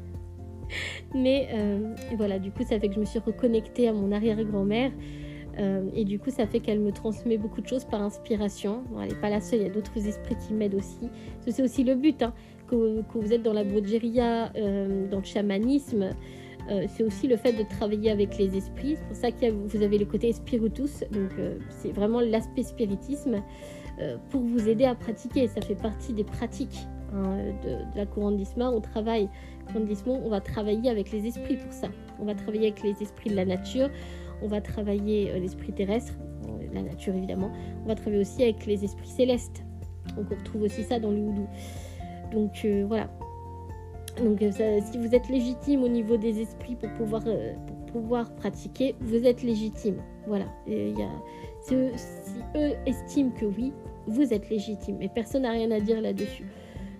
mais 1.14 1.48
euh, 1.52 1.94
voilà, 2.16 2.38
du 2.38 2.50
coup, 2.50 2.62
ça 2.62 2.78
fait 2.78 2.88
que 2.88 2.94
je 2.94 3.00
me 3.00 3.04
suis 3.04 3.18
reconnectée 3.18 3.88
à 3.88 3.92
mon 3.92 4.12
arrière-grand-mère. 4.12 4.92
Euh, 5.58 5.88
et 5.94 6.04
du 6.04 6.18
coup, 6.18 6.30
ça 6.30 6.46
fait 6.46 6.60
qu'elle 6.60 6.80
me 6.80 6.92
transmet 6.92 7.36
beaucoup 7.36 7.60
de 7.60 7.66
choses 7.66 7.84
par 7.84 8.02
inspiration. 8.02 8.82
elle 9.00 9.08
n'est 9.08 9.20
pas 9.20 9.30
la 9.30 9.40
seule, 9.40 9.60
il 9.60 9.66
y 9.66 9.70
a 9.70 9.72
d'autres 9.72 10.06
esprits 10.06 10.36
qui 10.46 10.52
m'aident 10.52 10.74
aussi. 10.74 11.08
C'est 11.46 11.62
aussi 11.62 11.84
le 11.84 11.94
but, 11.94 12.22
hein, 12.22 12.32
que, 12.68 13.02
vous 13.14 13.32
êtes 13.32 13.42
dans 13.42 13.52
la 13.52 13.64
broderia, 13.64 14.52
euh, 14.56 15.08
dans 15.08 15.18
le 15.18 15.24
chamanisme. 15.24 16.10
c'est 16.88 17.04
aussi 17.04 17.28
le 17.28 17.36
fait 17.36 17.52
de 17.52 17.62
travailler 17.62 18.10
avec 18.10 18.38
les 18.38 18.56
esprits. 18.56 18.96
C'est 18.96 19.06
pour 19.06 19.16
ça 19.16 19.30
que 19.30 19.50
vous 19.50 19.82
avez 19.82 19.98
le 19.98 20.06
côté 20.06 20.32
spiritus, 20.32 21.04
donc 21.12 21.32
c'est 21.68 21.92
vraiment 21.92 22.20
l'aspect 22.20 22.62
spiritisme. 22.62 23.42
Euh, 24.00 24.16
pour 24.30 24.40
vous 24.40 24.68
aider 24.68 24.84
à 24.84 24.96
pratiquer. 24.96 25.46
Ça 25.46 25.60
fait 25.60 25.76
partie 25.76 26.12
des 26.12 26.24
pratiques 26.24 26.86
hein, 27.12 27.36
de, 27.64 27.76
la 27.96 28.06
couronne 28.06 28.36
d'Isma. 28.36 28.68
On 28.70 28.80
travaille, 28.80 29.28
on 30.06 30.28
va 30.28 30.40
travailler 30.40 30.90
avec 30.90 31.12
les 31.12 31.26
esprits 31.26 31.56
pour 31.56 31.72
ça. 31.72 31.88
On 32.18 32.24
va 32.24 32.34
travailler 32.34 32.68
avec 32.68 32.82
les 32.82 33.00
esprits 33.00 33.30
de 33.30 33.36
la 33.36 33.44
nature, 33.44 33.88
on 34.42 34.48
va 34.48 34.60
travailler 34.60 35.30
euh, 35.30 35.38
l'esprit 35.38 35.72
terrestre, 35.72 36.14
euh, 36.48 36.66
la 36.72 36.82
nature 36.82 37.14
évidemment. 37.14 37.50
On 37.84 37.88
va 37.88 37.94
travailler 37.94 38.20
aussi 38.20 38.42
avec 38.42 38.66
les 38.66 38.84
esprits 38.84 39.08
célestes. 39.08 39.64
On 40.18 40.22
retrouve 40.22 40.62
aussi 40.62 40.82
ça 40.82 40.98
dans 40.98 41.10
le 41.10 41.18
houdou. 41.18 41.46
Donc 42.32 42.66
voilà. 42.86 43.08
Donc 44.22 44.38
si 44.40 44.98
vous 44.98 45.14
êtes 45.14 45.28
légitime 45.28 45.82
au 45.82 45.88
niveau 45.88 46.16
des 46.16 46.40
esprits 46.40 46.76
pour 46.76 46.90
pouvoir, 46.92 47.22
pour 47.22 47.86
pouvoir 47.86 48.34
pratiquer, 48.36 48.94
vous 49.00 49.26
êtes 49.26 49.42
légitime. 49.42 49.96
Voilà. 50.26 50.44
Il 50.66 50.98
y 50.98 51.02
a, 51.02 51.10
si 51.62 51.74
eux 51.74 52.72
estiment 52.86 53.30
que 53.30 53.46
oui, 53.46 53.72
vous 54.06 54.32
êtes 54.32 54.50
légitime. 54.50 55.00
Et 55.00 55.08
personne 55.08 55.42
n'a 55.42 55.50
rien 55.50 55.70
à 55.70 55.80
dire 55.80 56.00
là-dessus. 56.00 56.44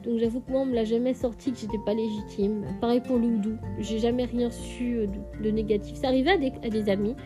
Donc 0.04 0.18
j'avoue 0.18 0.40
que 0.40 0.50
moi, 0.50 0.60
on 0.62 0.66
me 0.66 0.74
l'a 0.74 0.84
jamais 0.84 1.14
sorti 1.14 1.52
que 1.52 1.58
j'étais 1.58 1.78
pas 1.78 1.94
légitime. 1.94 2.64
Pareil 2.80 3.00
pour 3.00 3.18
le 3.18 3.26
houdou. 3.26 3.56
J'ai 3.78 3.98
jamais 3.98 4.24
rien 4.24 4.50
su 4.50 5.06
de, 5.40 5.50
négatif. 5.50 5.96
Ça 5.96 6.08
arrivait 6.08 6.32
à 6.62 6.68
des, 6.68 6.90
amis 6.90 7.16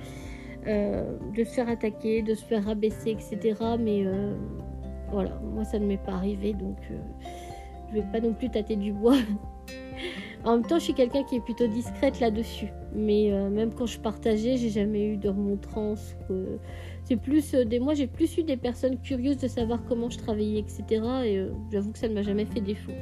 euh, 0.67 1.17
de 1.37 1.45
se 1.45 1.51
faire 1.51 1.69
attaquer, 1.69 2.23
de 2.23 2.35
se 2.35 2.45
faire 2.45 2.65
rabaisser, 2.65 3.11
etc. 3.11 3.55
Mais 3.81 4.07
euh, 4.07 4.35
voilà, 5.11 5.41
moi 5.43 5.65
ça 5.65 5.79
ne 5.79 5.87
m'est 5.87 6.03
pas 6.05 6.13
arrivé. 6.13 6.53
Donc 6.53 6.79
euh, 6.91 6.99
je 7.89 7.95
vais 7.95 8.07
pas 8.13 8.21
non 8.21 8.33
plus 8.33 8.49
tâter 8.49 8.77
du 8.77 8.93
bois. 8.93 9.17
en 10.45 10.53
même 10.53 10.65
temps, 10.65 10.79
je 10.79 10.85
suis 10.85 10.95
quelqu'un 10.95 11.25
qui 11.25 11.37
est 11.37 11.45
plutôt 11.45 11.67
discrète 11.67 12.21
là-dessus. 12.21 12.69
Mais 12.95 13.31
même 13.51 13.75
quand 13.75 13.87
je 13.87 13.99
partageais, 13.99 14.57
j'ai 14.57 14.71
jamais 14.71 15.05
eu 15.05 15.17
de 15.17 15.29
remontrance 15.29 16.17
plus 17.17 17.55
euh, 17.55 17.65
des 17.65 17.81
moi 17.81 17.95
j'ai 17.95 18.07
plus 18.07 18.37
eu 18.39 18.43
des 18.43 18.57
personnes 18.57 19.01
curieuses 19.01 19.39
de 19.39 19.49
savoir 19.49 19.81
comment 19.89 20.11
je 20.11 20.19
travaillais 20.19 20.61
etc 20.61 20.85
et 21.25 21.39
euh, 21.39 21.51
j'avoue 21.73 21.93
que 21.93 21.99
ça 21.99 22.09
ne 22.09 22.15
m'a 22.15 22.23
jamais 22.23 22.45
fait 22.45 22.61
défaut. 22.61 22.93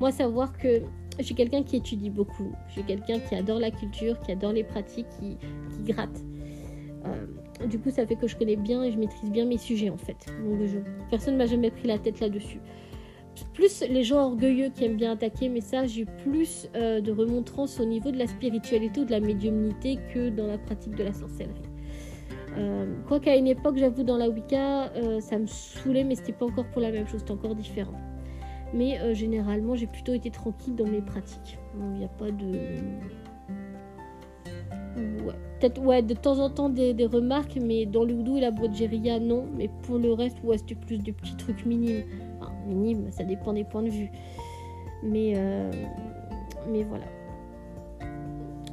Moi 0.00 0.12
savoir 0.12 0.56
que 0.56 0.82
je 1.18 1.24
suis 1.24 1.34
quelqu'un 1.34 1.62
qui 1.62 1.76
étudie 1.76 2.10
beaucoup. 2.10 2.52
Je 2.74 2.80
quelqu'un 2.82 3.18
qui 3.18 3.34
adore 3.34 3.58
la 3.58 3.70
culture 3.70 4.20
qui 4.20 4.32
adore 4.32 4.52
les 4.52 4.64
pratiques 4.64 5.06
qui, 5.18 5.36
gratte. 5.84 6.22
Euh, 7.06 7.66
du 7.66 7.78
coup 7.78 7.90
ça 7.90 8.06
fait 8.06 8.16
que 8.16 8.28
je 8.28 8.36
connais 8.36 8.56
bien 8.56 8.84
et 8.84 8.92
je 8.92 8.98
maîtrise 8.98 9.30
bien 9.30 9.44
mes 9.44 9.58
sujets 9.58 9.90
en 9.90 9.96
fait. 9.96 10.26
Donc 10.44 10.58
personne 11.10 11.34
ne 11.34 11.38
m'a 11.38 11.46
jamais 11.46 11.70
pris 11.70 11.88
la 11.88 11.98
tête 11.98 12.20
là-dessus. 12.20 12.60
Plus 13.54 13.84
les 13.88 14.02
gens 14.02 14.30
orgueilleux 14.30 14.70
qui 14.70 14.84
aiment 14.84 14.96
bien 14.96 15.12
attaquer, 15.12 15.48
mais 15.48 15.60
ça, 15.60 15.86
j'ai 15.86 16.04
plus 16.24 16.68
de 16.74 17.12
remontrance 17.12 17.78
au 17.78 17.84
niveau 17.84 18.10
de 18.10 18.18
la 18.18 18.26
spiritualité 18.26 19.02
ou 19.02 19.04
de 19.04 19.12
la 19.12 19.20
médiumnité 19.20 19.96
que 20.12 20.28
dans 20.28 20.48
la 20.48 20.58
pratique 20.58 20.96
de 20.96 21.04
la 21.04 21.12
sorcellerie. 21.12 21.67
Euh, 22.56 22.86
quoi 23.06 23.20
qu'à 23.20 23.36
une 23.36 23.46
époque, 23.46 23.76
j'avoue, 23.76 24.02
dans 24.02 24.16
la 24.16 24.28
Wicca, 24.28 24.92
euh, 24.94 25.20
ça 25.20 25.38
me 25.38 25.46
saoulait, 25.46 26.04
mais 26.04 26.14
c'était 26.14 26.32
pas 26.32 26.46
encore 26.46 26.66
pour 26.66 26.80
la 26.80 26.90
même 26.90 27.06
chose, 27.06 27.20
c'était 27.20 27.32
encore 27.32 27.54
différent. 27.54 27.98
Mais 28.74 28.98
euh, 29.00 29.14
généralement, 29.14 29.74
j'ai 29.74 29.86
plutôt 29.86 30.12
été 30.14 30.30
tranquille 30.30 30.74
dans 30.76 30.86
mes 30.86 31.00
pratiques. 31.00 31.58
Il 31.74 31.98
n'y 31.98 32.04
a 32.04 32.08
pas 32.08 32.30
de. 32.30 32.46
Ouais. 34.96 35.34
Peut-être, 35.60 35.80
ouais, 35.82 36.02
de 36.02 36.14
temps 36.14 36.38
en 36.38 36.50
temps 36.50 36.68
des, 36.68 36.94
remarques, 37.06 37.58
mais 37.60 37.86
dans 37.86 38.04
le 38.04 38.14
et 38.14 38.40
la 38.40 38.50
broderia, 38.50 39.18
non. 39.18 39.46
Mais 39.56 39.70
pour 39.82 39.98
le 39.98 40.12
reste, 40.12 40.38
ouais, 40.44 40.58
c'était 40.58 40.74
plus 40.74 40.98
des 40.98 41.12
petits 41.12 41.36
trucs 41.36 41.66
minimes. 41.66 42.04
Enfin, 42.40 42.52
minimes, 42.66 43.10
ça 43.10 43.24
dépend 43.24 43.52
des 43.52 43.64
points 43.64 43.82
de 43.82 43.90
vue. 43.90 44.10
Mais, 45.02 45.34
mais 46.68 46.82
voilà. 46.84 47.04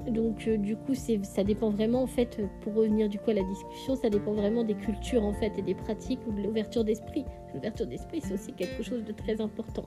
Donc 0.07 0.47
euh, 0.47 0.57
du 0.57 0.75
coup, 0.75 0.93
ça 0.93 1.43
dépend 1.43 1.69
vraiment 1.69 2.03
en 2.03 2.07
fait, 2.07 2.39
pour 2.61 2.75
revenir 2.75 3.09
du 3.09 3.17
coup 3.17 3.31
à 3.31 3.33
la 3.33 3.43
discussion, 3.43 3.95
ça 3.95 4.09
dépend 4.09 4.33
vraiment 4.33 4.63
des 4.63 4.75
cultures 4.75 5.23
en 5.23 5.33
fait 5.33 5.51
et 5.57 5.61
des 5.61 5.73
pratiques 5.73 6.19
ou 6.27 6.31
de 6.31 6.41
l'ouverture 6.41 6.83
d'esprit. 6.83 7.25
L'ouverture 7.53 7.87
d'esprit, 7.87 8.21
c'est 8.21 8.33
aussi 8.33 8.53
quelque 8.53 8.83
chose 8.83 9.03
de 9.03 9.11
très 9.11 9.41
important. 9.41 9.85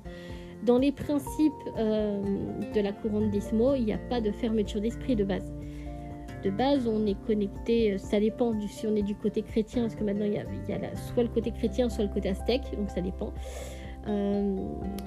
Dans 0.64 0.78
les 0.78 0.90
principes 0.90 1.52
euh, 1.76 2.20
de 2.74 2.80
la 2.80 2.92
couronne 2.92 3.30
d'Ismo, 3.30 3.74
il 3.74 3.84
n'y 3.84 3.92
a 3.92 3.98
pas 3.98 4.20
de 4.20 4.32
fermeture 4.32 4.80
d'esprit 4.80 5.14
de 5.14 5.24
base. 5.24 5.52
De 6.42 6.50
base, 6.50 6.86
on 6.86 7.06
est 7.06 7.16
connecté, 7.26 7.92
euh, 7.92 7.98
ça 7.98 8.18
dépend 8.18 8.52
si 8.68 8.86
on 8.86 8.96
est 8.96 9.02
du 9.02 9.14
côté 9.14 9.42
chrétien, 9.42 9.82
parce 9.82 9.94
que 9.94 10.04
maintenant 10.04 10.24
il 10.24 10.34
y 10.34 10.38
a 10.38 10.96
soit 10.96 11.22
le 11.22 11.28
côté 11.28 11.52
chrétien, 11.52 11.88
soit 11.88 12.04
le 12.04 12.10
côté 12.12 12.28
aztèque, 12.28 12.64
donc 12.76 12.90
ça 12.90 13.00
dépend. 13.00 13.32
Euh, 14.08 14.56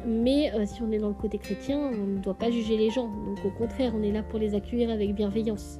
mais 0.05 0.53
euh, 0.53 0.65
si 0.65 0.81
on 0.81 0.91
est 0.91 0.99
dans 0.99 1.07
le 1.07 1.13
côté 1.13 1.37
chrétien, 1.37 1.79
on 1.79 2.07
ne 2.07 2.19
doit 2.19 2.37
pas 2.37 2.51
juger 2.51 2.77
les 2.77 2.89
gens. 2.89 3.07
Donc 3.07 3.43
au 3.45 3.49
contraire, 3.51 3.93
on 3.95 4.03
est 4.03 4.11
là 4.11 4.23
pour 4.23 4.39
les 4.39 4.53
accueillir 4.53 4.89
avec 4.89 5.13
bienveillance. 5.15 5.79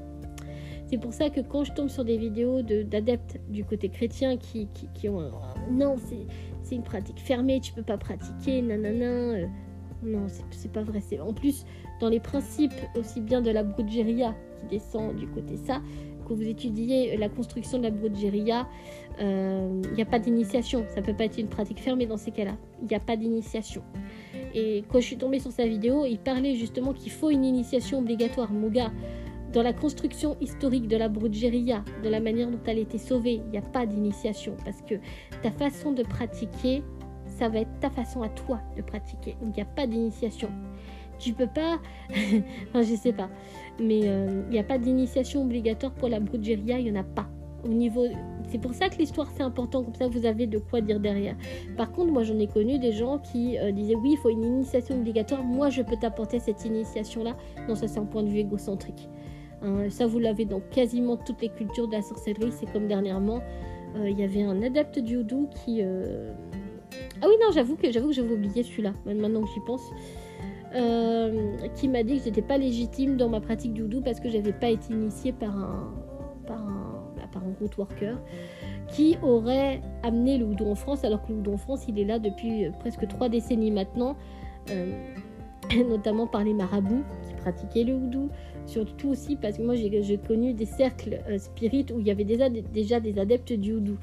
C'est 0.87 0.97
pour 0.97 1.13
ça 1.13 1.29
que 1.29 1.39
quand 1.39 1.63
je 1.63 1.71
tombe 1.71 1.87
sur 1.87 2.03
des 2.03 2.17
vidéos 2.17 2.61
d'adeptes 2.61 3.39
du 3.47 3.63
côté 3.63 3.87
chrétien 3.87 4.35
qui, 4.35 4.67
ont 5.07 5.31
non, 5.71 5.95
c'est 6.63 6.75
une 6.75 6.83
pratique 6.83 7.19
fermée, 7.19 7.61
tu 7.61 7.71
peux 7.71 7.83
pas 7.83 7.97
pratiquer, 7.97 8.61
nanana. 8.61 9.05
Euh, 9.05 9.45
non, 10.03 10.25
c'est 10.49 10.71
pas 10.71 10.81
vrai. 10.81 10.99
En 11.21 11.33
plus, 11.33 11.65
dans 12.01 12.09
les 12.09 12.19
principes 12.19 12.73
aussi 12.95 13.21
bien 13.21 13.41
de 13.41 13.51
la 13.51 13.63
Brugeria 13.63 14.35
qui 14.59 14.65
descend 14.65 15.15
du 15.15 15.27
côté 15.27 15.55
ça, 15.55 15.81
quand 16.27 16.33
vous 16.33 16.47
étudiez 16.47 17.15
la 17.15 17.29
construction 17.29 17.77
de 17.77 17.83
la 17.83 17.91
Brugeria, 17.91 18.67
il 19.19 19.25
euh, 19.25 19.81
n'y 19.95 20.01
a 20.01 20.05
pas 20.05 20.19
d'initiation. 20.19 20.85
Ça 20.93 21.01
peut 21.01 21.13
pas 21.13 21.25
être 21.25 21.37
une 21.37 21.47
pratique 21.47 21.79
fermée 21.79 22.05
dans 22.05 22.17
ces 22.17 22.31
cas-là. 22.31 22.55
Il 22.81 22.87
n'y 22.87 22.95
a 22.95 22.99
pas 22.99 23.15
d'initiation. 23.15 23.83
Et 24.53 24.83
quand 24.89 24.99
je 24.99 25.05
suis 25.05 25.17
tombée 25.17 25.39
sur 25.39 25.51
sa 25.51 25.65
vidéo, 25.65 26.05
il 26.05 26.19
parlait 26.19 26.55
justement 26.55 26.93
qu'il 26.93 27.11
faut 27.11 27.29
une 27.29 27.45
initiation 27.45 27.99
obligatoire. 27.99 28.51
Mon 28.51 28.69
gars, 28.69 28.91
dans 29.53 29.63
la 29.63 29.73
construction 29.73 30.37
historique 30.39 30.87
de 30.87 30.97
la 30.97 31.09
Brugeria, 31.09 31.83
de 32.03 32.09
la 32.09 32.19
manière 32.19 32.49
dont 32.49 32.59
elle 32.65 32.77
a 32.77 32.81
été 32.81 32.97
sauvée, 32.97 33.41
il 33.45 33.51
n'y 33.51 33.57
a 33.57 33.61
pas 33.61 33.85
d'initiation 33.85 34.55
parce 34.63 34.81
que 34.81 34.95
ta 35.41 35.51
façon 35.51 35.91
de 35.91 36.03
pratiquer, 36.03 36.83
ça 37.25 37.49
va 37.49 37.59
être 37.59 37.79
ta 37.79 37.89
façon 37.89 38.21
à 38.21 38.29
toi 38.29 38.61
de 38.77 38.81
pratiquer. 38.81 39.35
Donc 39.41 39.55
il 39.55 39.57
n'y 39.57 39.61
a 39.61 39.73
pas 39.73 39.87
d'initiation. 39.87 40.49
Tu 41.19 41.33
peux 41.33 41.47
pas, 41.47 41.79
enfin 42.09 42.81
je 42.81 42.95
sais 42.95 43.13
pas, 43.13 43.29
mais 43.79 44.01
euh, 44.05 44.43
il 44.47 44.53
n'y 44.53 44.59
a 44.59 44.63
pas 44.63 44.77
d'initiation 44.77 45.43
obligatoire 45.43 45.93
pour 45.93 46.09
la 46.09 46.19
Brugeria, 46.19 46.79
il 46.79 46.85
n'y 46.85 46.97
en 46.97 47.01
a 47.01 47.03
pas. 47.03 47.29
Au 47.63 47.67
niveau, 47.67 48.05
c'est 48.49 48.57
pour 48.57 48.73
ça 48.73 48.89
que 48.89 48.97
l'histoire 48.97 49.27
c'est 49.35 49.43
important, 49.43 49.83
comme 49.83 49.93
ça 49.93 50.07
vous 50.07 50.25
avez 50.25 50.47
de 50.47 50.57
quoi 50.57 50.81
dire 50.81 50.99
derrière. 50.99 51.35
Par 51.77 51.91
contre, 51.91 52.11
moi 52.11 52.23
j'en 52.23 52.39
ai 52.39 52.47
connu 52.47 52.79
des 52.79 52.91
gens 52.91 53.19
qui 53.19 53.57
euh, 53.57 53.71
disaient 53.71 53.95
oui, 53.95 54.11
il 54.13 54.17
faut 54.17 54.29
une 54.29 54.43
initiation 54.43 54.95
obligatoire. 54.95 55.43
Moi 55.43 55.69
je 55.69 55.81
peux 55.81 55.95
t'apporter 55.95 56.39
cette 56.39 56.65
initiation 56.65 57.23
là. 57.23 57.35
Non, 57.67 57.75
ça 57.75 57.87
c'est 57.87 57.99
un 57.99 58.05
point 58.05 58.23
de 58.23 58.29
vue 58.29 58.39
égocentrique. 58.39 59.09
Hein, 59.61 59.89
ça, 59.89 60.07
vous 60.07 60.17
l'avez 60.17 60.45
dans 60.45 60.59
quasiment 60.59 61.17
toutes 61.17 61.41
les 61.41 61.49
cultures 61.49 61.87
de 61.87 61.93
la 61.93 62.01
sorcellerie. 62.01 62.51
C'est 62.51 62.71
comme 62.71 62.87
dernièrement, 62.87 63.41
euh, 63.95 64.09
il 64.09 64.19
y 64.19 64.23
avait 64.23 64.41
un 64.41 64.61
adepte 64.63 64.97
du 64.97 65.17
houdou 65.17 65.47
qui. 65.63 65.81
Euh, 65.83 66.33
ah 67.21 67.27
oui, 67.27 67.35
non, 67.39 67.51
j'avoue 67.53 67.75
que 67.75 67.91
j'avoue 67.91 68.07
que 68.07 68.15
j'avais 68.15 68.33
oublié 68.33 68.63
celui-là, 68.63 68.93
maintenant 69.05 69.41
que 69.41 69.49
j'y 69.53 69.59
pense. 69.59 69.83
Qui 71.75 71.89
m'a 71.89 72.01
dit 72.01 72.17
que 72.17 72.23
j'étais 72.23 72.41
pas 72.41 72.57
légitime 72.57 73.17
dans 73.17 73.27
ma 73.29 73.41
pratique 73.41 73.73
du 73.73 73.83
houdou 73.83 74.01
parce 74.01 74.19
que 74.19 74.29
j'avais 74.29 74.53
pas 74.53 74.69
été 74.69 74.93
initiée 74.93 75.33
par 75.33 75.55
un, 75.55 75.93
par 77.41 77.47
un 77.47 77.53
root 77.59 77.69
worker 77.77 78.17
qui 78.87 79.17
aurait 79.21 79.81
amené 80.03 80.37
le 80.37 80.45
houdou 80.45 80.65
en 80.65 80.75
France, 80.75 81.03
alors 81.03 81.21
que 81.25 81.31
le 81.31 81.39
houdou 81.39 81.53
en 81.53 81.57
France, 81.57 81.85
il 81.87 81.97
est 81.97 82.05
là 82.05 82.19
depuis 82.19 82.65
presque 82.79 83.07
trois 83.07 83.29
décennies 83.29 83.71
maintenant, 83.71 84.15
notamment 85.89 86.27
par 86.27 86.43
les 86.43 86.53
marabouts 86.53 87.03
qui 87.27 87.33
pratiquaient 87.35 87.83
le 87.83 87.95
houdou, 87.95 88.29
Surtout 88.65 89.09
aussi 89.09 89.35
parce 89.35 89.57
que 89.57 89.63
moi 89.63 89.75
j'ai 89.75 90.17
connu 90.17 90.53
des 90.53 90.65
cercles 90.65 91.19
euh, 91.27 91.37
spirites 91.37 91.91
où 91.91 91.99
il 91.99 92.07
y 92.07 92.11
avait 92.11 92.23
déjà, 92.23 92.49
des 92.49 93.19
adeptes 93.19 93.53
du 93.53 93.73
houdou. 93.73 93.97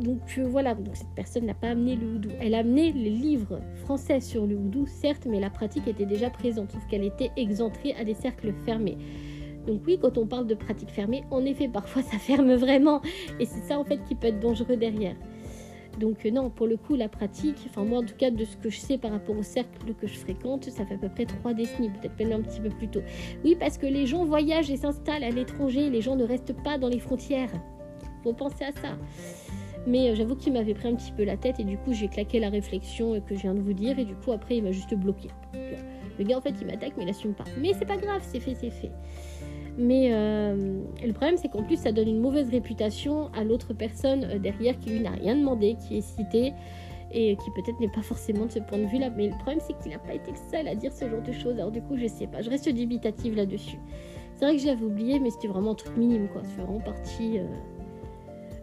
Donc 0.00 0.20
euh, 0.38 0.46
voilà, 0.48 0.74
donc 0.74 0.96
cette 0.96 1.14
personne 1.14 1.46
n'a 1.46 1.54
pas 1.54 1.68
amené 1.68 1.96
le 1.96 2.06
houdou. 2.06 2.30
Elle 2.40 2.54
a 2.54 2.58
amené 2.58 2.92
les 2.92 3.10
livres 3.10 3.60
français 3.84 4.20
sur 4.20 4.46
le 4.46 4.56
houdou, 4.56 4.86
certes, 4.86 5.26
mais 5.28 5.40
la 5.40 5.50
pratique 5.50 5.86
était 5.86 6.06
déjà 6.06 6.30
présente, 6.30 6.72
sauf 6.72 6.86
qu'elle 6.88 7.04
était 7.04 7.30
exemptée 7.36 7.94
à 7.96 8.04
des 8.04 8.14
cercles 8.14 8.54
fermés. 8.64 8.96
Donc 9.66 9.82
oui, 9.86 9.98
quand 10.00 10.18
on 10.18 10.26
parle 10.26 10.46
de 10.46 10.54
pratique 10.54 10.90
fermée, 10.90 11.24
en 11.30 11.44
effet, 11.44 11.68
parfois 11.68 12.02
ça 12.10 12.18
ferme 12.18 12.54
vraiment. 12.54 13.00
Et 13.38 13.46
c'est 13.46 13.62
ça 13.62 13.78
en 13.78 13.84
fait 13.84 14.02
qui 14.04 14.14
peut 14.14 14.28
être 14.28 14.40
dangereux 14.40 14.76
derrière. 14.76 15.16
Donc 15.98 16.24
euh, 16.24 16.30
non, 16.30 16.50
pour 16.50 16.66
le 16.66 16.76
coup, 16.76 16.96
la 16.96 17.08
pratique, 17.08 17.58
enfin 17.68 17.84
moi 17.84 17.98
en 17.98 18.02
tout 18.02 18.14
cas 18.16 18.30
de 18.30 18.44
ce 18.44 18.56
que 18.56 18.70
je 18.70 18.78
sais 18.78 18.98
par 18.98 19.10
rapport 19.10 19.36
au 19.36 19.42
cercle 19.42 19.94
que 20.00 20.06
je 20.06 20.18
fréquente, 20.18 20.64
ça 20.64 20.86
fait 20.86 20.94
à 20.94 20.98
peu 20.98 21.08
près 21.08 21.26
trois 21.26 21.52
décennies, 21.52 21.90
peut-être 21.90 22.18
même 22.18 22.32
un 22.32 22.42
petit 22.42 22.60
peu 22.60 22.70
plus 22.70 22.88
tôt. 22.88 23.02
Oui, 23.44 23.56
parce 23.58 23.78
que 23.78 23.86
les 23.86 24.06
gens 24.06 24.24
voyagent 24.24 24.70
et 24.70 24.76
s'installent 24.76 25.24
à 25.24 25.30
l'étranger, 25.30 25.90
les 25.90 26.00
gens 26.00 26.16
ne 26.16 26.24
restent 26.24 26.56
pas 26.62 26.78
dans 26.78 26.88
les 26.88 26.98
frontières. 26.98 27.50
Faut 28.24 28.32
penser 28.32 28.64
à 28.64 28.72
ça. 28.72 28.96
Mais 29.86 30.10
euh, 30.10 30.14
j'avoue 30.14 30.36
qu'il 30.36 30.52
m'avait 30.52 30.74
pris 30.74 30.88
un 30.88 30.94
petit 30.94 31.12
peu 31.12 31.24
la 31.24 31.36
tête 31.36 31.58
et 31.58 31.64
du 31.64 31.76
coup 31.76 31.92
j'ai 31.92 32.08
claqué 32.08 32.38
la 32.38 32.50
réflexion 32.50 33.20
que 33.20 33.34
je 33.34 33.40
viens 33.40 33.54
de 33.54 33.60
vous 33.60 33.72
dire 33.72 33.98
et 33.98 34.04
du 34.04 34.14
coup 34.14 34.32
après 34.32 34.56
il 34.56 34.62
m'a 34.62 34.72
juste 34.72 34.94
bloqué. 34.94 35.28
Euh, 35.54 35.74
le 36.18 36.24
gars 36.24 36.38
en 36.38 36.40
fait 36.40 36.54
il 36.60 36.66
m'attaque 36.66 36.92
mais 36.96 37.04
il 37.04 37.10
assume 37.10 37.34
pas. 37.34 37.44
Mais 37.60 37.72
c'est 37.78 37.86
pas 37.86 37.96
grave, 37.96 38.22
c'est 38.22 38.40
fait, 38.40 38.54
c'est 38.54 38.70
fait. 38.70 38.92
Mais 39.78 40.12
euh, 40.12 40.82
le 41.02 41.12
problème, 41.12 41.36
c'est 41.36 41.48
qu'en 41.48 41.62
plus, 41.62 41.76
ça 41.76 41.92
donne 41.92 42.08
une 42.08 42.20
mauvaise 42.20 42.50
réputation 42.50 43.30
à 43.32 43.44
l'autre 43.44 43.72
personne 43.72 44.24
euh, 44.24 44.38
derrière 44.38 44.78
qui 44.78 44.90
lui 44.90 45.00
n'a 45.00 45.10
rien 45.10 45.36
demandé, 45.36 45.76
qui 45.86 45.98
est 45.98 46.02
citée 46.02 46.52
et 47.14 47.36
qui 47.36 47.50
peut-être 47.50 47.78
n'est 47.80 47.90
pas 47.90 48.02
forcément 48.02 48.46
de 48.46 48.52
ce 48.52 48.58
point 48.58 48.78
de 48.78 48.86
vue-là. 48.86 49.10
Mais 49.10 49.28
le 49.28 49.34
problème, 49.34 49.60
c'est 49.60 49.78
qu'il 49.78 49.92
n'a 49.92 49.98
pas 49.98 50.14
été 50.14 50.30
le 50.30 50.36
seul 50.50 50.68
à 50.68 50.74
dire 50.74 50.92
ce 50.92 51.08
genre 51.08 51.22
de 51.22 51.32
choses. 51.32 51.54
Alors 51.54 51.70
du 51.70 51.82
coup, 51.82 51.96
je 51.96 52.06
sais 52.06 52.26
pas. 52.26 52.42
Je 52.42 52.50
reste 52.50 52.68
dubitative 52.68 53.34
là-dessus. 53.34 53.78
C'est 54.34 54.44
vrai 54.44 54.56
que 54.56 54.62
j'avais 54.62 54.84
oublié, 54.84 55.18
mais 55.18 55.30
c'était 55.30 55.48
vraiment 55.48 55.72
un 55.72 55.74
truc 55.74 55.96
minime, 55.96 56.28
quoi. 56.28 56.42
Fait 56.42 56.62
vraiment 56.62 56.80
partie. 56.80 57.38
Euh, 57.38 57.44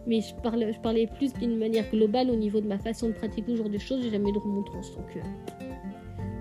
mais 0.06 0.20
je, 0.20 0.28
je 0.28 0.80
parlais 0.80 1.06
plus 1.06 1.32
d'une 1.34 1.56
manière 1.58 1.88
globale 1.90 2.30
au 2.30 2.36
niveau 2.36 2.60
de 2.60 2.66
ma 2.66 2.78
façon 2.78 3.08
de 3.08 3.12
pratiquer 3.12 3.52
ce 3.52 3.56
genre 3.56 3.68
de 3.68 3.78
choses. 3.78 4.02
J'ai 4.02 4.10
jamais 4.10 4.32
de 4.32 4.38
remontrance. 4.38 4.94
Donc, 4.96 5.16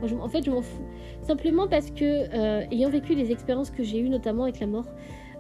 en 0.02 0.30
fait, 0.30 0.44
je 0.44 0.52
m'en 0.52 0.62
fous. 0.62 0.84
Simplement 1.22 1.68
parce 1.68 1.92
que, 1.92 2.04
euh, 2.04 2.66
ayant 2.72 2.90
vécu 2.90 3.16
les 3.16 3.32
expériences 3.32 3.70
que 3.70 3.84
j'ai 3.84 4.00
eues, 4.00 4.10
notamment 4.10 4.44
avec 4.44 4.60
la 4.60 4.68
mort, 4.68 4.86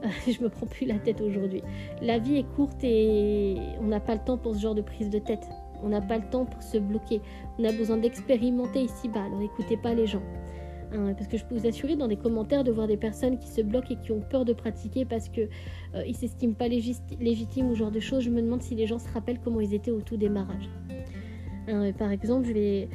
je 0.27 0.41
me 0.41 0.49
prends 0.49 0.65
plus 0.65 0.85
la 0.85 0.95
tête 0.95 1.21
aujourd'hui. 1.21 1.61
La 2.01 2.19
vie 2.19 2.37
est 2.37 2.55
courte 2.55 2.83
et 2.83 3.57
on 3.81 3.87
n'a 3.87 3.99
pas 3.99 4.13
le 4.13 4.21
temps 4.21 4.37
pour 4.37 4.55
ce 4.55 4.61
genre 4.61 4.75
de 4.75 4.81
prise 4.81 5.09
de 5.09 5.19
tête. 5.19 5.47
On 5.83 5.89
n'a 5.89 6.01
pas 6.01 6.17
le 6.17 6.29
temps 6.29 6.45
pour 6.45 6.61
se 6.61 6.77
bloquer. 6.77 7.21
On 7.57 7.63
a 7.63 7.71
besoin 7.71 7.97
d'expérimenter 7.97 8.81
ici-bas. 8.83 9.23
Alors 9.23 9.41
écoutez 9.41 9.77
pas 9.77 9.93
les 9.93 10.07
gens. 10.07 10.21
Hein, 10.91 11.13
parce 11.13 11.27
que 11.27 11.37
je 11.37 11.45
peux 11.45 11.55
vous 11.55 11.67
assurer 11.67 11.95
dans 11.95 12.07
des 12.07 12.15
commentaires 12.15 12.63
de 12.63 12.71
voir 12.71 12.87
des 12.87 12.97
personnes 12.97 13.37
qui 13.37 13.47
se 13.47 13.61
bloquent 13.61 13.91
et 13.91 13.95
qui 13.95 14.11
ont 14.11 14.21
peur 14.21 14.43
de 14.43 14.53
pratiquer 14.53 15.05
parce 15.05 15.29
que 15.29 15.41
euh, 15.95 16.13
s'estiment 16.13 16.53
pas 16.53 16.67
légitimes 16.67 17.69
ou 17.69 17.75
ce 17.75 17.79
genre 17.79 17.91
de 17.91 17.99
choses. 17.99 18.23
Je 18.23 18.29
me 18.29 18.41
demande 18.41 18.61
si 18.61 18.75
les 18.75 18.87
gens 18.87 18.99
se 18.99 19.07
rappellent 19.13 19.39
comment 19.39 19.61
ils 19.61 19.73
étaient 19.73 19.91
au 19.91 20.01
tout 20.01 20.17
démarrage. 20.17 20.69
Hein, 21.69 21.91
par 21.97 22.11
exemple, 22.11 22.47
je 22.47 22.53
vais. 22.53 22.89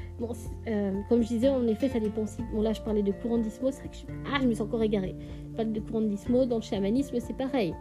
Euh, 0.69 0.93
comme 1.09 1.23
je 1.23 1.29
disais, 1.29 1.49
en 1.49 1.67
effet, 1.67 1.89
ça 1.89 2.01
dépend 2.01 2.23
aussi. 2.23 2.43
Bon, 2.53 2.63
là, 2.63 2.73
je 2.73 2.81
parlais 2.81 3.03
de 3.03 3.13
courant 3.13 3.39
d'ismo. 3.39 3.71
C'est 3.71 3.81
vrai 3.81 3.89
que 3.89 3.97
je... 3.97 4.05
Ah, 4.33 4.39
je 4.43 4.49
me 4.49 4.55
suis 4.55 4.63
encore 4.63 4.83
égarée. 4.83 5.15
Je 5.51 5.57
parle 5.57 5.73
de 5.73 5.81
courant 5.81 6.01
d'ismo. 6.01 6.45
Dans 6.45 6.57
le 6.57 6.63
chamanisme, 6.63 7.17
c'est 7.21 7.37
pareil. 7.37 7.75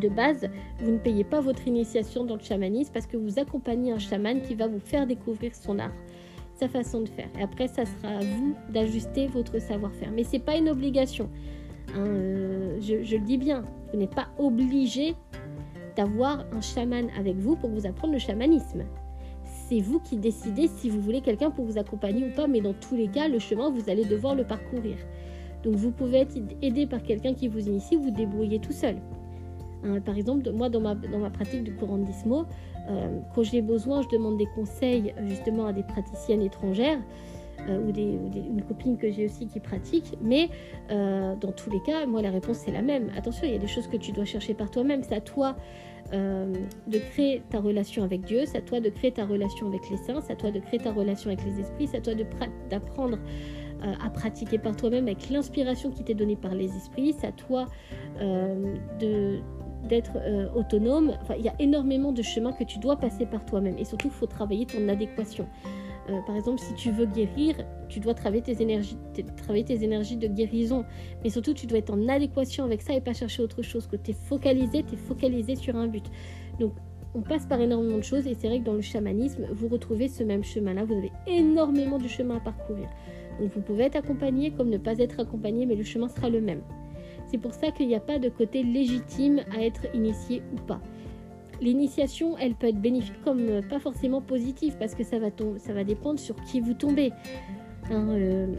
De 0.00 0.08
base, 0.08 0.48
vous 0.80 0.90
ne 0.92 0.98
payez 0.98 1.24
pas 1.24 1.40
votre 1.40 1.66
initiation 1.66 2.24
dans 2.24 2.34
le 2.34 2.42
chamanisme 2.42 2.92
parce 2.92 3.06
que 3.06 3.16
vous 3.16 3.38
accompagnez 3.38 3.92
un 3.92 3.98
chaman 3.98 4.42
qui 4.42 4.54
va 4.54 4.66
vous 4.66 4.80
faire 4.80 5.06
découvrir 5.06 5.54
son 5.54 5.78
art, 5.78 5.92
sa 6.54 6.68
façon 6.68 7.02
de 7.02 7.08
faire. 7.08 7.28
Et 7.38 7.42
après, 7.42 7.68
ça 7.68 7.84
sera 7.86 8.08
à 8.08 8.20
vous 8.20 8.54
d'ajuster 8.72 9.28
votre 9.28 9.60
savoir-faire. 9.60 10.10
Mais 10.12 10.24
c'est 10.24 10.40
pas 10.40 10.56
une 10.56 10.68
obligation. 10.68 11.30
Hein, 11.94 12.04
euh, 12.06 12.80
je 12.80 13.16
le 13.16 13.24
dis 13.24 13.38
bien. 13.38 13.64
Vous 13.92 13.98
n'êtes 13.98 14.14
pas 14.14 14.28
obligé 14.38 15.14
d'avoir 15.96 16.44
un 16.52 16.60
chaman 16.60 17.08
avec 17.18 17.36
vous 17.36 17.56
pour 17.56 17.70
vous 17.70 17.86
apprendre 17.86 18.12
le 18.12 18.18
chamanisme 18.18 18.84
c'est 19.68 19.80
vous 19.80 19.98
qui 20.00 20.16
décidez 20.16 20.68
si 20.68 20.88
vous 20.88 21.00
voulez 21.00 21.20
quelqu'un 21.20 21.50
pour 21.50 21.64
vous 21.64 21.78
accompagner 21.78 22.24
ou 22.24 22.34
pas, 22.34 22.46
mais 22.46 22.60
dans 22.60 22.74
tous 22.74 22.94
les 22.94 23.08
cas, 23.08 23.28
le 23.28 23.38
chemin, 23.38 23.70
vous 23.70 23.90
allez 23.90 24.04
devoir 24.04 24.34
le 24.34 24.44
parcourir. 24.44 24.96
Donc 25.64 25.74
vous 25.74 25.90
pouvez 25.90 26.18
être 26.18 26.36
aidé 26.62 26.86
par 26.86 27.02
quelqu'un 27.02 27.34
qui 27.34 27.48
vous 27.48 27.68
initie, 27.68 27.96
vous 27.96 28.10
débrouillez 28.10 28.60
tout 28.60 28.72
seul. 28.72 28.96
Hein, 29.84 30.00
par 30.00 30.16
exemple, 30.16 30.50
moi, 30.52 30.68
dans 30.68 30.80
ma, 30.80 30.94
dans 30.94 31.18
ma 31.18 31.30
pratique 31.30 31.64
de 31.64 31.72
courant 31.72 31.98
d'ismo, 31.98 32.44
euh, 32.88 33.18
quand 33.34 33.42
j'ai 33.42 33.62
besoin, 33.62 34.02
je 34.02 34.08
demande 34.08 34.38
des 34.38 34.46
conseils 34.54 35.12
justement 35.26 35.66
à 35.66 35.72
des 35.72 35.82
praticiennes 35.82 36.42
étrangères 36.42 36.98
euh, 37.68 37.80
ou, 37.80 37.90
une 37.96 38.62
copine 38.62 38.96
que 38.96 39.10
j'ai 39.10 39.26
aussi 39.26 39.46
qui 39.46 39.60
pratique. 39.60 40.16
Mais 40.22 40.48
euh, 40.90 41.34
dans 41.36 41.52
tous 41.52 41.70
les 41.70 41.80
cas, 41.80 42.06
moi, 42.06 42.22
la 42.22 42.30
réponse, 42.30 42.58
c'est 42.58 42.72
la 42.72 42.82
même. 42.82 43.10
Attention, 43.16 43.46
il 43.46 43.52
y 43.52 43.56
a 43.56 43.58
des 43.58 43.66
choses 43.66 43.88
que 43.88 43.96
tu 43.96 44.12
dois 44.12 44.24
chercher 44.24 44.54
par 44.54 44.70
toi-même. 44.70 45.02
C'est 45.02 45.14
à 45.14 45.20
toi 45.20 45.56
euh, 46.12 46.52
de 46.86 46.98
créer 46.98 47.42
ta 47.50 47.60
relation 47.60 48.04
avec 48.04 48.22
Dieu, 48.22 48.42
c'est 48.46 48.58
à 48.58 48.62
toi 48.62 48.80
de 48.80 48.88
créer 48.88 49.12
ta 49.12 49.24
relation 49.24 49.68
avec 49.68 49.88
les 49.90 49.96
saints, 49.96 50.20
c'est 50.20 50.32
à 50.32 50.36
toi 50.36 50.50
de 50.50 50.60
créer 50.60 50.78
ta 50.78 50.92
relation 50.92 51.30
avec 51.30 51.44
les 51.44 51.60
esprits, 51.60 51.86
c'est 51.86 51.98
à 51.98 52.00
toi 52.00 52.14
d'apprendre 52.70 53.18
euh, 53.82 53.92
à 54.04 54.10
pratiquer 54.10 54.58
par 54.58 54.76
toi-même 54.76 55.06
avec 55.06 55.28
l'inspiration 55.30 55.90
qui 55.90 56.04
t'est 56.04 56.14
donnée 56.14 56.36
par 56.36 56.54
les 56.54 56.74
esprits, 56.76 57.14
c'est 57.18 57.26
à 57.26 57.32
toi 57.32 57.66
euh, 58.20 58.74
d'être 59.88 60.16
autonome. 60.56 61.12
Il 61.38 61.44
y 61.44 61.48
a 61.48 61.54
énormément 61.58 62.12
de 62.12 62.22
chemins 62.22 62.52
que 62.52 62.64
tu 62.64 62.78
dois 62.78 62.96
passer 62.96 63.26
par 63.26 63.44
toi-même 63.44 63.76
et 63.78 63.84
surtout, 63.84 64.08
il 64.08 64.14
faut 64.14 64.26
travailler 64.26 64.66
ton 64.66 64.88
adéquation. 64.88 65.46
Euh, 66.08 66.20
par 66.22 66.36
exemple, 66.36 66.60
si 66.60 66.74
tu 66.74 66.90
veux 66.90 67.06
guérir, 67.06 67.56
tu 67.88 68.00
dois 68.00 68.14
travailler 68.14 68.42
tes, 68.42 68.62
énergies, 68.62 68.96
travailler 69.36 69.64
tes 69.64 69.82
énergies 69.82 70.16
de 70.16 70.28
guérison. 70.28 70.84
Mais 71.24 71.30
surtout, 71.30 71.54
tu 71.54 71.66
dois 71.66 71.78
être 71.78 71.92
en 71.92 72.08
adéquation 72.08 72.64
avec 72.64 72.82
ça 72.82 72.94
et 72.94 73.00
pas 73.00 73.12
chercher 73.12 73.42
autre 73.42 73.62
chose. 73.62 73.86
Que 73.86 73.96
tu 73.96 74.12
es 74.12 74.14
focalisé, 74.14 74.84
tu 74.84 74.94
es 74.94 74.98
focalisé 74.98 75.56
sur 75.56 75.76
un 75.76 75.88
but. 75.88 76.04
Donc, 76.60 76.72
on 77.14 77.22
passe 77.22 77.46
par 77.46 77.60
énormément 77.60 77.96
de 77.96 78.04
choses 78.04 78.26
et 78.26 78.34
c'est 78.34 78.46
vrai 78.46 78.60
que 78.60 78.64
dans 78.64 78.74
le 78.74 78.82
chamanisme, 78.82 79.46
vous 79.50 79.68
retrouvez 79.68 80.08
ce 80.08 80.22
même 80.22 80.44
chemin-là. 80.44 80.84
Vous 80.84 80.94
avez 80.94 81.12
énormément 81.26 81.98
de 81.98 82.08
chemin 82.08 82.36
à 82.36 82.40
parcourir. 82.40 82.88
Donc, 83.40 83.50
vous 83.54 83.60
pouvez 83.60 83.84
être 83.84 83.96
accompagné 83.96 84.50
comme 84.50 84.70
ne 84.70 84.78
pas 84.78 84.98
être 84.98 85.18
accompagné, 85.20 85.66
mais 85.66 85.74
le 85.74 85.84
chemin 85.84 86.08
sera 86.08 86.28
le 86.28 86.40
même. 86.40 86.60
C'est 87.26 87.38
pour 87.38 87.54
ça 87.54 87.70
qu'il 87.72 87.88
n'y 87.88 87.94
a 87.96 88.00
pas 88.00 88.18
de 88.18 88.28
côté 88.28 88.62
légitime 88.62 89.40
à 89.56 89.64
être 89.64 89.86
initié 89.94 90.42
ou 90.52 90.60
pas 90.60 90.80
l'initiation, 91.60 92.36
elle 92.38 92.54
peut 92.54 92.68
être 92.68 92.80
bénéfique 92.80 93.20
comme 93.24 93.40
euh, 93.40 93.62
pas 93.62 93.78
forcément 93.78 94.20
positive 94.20 94.76
parce 94.78 94.94
que 94.94 95.04
ça 95.04 95.18
va, 95.18 95.28
ça 95.58 95.72
va 95.72 95.84
dépendre 95.84 96.18
sur 96.18 96.36
qui 96.44 96.60
vous 96.60 96.74
tombez. 96.74 97.12
Hein, 97.90 98.08
euh, 98.10 98.54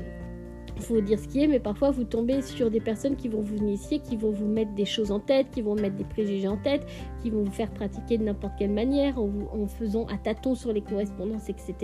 il 0.78 0.84
faut 0.84 1.02
dire 1.02 1.20
ce 1.20 1.28
qui 1.28 1.44
est, 1.44 1.48
mais 1.48 1.60
parfois 1.60 1.92
vous 1.92 2.04
tombez 2.04 2.42
sur 2.42 2.70
des 2.70 2.80
personnes 2.80 3.16
qui 3.16 3.28
vont 3.28 3.42
vous 3.42 3.58
initier, 3.58 4.00
qui 4.00 4.16
vont 4.16 4.32
vous 4.32 4.46
mettre 4.46 4.74
des 4.74 4.86
choses 4.86 5.12
en 5.12 5.20
tête, 5.20 5.50
qui 5.50 5.62
vont 5.62 5.76
mettre 5.76 5.96
des 5.96 6.04
préjugés 6.04 6.48
en 6.48 6.58
tête, 6.58 6.86
qui 7.22 7.30
vont 7.32 7.44
vous 7.44 7.52
faire 7.52 7.72
pratiquer 7.72 8.18
de 8.18 8.24
n'importe 8.24 8.54
quelle 8.60 8.72
manière, 8.72 9.20
en, 9.20 9.68
faisant 9.68 10.06
à 10.06 10.18
tâtons 10.18 10.56
sur 10.56 10.72
les 10.72 10.82
correspondances, 10.82 11.50
etc., 11.50 11.76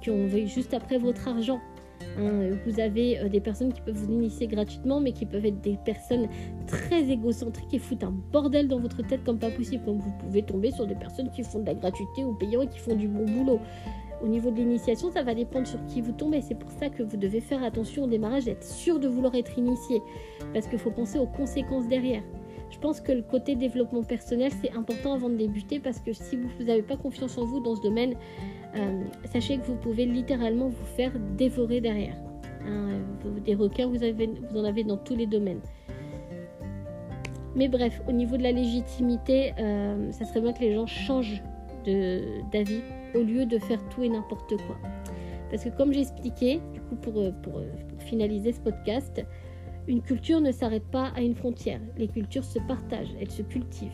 qui 0.00 0.10
ont 0.10 0.28
juste 0.46 0.74
après 0.74 0.98
votre 0.98 1.26
argent. 1.26 1.60
Hein. 2.18 2.50
vous 2.66 2.80
avez 2.80 3.18
euh, 3.18 3.28
des 3.28 3.40
personnes 3.40 3.72
qui 3.72 3.80
peuvent 3.80 3.94
vous 3.94 4.12
initier 4.12 4.46
gratuitement, 4.46 5.00
mais 5.00 5.12
qui 5.12 5.26
peuvent 5.26 5.44
être 5.44 5.60
des 5.60 5.78
personnes 5.84 6.28
très 6.66 7.10
égocentriques 7.10 7.72
et 7.72 7.78
foutent 7.78 8.04
un 8.04 8.14
bordel 8.32 8.68
dans 8.68 8.78
votre 8.78 9.06
tête 9.06 9.24
comme 9.24 9.38
pas 9.38 9.50
possible. 9.50 9.84
Comme 9.84 9.98
vous 9.98 10.12
pouvez 10.18 10.42
tomber 10.42 10.70
sur 10.70 10.86
des 10.86 10.94
personnes 10.94 11.30
qui 11.30 11.42
font 11.42 11.60
de 11.60 11.66
la 11.66 11.74
gratuité 11.74 12.24
ou 12.24 12.34
payant 12.34 12.62
et 12.62 12.68
qui 12.68 12.78
font 12.78 12.96
du 12.96 13.08
bon 13.08 13.24
boulot. 13.24 13.60
Au 14.22 14.28
niveau 14.28 14.50
de 14.50 14.56
l'initiation, 14.56 15.10
ça 15.10 15.22
va 15.22 15.34
dépendre 15.34 15.66
sur 15.66 15.82
qui 15.86 16.02
vous 16.02 16.12
tombez. 16.12 16.42
C'est 16.42 16.58
pour 16.58 16.70
ça 16.72 16.90
que 16.90 17.02
vous 17.02 17.16
devez 17.16 17.40
faire 17.40 17.62
attention 17.62 18.04
au 18.04 18.06
démarrage, 18.06 18.48
être 18.48 18.64
sûr 18.64 19.00
de 19.00 19.08
vouloir 19.08 19.34
être 19.34 19.58
initié. 19.58 20.02
Parce 20.52 20.66
qu'il 20.66 20.78
faut 20.78 20.90
penser 20.90 21.18
aux 21.18 21.26
conséquences 21.26 21.88
derrière. 21.88 22.22
Je 22.70 22.78
pense 22.78 23.00
que 23.00 23.12
le 23.12 23.22
côté 23.22 23.56
développement 23.56 24.02
personnel, 24.02 24.52
c'est 24.62 24.72
important 24.72 25.14
avant 25.14 25.28
de 25.28 25.36
débuter 25.36 25.80
parce 25.80 26.00
que 26.00 26.12
si 26.12 26.36
vous 26.36 26.64
n'avez 26.64 26.82
pas 26.82 26.96
confiance 26.96 27.36
en 27.36 27.44
vous 27.44 27.60
dans 27.60 27.74
ce 27.74 27.82
domaine, 27.82 28.14
euh, 28.76 29.02
sachez 29.24 29.58
que 29.58 29.64
vous 29.64 29.76
pouvez 29.76 30.06
littéralement 30.06 30.68
vous 30.68 30.84
faire 30.96 31.12
dévorer 31.36 31.80
derrière. 31.80 32.16
Hein, 32.66 33.00
des 33.44 33.54
requins, 33.54 33.86
vous, 33.86 34.02
en 34.02 34.64
avez 34.64 34.84
dans 34.84 34.96
tous 34.96 35.16
les 35.16 35.26
domaines. 35.26 35.60
Mais 37.56 37.68
bref, 37.68 38.00
au 38.06 38.12
niveau 38.12 38.36
de 38.36 38.42
la 38.42 38.52
légitimité, 38.52 39.52
euh, 39.58 40.12
ça 40.12 40.24
serait 40.24 40.40
bien 40.40 40.52
que 40.52 40.60
les 40.60 40.74
gens 40.74 40.86
changent 40.86 41.42
d'avis 42.52 42.82
au 43.14 43.22
lieu 43.22 43.46
de 43.46 43.58
faire 43.58 43.80
tout 43.88 44.02
et 44.02 44.08
n'importe 44.08 44.56
quoi. 44.66 44.76
Parce 45.50 45.64
que 45.64 45.70
comme 45.70 45.92
j'expliquais, 45.92 46.60
du 46.72 46.80
coup 46.80 46.96
pour, 46.96 47.18
euh, 47.18 47.32
pour, 47.42 47.60
finaliser 47.98 48.52
ce 48.52 48.60
podcast, 48.60 49.24
une 49.88 50.00
culture 50.00 50.40
ne 50.40 50.52
s'arrête 50.52 50.86
pas 50.90 51.12
à 51.16 51.22
une 51.22 51.34
frontière. 51.34 51.80
Les 51.96 52.08
cultures 52.08 52.44
se 52.44 52.58
partagent, 52.60 53.14
elles 53.20 53.30
se 53.30 53.42
cultivent. 53.42 53.90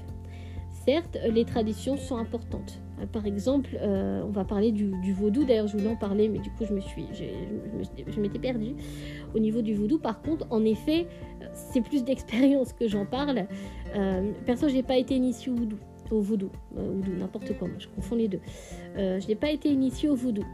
Certes, 0.85 1.17
les 1.31 1.45
traditions 1.45 1.97
sont 1.97 2.17
importantes. 2.17 2.81
Euh, 3.01 3.07
par 3.07 3.27
exemple, 3.27 3.71
euh, 3.81 4.23
on 4.25 4.31
va 4.31 4.45
parler 4.45 4.73
du, 4.73 5.13
vaudou. 5.13 5.45
D'ailleurs, 5.45 5.67
je 5.67 5.77
voulais 5.77 5.91
en 5.91 5.97
parler, 5.97 6.29
mais 6.29 6.39
du 6.39 6.51
coup, 6.51 6.65
je 6.65 6.75
me 6.75 6.81
suis, 6.81 7.07
je, 7.13 8.21
m'étais 8.21 8.39
perdue. 8.39 8.75
Au 9.35 9.39
niveau 9.39 9.63
du 9.63 9.75
vaudou, 9.75 9.99
par 9.99 10.23
contre, 10.23 10.47
en 10.51 10.65
effet, 10.65 11.07
c'est 11.53 11.81
plus 11.81 12.05
d'expérience 12.05 12.73
que 12.73 12.89
j'en 12.89 13.07
parle. 13.07 13.47
Euh, 13.95 14.33
perso, 14.45 14.69
j'ai 14.69 14.83
pas 14.83 14.97
été 14.97 15.15
initiée 15.15 15.53
au 15.53 15.57
vaudou, 15.57 15.79
au 16.11 16.21
vaudou, 16.21 16.51
n'importe 17.19 17.57
quoi. 17.59 17.69
je 17.79 17.89
confonds 17.89 18.17
les 18.17 18.29
deux. 18.29 18.41
je 18.97 19.27
n'ai 19.27 19.35
pas 19.35 19.51
été 19.51 19.69
initiée 19.71 20.09
au 20.09 20.15
vaudou. 20.15 20.45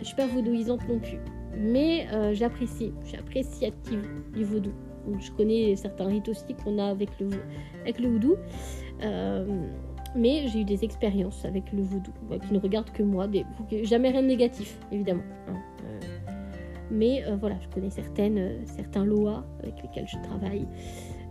Je 0.00 0.06
suis 0.06 0.16
pas 0.16 0.26
vaudouisante 0.26 0.80
non 0.88 0.98
plus, 0.98 1.18
mais 1.56 2.06
j'apprécie. 2.34 2.92
Je 3.02 3.08
suis 3.08 3.16
appréciative 3.16 4.02
du 4.34 4.44
vaudou. 4.44 4.72
je 5.20 5.30
connais 5.32 5.76
certains 5.76 6.06
rites 6.06 6.28
aussi 6.28 6.54
qu'on 6.64 6.78
a 6.78 6.86
avec 6.86 7.10
le, 7.20 7.28
avec 7.82 7.98
le. 8.00 8.18
Mais 10.14 10.48
j'ai 10.48 10.60
eu 10.60 10.64
des 10.64 10.84
expériences 10.84 11.44
avec 11.44 11.72
le 11.72 11.82
voodoo, 11.82 12.12
qui 12.46 12.52
ne 12.52 12.58
regardent 12.58 12.90
que 12.90 13.02
moi, 13.02 13.26
jamais 13.82 14.10
rien 14.10 14.22
de 14.22 14.26
négatif, 14.26 14.78
évidemment. 14.90 15.22
Hein, 15.48 15.56
euh. 15.84 16.00
mais 16.90 17.24
euh, 17.26 17.36
voilà, 17.36 17.56
je 17.60 17.68
connais 17.68 17.90
certaines, 17.90 18.38
euh, 18.38 18.58
certains 18.64 19.04
lois 19.04 19.44
avec 19.62 19.82
lesquels 19.82 20.08
je 20.08 20.16
travaille. 20.28 20.66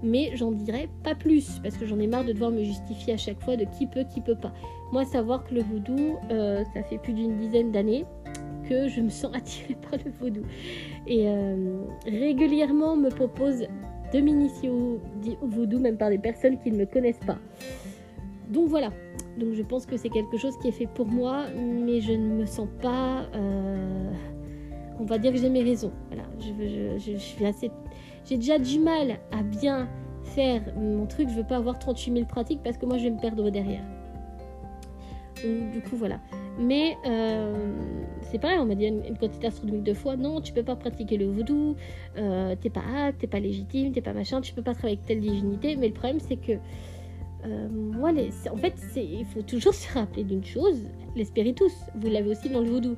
Mais 0.04 0.32
j'en 0.36 0.52
dirai 0.52 0.90
pas 1.04 1.16
plus, 1.16 1.60
parce 1.64 1.76
que 1.76 1.88
j'en 1.88 2.00
ai 2.00 2.06
marre 2.06 2.24
de 2.24 2.32
devoir 2.32 2.52
me 2.52 2.64
justifier 2.64 3.14
à 3.14 3.18
chaque 3.18 3.42
fois 3.42 3.58
de 3.58 3.66
qui 3.78 3.88
peut, 3.88 4.04
qui 4.04 4.22
peut 4.22 4.36
pas. 4.36 4.54
Moi, 4.92 5.06
savoir 5.06 5.44
que 5.44 5.56
le 5.56 5.62
voodoo, 5.62 6.18
ça 6.74 6.84
fait 6.84 7.00
plus 7.00 7.14
d'une 7.14 7.38
dizaine 7.38 7.72
d'années 7.72 8.06
que 8.70 8.88
je 8.90 9.02
me 9.02 9.10
sens 9.10 9.34
attirée 9.34 9.76
par 9.90 10.00
le 10.06 10.12
vaudou. 10.12 10.42
Et 11.08 11.28
régulièrement, 12.06 12.96
me 12.96 13.10
propose 13.10 13.66
de 14.14 14.20
m'initier 14.20 14.70
au, 14.70 15.00
au 15.42 15.48
vaudou, 15.48 15.80
même 15.80 15.98
par 15.98 16.12
des 16.12 16.20
personnes 16.20 16.60
qui 16.60 16.72
ne 16.72 16.78
me 16.78 16.86
connaissent 16.86 17.26
pas. 17.26 17.40
Donc 18.50 18.70
voilà. 18.70 18.91
Donc 19.38 19.54
je 19.54 19.62
pense 19.62 19.86
que 19.86 19.98
c'est 19.98 20.10
quelque 20.10 20.38
chose 20.38 20.58
qui 20.58 20.70
est 20.70 20.72
fait 20.72 20.88
pour 20.88 21.08
moi, 21.08 21.45
mais 21.56 22.02
je 22.02 22.14
ne 22.14 22.28
me 22.28 22.45
sens 22.45 22.68
pas. 22.82 23.26
Euh, 23.36 24.12
on 25.00 25.06
va 25.06 25.18
dire 25.18 25.32
que 25.32 25.38
j'ai 25.38 25.50
mes 25.50 25.64
raisons. 25.64 25.91
Voilà. 26.10 26.24
Je. 26.39 27.72
J'ai 28.26 28.36
déjà 28.36 28.60
du 28.60 28.80
mal 28.80 29.20
à 29.32 29.41
bien 29.41 29.88
faire 30.24 30.62
mon 30.76 31.06
truc. 31.06 31.30
Je 31.30 31.36
veux 31.36 31.45
pas 31.45 31.58
avoir 31.58 31.80
38 31.80 32.14
000 32.14 32.26
pratiques 32.26 32.62
parce 32.64 32.78
que 32.78 32.86
moi 32.86 32.98
je 32.98 33.04
vais 33.04 33.12
me 33.12 33.20
perdre 33.20 33.50
derrière. 33.50 33.84
Donc, 35.43 35.72
du 35.72 35.82
coup 35.82 35.95
voilà. 35.95 36.20
Mais 36.60 36.98
euh, 37.06 37.72
c'est 38.22 38.39
pareil, 38.39 38.58
on 38.60 38.66
m'a 38.66 38.76
dit 38.76 38.88
une, 38.88 39.18
quantité 39.18 39.48
astronomique 39.48 39.84
de 39.84 39.93
fois, 39.93 40.18
non, 40.18 40.41
tu 40.41 40.54
peux 40.54 40.64
pas 40.64 40.76
pratiquer 40.76 41.18
le 41.18 41.28
voodoo, 41.28 41.76
euh, 42.18 42.56
t'es 42.60 42.72
pas 42.72 42.82
apte, 42.95 43.20
t'es 43.20 43.28
pas 43.28 43.39
légitime, 43.39 43.91
t'es 43.91 44.02
pas 44.02 44.14
machin, 44.14 44.41
tu 44.41 44.54
peux 44.54 44.64
pas 44.64 44.74
travailler 44.74 44.98
avec 44.98 45.06
telle 45.06 45.22
divinité. 45.22 45.76
Mais 45.76 45.88
le 45.88 45.93
problème 45.93 46.20
c'est 46.20 46.38
que 46.38 46.54
euh, 47.46 47.68
en 48.52 48.58
fait, 48.58 48.76
il 48.96 49.26
faut 49.26 49.42
toujours 49.42 49.74
se 49.74 49.92
rappeler 49.94 50.24
d'une 50.24 50.44
chose, 50.44 50.84
les 51.16 51.26
spiritus, 51.26 51.74
vous 51.96 52.10
l'avez 52.10 52.30
aussi 52.30 52.50
dans 52.50 52.62
le 52.62 52.70
vaudou. 52.70 52.96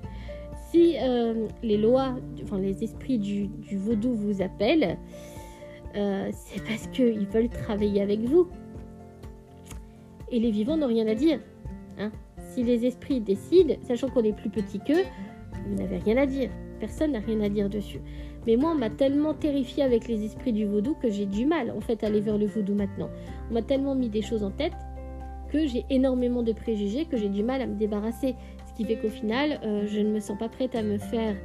Si 0.71 0.97
euh, 1.01 1.47
les 1.63 1.77
lois, 1.77 2.15
enfin 2.43 2.59
les 2.59 2.83
esprits 2.83 3.17
du, 3.17 3.49
vaudou 3.77 4.13
vous 4.13 4.41
appellent, 4.41 4.97
euh, 5.95 6.29
c'est 6.31 6.63
parce 6.63 6.87
qu'ils 6.87 7.25
veulent 7.27 7.49
travailler 7.49 8.01
avec 8.01 8.19
vous. 8.19 8.47
Et 10.31 10.39
les 10.39 10.51
vivants 10.51 10.77
n'ont 10.77 10.87
rien 10.87 11.07
à 11.07 11.15
dire. 11.15 11.39
Hein. 11.97 12.11
Si 12.37 12.63
les 12.63 12.85
esprits 12.85 13.19
décident, 13.19 13.75
sachant 13.81 14.09
qu'on 14.09 14.23
est 14.23 14.33
plus 14.33 14.51
petit 14.51 14.79
qu'eux, 14.79 15.03
vous 15.67 15.75
n'avez 15.75 15.97
rien 15.97 16.17
à 16.17 16.27
dire. 16.27 16.51
Personne 16.79 17.13
n'a 17.13 17.19
rien 17.19 17.41
à 17.41 17.49
dire 17.49 17.67
dessus. 17.67 17.99
Mais 18.47 18.55
moi, 18.55 18.71
on 18.71 18.75
m'a 18.75 18.89
tellement 18.89 19.33
terrifié 19.33 19.83
avec 19.83 20.07
les 20.07 20.23
esprits 20.25 20.53
du 20.53 20.65
vaudou 20.65 20.95
que 21.01 21.09
j'ai 21.09 21.25
du 21.25 21.45
mal 21.45 21.71
en 21.71 21.81
fait 21.81 22.03
à 22.03 22.07
aller 22.07 22.21
vers 22.21 22.37
le 22.37 22.45
vaudou 22.45 22.73
maintenant. 22.73 23.09
On 23.49 23.53
m'a 23.53 23.61
tellement 23.61 23.95
mis 23.95 24.09
des 24.09 24.21
choses 24.21 24.43
en 24.43 24.51
tête 24.51 24.73
que 25.51 25.65
j'ai 25.65 25.85
énormément 25.89 26.43
de 26.43 26.53
préjugés, 26.53 27.05
que 27.05 27.17
j'ai 27.17 27.29
du 27.29 27.43
mal 27.43 27.61
à 27.61 27.67
me 27.67 27.75
débarrasser. 27.75 28.35
Ce 28.67 28.73
qui 28.73 28.85
fait 28.85 28.97
qu'au 28.97 29.09
final, 29.09 29.59
euh, 29.63 29.85
je 29.87 29.99
ne 29.99 30.09
me 30.09 30.19
sens 30.19 30.37
pas 30.37 30.47
prête 30.47 30.75
à 30.75 30.83
me 30.83 30.97
faire, 30.97 31.35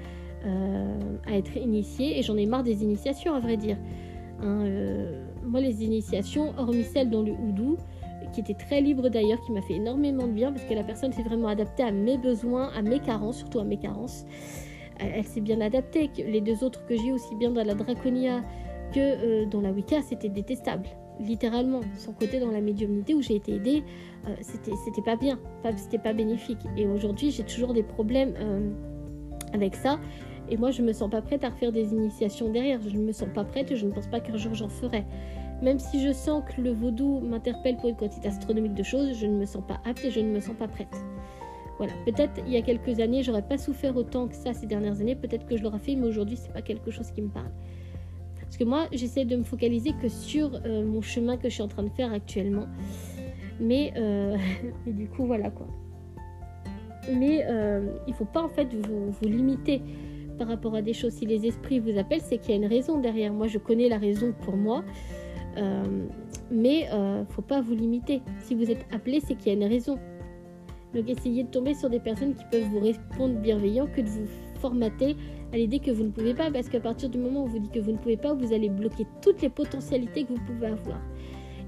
euh, 0.44 1.16
à 1.26 1.36
être 1.36 1.56
initiée, 1.56 2.18
et 2.18 2.22
j'en 2.22 2.36
ai 2.36 2.46
marre 2.46 2.62
des 2.62 2.82
initiations, 2.82 3.34
à 3.34 3.40
vrai 3.40 3.56
dire. 3.56 3.78
Hein, 4.42 4.66
euh, 4.66 5.24
moi, 5.42 5.60
les 5.60 5.84
initiations, 5.84 6.52
hormis 6.58 6.84
celles 6.84 7.08
dans 7.08 7.22
le 7.22 7.32
houdou, 7.32 7.78
qui 8.32 8.40
était 8.40 8.54
très 8.54 8.80
libre 8.80 9.08
d'ailleurs, 9.08 9.40
qui 9.46 9.52
m'a 9.52 9.62
fait 9.62 9.74
énormément 9.74 10.26
de 10.26 10.32
bien, 10.32 10.52
parce 10.52 10.64
que 10.64 10.74
la 10.74 10.84
personne 10.84 11.12
s'est 11.12 11.22
vraiment 11.22 11.48
adaptée 11.48 11.82
à 11.82 11.90
mes 11.90 12.18
besoins, 12.18 12.70
à 12.76 12.82
mes 12.82 13.00
carences, 13.00 13.38
surtout 13.38 13.58
à 13.58 13.64
mes 13.64 13.78
carences 13.78 14.26
elle, 14.98 15.24
s'est 15.24 15.40
bien 15.40 15.60
adaptée. 15.60 16.10
Les 16.18 16.40
deux 16.40 16.64
autres 16.64 16.84
que 16.86 16.96
j'ai 16.96 17.12
aussi 17.12 17.34
bien 17.36 17.50
dans 17.50 17.64
la 17.64 17.74
Draconia 17.74 18.42
que 18.92 18.98
euh, 18.98 19.46
dans 19.46 19.60
la 19.60 19.72
Wicca, 19.72 20.02
c'était 20.02 20.28
détestable. 20.28 20.88
Littéralement, 21.20 21.80
son 21.96 22.12
côté 22.12 22.40
dans 22.40 22.50
la 22.50 22.60
médiumnité 22.60 23.14
où 23.14 23.22
j'ai 23.22 23.36
été 23.36 23.54
aidée, 23.54 23.84
euh, 24.28 24.34
c'était 24.40 25.02
pas 25.04 25.16
bien, 25.16 25.38
c'était 25.76 25.98
pas 25.98 26.12
bénéfique. 26.12 26.58
Et 26.76 26.86
aujourd'hui, 26.86 27.30
j'ai 27.30 27.44
toujours 27.44 27.72
des 27.72 27.82
problèmes 27.82 28.34
euh, 28.36 28.70
avec 29.52 29.76
ça. 29.76 29.98
Et 30.50 30.56
moi, 30.56 30.70
je 30.70 30.82
me 30.82 30.92
sens 30.92 31.10
pas 31.10 31.22
prête 31.22 31.44
à 31.44 31.50
refaire 31.50 31.72
des 31.72 31.92
initiations 31.92 32.50
derrière. 32.50 32.80
Je 32.86 32.96
ne 32.96 33.04
me 33.04 33.12
sens 33.12 33.28
pas 33.34 33.44
prête 33.44 33.70
et 33.70 33.76
je 33.76 33.86
ne 33.86 33.92
pense 33.92 34.06
pas 34.08 34.20
qu'un 34.20 34.36
jour 34.36 34.54
j'en 34.54 34.68
ferai. 34.68 35.04
Même 35.62 35.78
si 35.78 36.04
je 36.04 36.12
sens 36.12 36.42
que 36.44 36.60
le 36.60 36.72
vaudou 36.72 37.20
m'interpelle 37.20 37.76
pour 37.76 37.88
une 37.88 37.96
quantité 37.96 38.28
astronomique 38.28 38.74
de 38.74 38.82
choses, 38.82 39.16
je 39.18 39.26
ne 39.26 39.38
me 39.38 39.46
sens 39.46 39.62
pas 39.66 39.80
apte 39.84 40.04
et 40.04 40.10
je 40.10 40.20
ne 40.20 40.30
me 40.30 40.40
sens 40.40 40.56
pas 40.56 40.68
prête. 40.68 40.94
Voilà, 41.78 41.92
peut-être 42.04 42.40
il 42.46 42.52
y 42.52 42.56
a 42.56 42.62
quelques 42.62 43.00
années, 43.00 43.22
j'aurais 43.22 43.42
pas 43.42 43.58
souffert 43.58 43.96
autant 43.96 44.28
que 44.28 44.34
ça 44.34 44.54
ces 44.54 44.66
dernières 44.66 45.00
années, 45.00 45.16
peut-être 45.16 45.46
que 45.46 45.56
je 45.56 45.62
l'aurais 45.62 45.80
fait, 45.80 45.96
mais 45.96 46.06
aujourd'hui, 46.06 46.36
c'est 46.36 46.52
pas 46.52 46.62
quelque 46.62 46.90
chose 46.90 47.10
qui 47.10 47.22
me 47.22 47.28
parle. 47.28 47.50
Parce 48.54 48.56
que 48.56 48.64
moi, 48.64 48.86
j'essaie 48.92 49.24
de 49.24 49.34
me 49.34 49.42
focaliser 49.42 49.94
que 50.00 50.08
sur 50.08 50.54
euh, 50.54 50.86
mon 50.86 51.00
chemin 51.00 51.36
que 51.36 51.48
je 51.48 51.54
suis 51.54 51.62
en 51.62 51.66
train 51.66 51.82
de 51.82 51.88
faire 51.88 52.12
actuellement. 52.12 52.66
Mais, 53.58 53.92
euh, 53.96 54.36
du 54.86 55.08
coup, 55.08 55.26
voilà 55.26 55.50
quoi. 55.50 55.66
Mais 57.12 57.44
euh, 57.48 57.88
il 58.06 58.14
faut 58.14 58.24
pas 58.24 58.42
en 58.42 58.48
fait 58.48 58.72
vous, 58.72 59.10
vous, 59.10 59.28
limiter 59.28 59.82
par 60.38 60.46
rapport 60.46 60.76
à 60.76 60.82
des 60.82 60.92
choses. 60.92 61.14
Si 61.14 61.26
les 61.26 61.44
esprits 61.46 61.80
vous 61.80 61.98
appellent, 61.98 62.20
c'est 62.22 62.38
qu'il 62.38 62.50
y 62.50 62.52
a 62.52 62.56
une 62.56 62.66
raison 62.66 63.00
derrière. 63.00 63.32
Moi, 63.32 63.48
je 63.48 63.58
connais 63.58 63.88
la 63.88 63.98
raison 63.98 64.32
pour 64.44 64.56
moi. 64.56 64.84
mais 66.52 66.88
faut 67.30 67.42
pas 67.42 67.60
vous 67.60 67.74
limiter. 67.74 68.22
Si 68.38 68.54
vous 68.54 68.70
êtes 68.70 68.86
appelé, 68.92 69.20
c'est 69.20 69.34
qu'il 69.34 69.48
y 69.48 69.50
a 69.50 69.58
une 69.58 69.68
raison. 69.68 69.98
Donc 70.94 71.08
essayez 71.08 71.42
de 71.42 71.48
tomber 71.48 71.74
sur 71.74 71.90
des 71.90 72.00
personnes 72.00 72.34
qui 72.34 72.44
peuvent 72.50 72.68
vous 72.70 72.80
répondre 72.80 73.34
bienveillant 73.40 73.86
que 73.86 74.00
de 74.00 74.08
vous 74.08 74.26
formater 74.60 75.16
à 75.52 75.56
l'idée 75.56 75.78
que 75.78 75.90
vous 75.90 76.04
ne 76.04 76.10
pouvez 76.10 76.34
pas, 76.34 76.50
parce 76.50 76.68
qu'à 76.68 76.80
partir 76.80 77.08
du 77.08 77.18
moment 77.18 77.44
où 77.44 77.46
vous 77.48 77.58
dites 77.58 77.72
que 77.72 77.80
vous 77.80 77.92
ne 77.92 77.98
pouvez 77.98 78.16
pas, 78.16 78.34
vous 78.34 78.52
allez 78.52 78.68
bloquer 78.68 79.06
toutes 79.22 79.42
les 79.42 79.48
potentialités 79.48 80.24
que 80.24 80.32
vous 80.32 80.44
pouvez 80.46 80.68
avoir. 80.68 81.00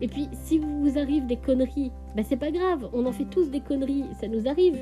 Et 0.01 0.09
puis 0.09 0.29
si 0.33 0.59
vous 0.59 0.99
arrive 0.99 1.27
des 1.27 1.37
conneries, 1.37 1.91
bah 2.15 2.23
c'est 2.23 2.37
pas 2.37 2.51
grave, 2.51 2.89
on 2.93 3.07
en 3.07 3.13
fait 3.13 3.25
tous 3.25 3.51
des 3.51 3.61
conneries, 3.61 4.05
ça 4.21 4.29
nous 4.29 4.47
arrive. 4.49 4.79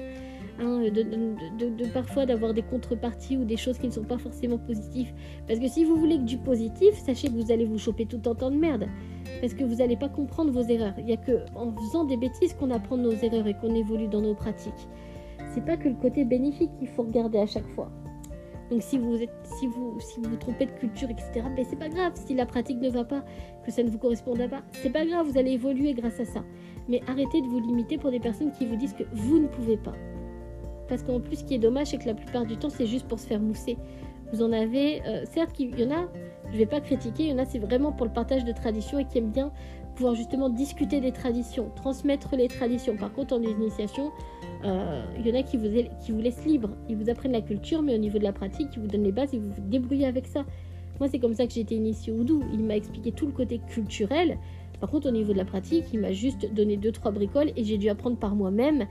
Hein, 0.60 0.82
de, 0.88 1.92
parfois 1.92 2.26
d'avoir 2.26 2.54
des 2.54 2.62
contreparties 2.62 3.36
ou 3.36 3.44
des 3.44 3.56
choses 3.56 3.76
qui 3.76 3.88
ne 3.88 3.92
sont 3.92 4.04
pas 4.04 4.18
forcément 4.18 4.58
positives. 4.58 5.12
Parce 5.48 5.58
que 5.58 5.66
si 5.66 5.84
vous 5.84 5.96
voulez 5.96 6.18
que 6.18 6.22
du 6.22 6.38
positif, 6.38 6.94
sachez 6.94 7.28
que 7.28 7.32
vous 7.32 7.50
allez 7.50 7.64
vous 7.64 7.78
choper 7.78 8.06
tout 8.06 8.20
un 8.26 8.34
temps 8.34 8.50
de 8.52 8.56
merde. 8.56 8.86
Parce 9.40 9.52
que 9.52 9.64
vous 9.64 9.76
n'allez 9.76 9.96
pas 9.96 10.08
comprendre 10.08 10.52
vos 10.52 10.62
erreurs. 10.62 10.94
Il 10.98 11.06
n'y 11.06 11.12
a 11.12 11.16
que 11.16 11.44
en 11.56 11.72
faisant 11.72 12.04
des 12.04 12.16
bêtises 12.16 12.54
qu'on 12.54 12.70
apprend 12.70 12.96
nos 12.96 13.10
erreurs 13.10 13.46
et 13.48 13.54
qu'on 13.54 13.74
évolue 13.74 14.06
dans 14.06 14.20
nos 14.20 14.34
pratiques. 14.34 14.88
C'est 15.52 15.64
pas 15.64 15.76
que 15.76 15.88
le 15.88 15.96
côté 15.96 16.24
bénéfique 16.24 16.70
qu'il 16.78 16.88
faut 16.88 17.02
regarder 17.02 17.38
à 17.38 17.46
chaque 17.46 17.68
fois. 17.70 17.90
Donc 18.70 18.82
si 18.82 18.96
vous 18.96 19.20
êtes, 19.20 19.30
si 19.58 19.66
vous, 19.66 19.98
si 20.00 20.20
vous, 20.20 20.30
vous 20.30 20.36
trompez 20.36 20.66
de 20.66 20.70
culture, 20.72 21.10
etc., 21.10 21.46
ben 21.54 21.64
c'est 21.68 21.78
pas 21.78 21.88
grave. 21.88 22.12
Si 22.14 22.34
la 22.34 22.46
pratique 22.46 22.80
ne 22.80 22.90
va 22.90 23.04
pas, 23.04 23.24
que 23.64 23.72
ça 23.72 23.82
ne 23.82 23.90
vous 23.90 23.98
corresponde 23.98 24.48
pas, 24.48 24.62
c'est 24.72 24.90
pas 24.90 25.04
grave. 25.04 25.26
Vous 25.26 25.36
allez 25.36 25.52
évoluer 25.52 25.94
grâce 25.94 26.20
à 26.20 26.24
ça. 26.24 26.44
Mais 26.88 27.00
arrêtez 27.08 27.42
de 27.42 27.46
vous 27.46 27.58
limiter 27.58 27.98
pour 27.98 28.10
des 28.12 28.20
personnes 28.20 28.52
qui 28.52 28.66
vous 28.66 28.76
disent 28.76 28.94
que 28.94 29.04
vous 29.12 29.38
ne 29.40 29.48
pouvez 29.48 29.76
pas. 29.76 29.94
Parce 30.88 31.02
qu'en 31.02 31.20
plus, 31.20 31.36
ce 31.36 31.44
qui 31.44 31.54
est 31.54 31.58
dommage, 31.58 31.88
c'est 31.88 31.98
que 31.98 32.06
la 32.06 32.14
plupart 32.14 32.44
du 32.44 32.56
temps, 32.56 32.70
c'est 32.70 32.86
juste 32.86 33.06
pour 33.06 33.18
se 33.18 33.26
faire 33.26 33.40
mousser. 33.40 33.76
Vous 34.32 34.42
en 34.42 34.52
avez, 34.52 35.02
euh, 35.06 35.24
certes, 35.30 35.58
il 35.58 35.78
y 35.78 35.84
en 35.84 35.90
a, 35.90 36.08
je 36.52 36.58
vais 36.58 36.66
pas 36.66 36.80
critiquer, 36.80 37.24
il 37.24 37.30
y 37.30 37.32
en 37.32 37.38
a, 37.38 37.44
c'est 37.44 37.58
vraiment 37.58 37.92
pour 37.92 38.06
le 38.06 38.12
partage 38.12 38.44
de 38.44 38.52
traditions 38.52 38.98
et 38.98 39.04
qui 39.04 39.18
aiment 39.18 39.30
bien 39.30 39.52
pouvoir 39.94 40.14
justement 40.14 40.48
discuter 40.48 41.00
des 41.00 41.12
traditions, 41.12 41.70
transmettre 41.76 42.34
les 42.36 42.48
traditions. 42.48 42.96
Par 42.96 43.12
contre, 43.12 43.34
en 43.34 43.42
initiation, 43.42 44.10
euh, 44.64 45.04
il 45.18 45.26
y 45.26 45.32
en 45.32 45.38
a 45.38 45.42
qui 45.42 45.56
vous, 45.56 45.68
qui 46.04 46.12
vous 46.12 46.20
laissent 46.20 46.44
libre. 46.44 46.70
Ils 46.88 46.96
vous 46.96 47.08
apprennent 47.10 47.32
la 47.32 47.42
culture, 47.42 47.80
mais 47.82 47.94
au 47.94 47.98
niveau 47.98 48.18
de 48.18 48.24
la 48.24 48.32
pratique, 48.32 48.68
ils 48.74 48.80
vous 48.80 48.88
donnent 48.88 49.04
les 49.04 49.12
bases 49.12 49.32
et 49.34 49.38
vous 49.38 49.52
vous 49.52 49.62
débrouillez 49.62 50.06
avec 50.06 50.26
ça. 50.26 50.44
Moi, 51.00 51.08
c'est 51.08 51.18
comme 51.18 51.34
ça 51.34 51.46
que 51.46 51.52
j'ai 51.52 51.60
été 51.60 51.74
initiée 51.74 52.12
au 52.12 52.16
Oudou. 52.16 52.42
Il 52.52 52.64
m'a 52.64 52.76
expliqué 52.76 53.12
tout 53.12 53.26
le 53.26 53.32
côté 53.32 53.60
culturel. 53.68 54.38
Par 54.80 54.90
contre, 54.90 55.08
au 55.08 55.12
niveau 55.12 55.32
de 55.32 55.38
la 55.38 55.44
pratique, 55.44 55.86
il 55.92 56.00
m'a 56.00 56.12
juste 56.12 56.52
donné 56.52 56.76
deux 56.76 56.92
trois 56.92 57.10
bricoles 57.10 57.52
et 57.56 57.64
j'ai 57.64 57.78
dû 57.78 57.88
apprendre 57.88 58.16
par 58.16 58.34
moi-même 58.34 58.86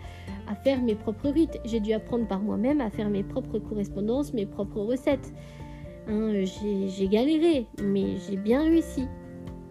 à 0.47 0.55
faire 0.55 0.81
mes 0.81 0.95
propres 0.95 1.29
rites. 1.29 1.59
J'ai 1.65 1.79
dû 1.79 1.93
apprendre 1.93 2.27
par 2.27 2.39
moi-même 2.39 2.81
à 2.81 2.89
faire 2.89 3.09
mes 3.09 3.23
propres 3.23 3.59
correspondances, 3.59 4.33
mes 4.33 4.45
propres 4.45 4.79
recettes. 4.79 5.33
Hein, 6.07 6.43
j'ai 6.43 7.07
galéré, 7.07 7.67
mais 7.81 8.17
j'ai 8.27 8.37
bien 8.37 8.63
réussi. 8.63 9.05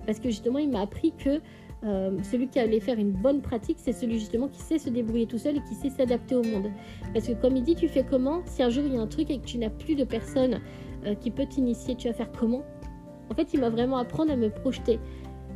Parce 0.07 0.19
que 0.19 0.29
justement, 0.29 0.59
il 0.59 0.71
m'a 0.71 0.81
appris 0.81 1.13
que 1.13 1.41
euh, 1.85 2.17
celui 2.23 2.49
qui 2.49 2.61
allait 2.61 2.81
faire 2.81 2.99
une 2.99 3.11
bonne 3.11 3.41
pratique, 3.43 3.79
c'est 3.81 3.93
celui 3.93 4.19
justement 4.19 4.49
qui 4.49 4.61
sait 4.61 4.79
se 4.79 4.89
débrouiller 4.89 5.27
tout 5.27 5.39
seul 5.39 5.57
et 5.57 5.63
qui 5.69 5.75
sait 5.75 5.91
s'adapter 5.91 6.35
au 6.35 6.43
monde. 6.43 6.71
Parce 7.13 7.27
que 7.27 7.33
comme 7.33 7.57
il 7.57 7.65
dit, 7.65 7.75
tu 7.75 7.89
fais 7.89 8.05
comment 8.09 8.43
Si 8.47 8.63
un 8.63 8.71
jour 8.71 8.85
il 8.87 8.95
y 8.95 8.97
a 8.97 9.01
un 9.01 9.07
truc 9.07 9.31
et 9.31 9.39
que 9.39 9.45
tu 9.45 9.59
n'as 9.59 9.71
plus 9.71 9.95
de 9.95 10.05
personne 10.05 10.61
euh, 11.07 11.15
qui 11.15 11.31
peut 11.31 11.47
t'initier, 11.47 11.97
tu 11.97 12.09
vas 12.09 12.15
faire 12.15 12.31
comment? 12.33 12.63
En 13.31 13.35
fait, 13.35 13.53
il 13.55 13.61
m'a 13.61 13.71
vraiment 13.71 13.97
appris 13.97 14.31
à 14.31 14.37
me 14.37 14.51
projeter. 14.51 15.01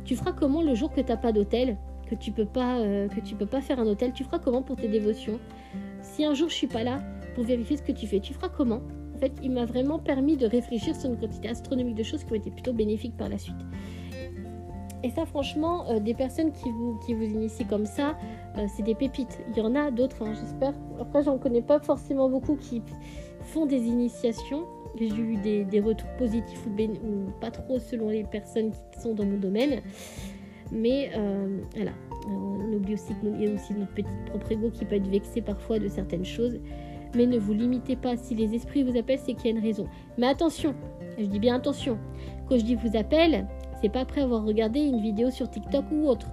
Tu 0.07 0.15
feras 0.15 0.31
comment 0.31 0.61
le 0.61 0.73
jour 0.73 0.89
que 0.89 1.01
tu 1.01 1.09
n'as 1.09 1.17
pas 1.17 1.33
d'hôtel, 1.33 1.75
que 2.09 2.15
tu 2.15 2.31
peux 2.31 2.45
pas, 2.45 2.79
euh, 2.79 3.09
que 3.09 3.19
tu 3.19 3.35
peux 3.35 3.45
pas 3.45 3.59
faire 3.59 3.77
un 3.77 3.85
hôtel 3.85 4.13
Tu 4.13 4.23
feras 4.23 4.39
comment 4.39 4.61
pour 4.61 4.77
tes 4.77 4.87
dévotions? 4.87 5.37
Si 5.99 6.23
un 6.23 6.33
jour 6.33 6.47
je 6.47 6.53
suis 6.53 6.67
pas 6.67 6.85
là 6.85 7.01
pour 7.35 7.43
vérifier 7.43 7.75
ce 7.75 7.83
que 7.83 7.91
tu 7.91 8.07
fais, 8.07 8.21
tu 8.21 8.33
feras 8.33 8.47
comment? 8.47 8.79
En 9.13 9.19
fait, 9.19 9.33
il 9.43 9.51
m'a 9.51 9.65
vraiment 9.65 9.99
permis 9.99 10.37
de 10.37 10.45
réfléchir 10.45 10.95
sur 10.95 11.09
une 11.09 11.17
quantité 11.17 11.49
astronomique 11.49 11.95
de 11.95 12.03
choses 12.03 12.23
qui 12.23 12.31
ont 12.31 12.35
été 12.35 12.51
plutôt 12.51 12.71
bénéfiques 12.71 13.17
par 13.17 13.27
la 13.27 13.37
suite. 13.37 13.57
Et 15.03 15.09
ça, 15.11 15.25
franchement, 15.25 15.89
euh, 15.89 15.99
des 15.99 16.13
personnes 16.13 16.51
qui 16.51 16.69
vous, 16.71 16.99
qui 17.05 17.13
vous 17.13 17.23
initient 17.23 17.65
comme 17.65 17.85
ça, 17.85 18.17
euh, 18.57 18.65
c'est 18.75 18.83
des 18.83 18.95
pépites. 18.95 19.39
Il 19.51 19.57
y 19.57 19.61
en 19.61 19.75
a 19.75 19.91
d'autres, 19.91 20.23
hein, 20.23 20.33
j'espère. 20.33 20.73
Après, 20.99 21.23
j'en 21.23 21.37
connais 21.37 21.61
pas 21.61 21.79
forcément 21.79 22.29
beaucoup 22.29 22.55
qui 22.55 22.81
font 23.41 23.65
des 23.65 23.85
initiations. 23.85 24.65
J'ai 24.99 25.09
eu 25.09 25.37
des, 25.37 25.63
des, 25.63 25.79
retours 25.79 26.09
positifs 26.17 26.65
ou, 26.65 27.29
pas 27.39 27.51
trop 27.51 27.77
selon 27.77 28.09
les 28.09 28.23
personnes 28.23 28.71
qui 28.71 28.99
sont 28.99 29.13
dans 29.13 29.25
mon 29.25 29.37
domaine. 29.37 29.81
Mais 30.71 31.11
euh, 31.15 31.59
voilà, 31.75 31.91
on 32.27 32.73
oublie 32.73 32.95
aussi 32.95 33.13
qu'il 33.15 33.41
y 33.41 33.47
a 33.47 33.53
aussi 33.53 33.73
notre 33.73 33.93
petit 33.93 34.09
propre 34.25 34.51
ego 34.51 34.69
qui 34.71 34.85
peut 34.85 34.95
être 34.95 35.07
vexé 35.07 35.41
parfois 35.41 35.77
de 35.77 35.87
certaines 35.87 36.25
choses. 36.25 36.59
Mais 37.15 37.27
ne 37.27 37.37
vous 37.37 37.53
limitez 37.53 37.95
pas. 37.95 38.17
Si 38.17 38.33
les 38.33 38.55
esprits 38.55 38.83
vous 38.83 38.97
appellent, 38.97 39.19
c'est 39.19 39.33
qu'il 39.33 39.45
y 39.45 39.53
a 39.53 39.57
une 39.57 39.63
raison. 39.63 39.87
Mais 40.17 40.27
attention, 40.27 40.73
je 41.17 41.25
dis 41.25 41.39
bien 41.39 41.55
attention. 41.55 41.97
Quand 42.49 42.57
je 42.57 42.63
dis 42.63 42.75
vous 42.75 42.97
appelle, 42.97 43.45
c'est 43.81 43.89
pas 43.89 44.01
après 44.01 44.21
avoir 44.21 44.45
regardé 44.45 44.79
une 44.79 45.01
vidéo 45.01 45.29
sur 45.29 45.49
TikTok 45.49 45.85
ou 45.91 46.07
autre. 46.07 46.27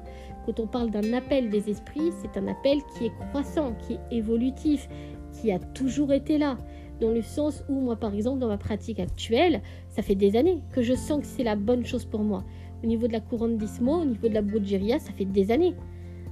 Quand 0.47 0.61
on 0.61 0.66
parle 0.66 0.90
d'un 0.90 1.12
appel 1.12 1.51
des 1.51 1.70
esprits, 1.70 2.12
c'est 2.20 2.38
un 2.38 2.49
appel 2.49 2.78
qui 2.97 3.07
est 3.07 3.12
croissant, 3.28 3.74
qui 3.86 3.95
est 3.95 4.16
évolutif, 4.16 4.88
qui 5.32 5.51
a 5.53 5.59
toujours 5.59 6.12
été 6.12 6.38
là. 6.38 6.59
Dans 7.01 7.11
le 7.11 7.22
sens 7.22 7.64
où 7.68 7.80
moi, 7.80 7.97
par 7.97 8.14
exemple, 8.14 8.38
dans 8.38 8.49
ma 8.49 8.59
pratique 8.59 9.01
actuelle, 9.01 9.62
ça 9.88 10.03
fait 10.03 10.14
des 10.14 10.36
années 10.36 10.62
que 10.72 10.82
je 10.82 10.95
sens 10.95 11.20
que 11.20 11.26
c'est 11.26 11.42
la 11.42 11.57
bonne 11.57 11.84
chose 11.84 12.05
pour 12.05 12.20
moi. 12.20 12.45
Au 12.82 12.86
niveau 12.86 13.09
de 13.09 13.12
la 13.12 13.20
couronne 13.20 13.57
d'Ismo, 13.57 14.03
au 14.03 14.05
niveau 14.05 14.28
de 14.28 14.34
la 14.34 14.42
Brujeria, 14.42 14.99
ça 14.99 15.12
fait 15.12 15.24
des 15.24 15.51
années. 15.51 15.74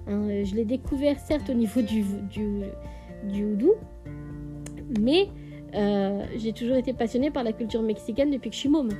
Hein, 0.06 0.44
je 0.44 0.54
l'ai 0.54 0.64
découvert 0.64 1.18
certes 1.18 1.48
au 1.50 1.54
niveau 1.54 1.80
du, 1.80 2.04
du, 2.30 2.62
du 3.32 3.44
houdou, 3.44 3.72
mais 5.00 5.28
euh, 5.74 6.24
j'ai 6.36 6.52
toujours 6.52 6.76
été 6.76 6.92
passionnée 6.92 7.30
par 7.30 7.44
la 7.44 7.52
culture 7.52 7.82
mexicaine 7.82 8.30
depuis 8.30 8.50
que 8.50 8.54
je 8.54 8.60
suis 8.60 8.68
môme. 8.68 8.90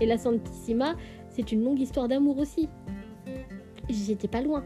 Et 0.00 0.06
la 0.06 0.18
Santissima, 0.18 0.94
c'est 1.30 1.52
une 1.52 1.64
longue 1.64 1.80
histoire 1.80 2.08
d'amour 2.08 2.38
aussi. 2.38 2.68
J'étais 3.88 4.28
pas 4.28 4.42
loin. 4.42 4.64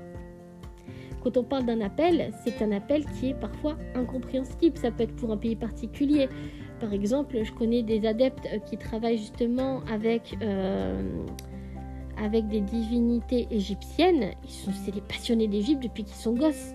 Quand 1.22 1.36
on 1.36 1.44
parle 1.44 1.66
d'un 1.66 1.80
appel, 1.80 2.32
c'est 2.44 2.62
un 2.62 2.72
appel 2.72 3.04
qui 3.04 3.30
est 3.30 3.34
parfois 3.34 3.76
incompréhensible. 3.94 4.76
Ça 4.76 4.90
peut 4.90 5.04
être 5.04 5.14
pour 5.14 5.30
un 5.30 5.36
pays 5.36 5.54
particulier. 5.54 6.28
Par 6.80 6.92
exemple, 6.92 7.44
je 7.44 7.52
connais 7.52 7.84
des 7.84 8.06
adeptes 8.06 8.48
euh, 8.52 8.58
qui 8.58 8.76
travaillent 8.76 9.18
justement 9.18 9.82
avec, 9.88 10.36
euh, 10.42 11.00
avec 12.18 12.48
des 12.48 12.60
divinités 12.60 13.46
égyptiennes. 13.52 14.32
Ils 14.42 14.50
sont, 14.50 14.72
c'est 14.84 14.90
des 14.90 15.00
passionnés 15.00 15.46
d'Égypte 15.46 15.84
depuis 15.84 16.02
qu'ils 16.02 16.16
sont 16.16 16.34
gosses. 16.34 16.74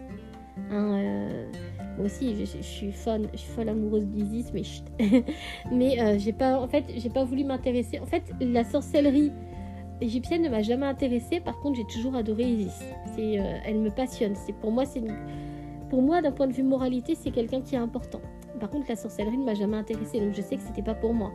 Hein, 0.72 0.94
euh, 0.94 1.52
moi 1.98 2.06
aussi, 2.06 2.36
je, 2.46 2.62
suis 2.62 2.92
fan, 2.92 3.28
je 3.34 3.38
suis 3.38 3.52
folle 3.52 3.70
amoureuse 3.70 4.06
d'Isis, 4.06 4.52
mais 4.54 4.62
mais 5.72 6.00
euh, 6.00 6.18
j'ai 6.20 6.34
pas, 6.34 6.60
en 6.60 6.68
fait, 6.68 6.86
j'ai 6.96 7.10
pas 7.10 7.24
voulu 7.24 7.44
m'intéresser. 7.44 8.00
En 8.00 8.06
fait, 8.06 8.24
la 8.40 8.64
sorcellerie 8.64 9.32
égyptienne 10.00 10.44
ne 10.44 10.50
m'a 10.50 10.62
jamais 10.62 10.86
intéressée. 10.86 11.40
Par 11.40 11.60
contre, 11.60 11.78
j'ai 11.78 11.88
toujours 11.88 12.16
adoré 12.16 12.44
Isis. 12.44 12.84
C'est, 13.16 13.40
euh, 13.40 13.58
elle 13.66 13.80
me 13.80 13.90
passionne. 13.90 14.36
C'est 14.36 14.54
pour 14.54 14.72
moi, 14.72 14.86
c'est 14.86 15.02
pour 15.90 16.02
moi, 16.02 16.22
d'un 16.22 16.32
point 16.32 16.48
de 16.48 16.54
vue 16.54 16.64
moralité, 16.64 17.16
c'est 17.16 17.32
quelqu'un 17.32 17.62
qui 17.62 17.76
est 17.76 17.80
important. 17.80 18.22
Par 18.60 18.70
contre, 18.70 18.88
la 18.90 18.96
sorcellerie 18.96 19.38
ne 19.38 19.46
m'a 19.46 19.54
jamais 19.54 19.78
intéressée, 19.78 20.20
donc 20.20 20.34
je 20.34 20.42
sais 20.42 20.56
que 20.56 20.62
c'était 20.62 20.82
pas 20.82 20.96
pour 20.96 21.14
moi. 21.14 21.32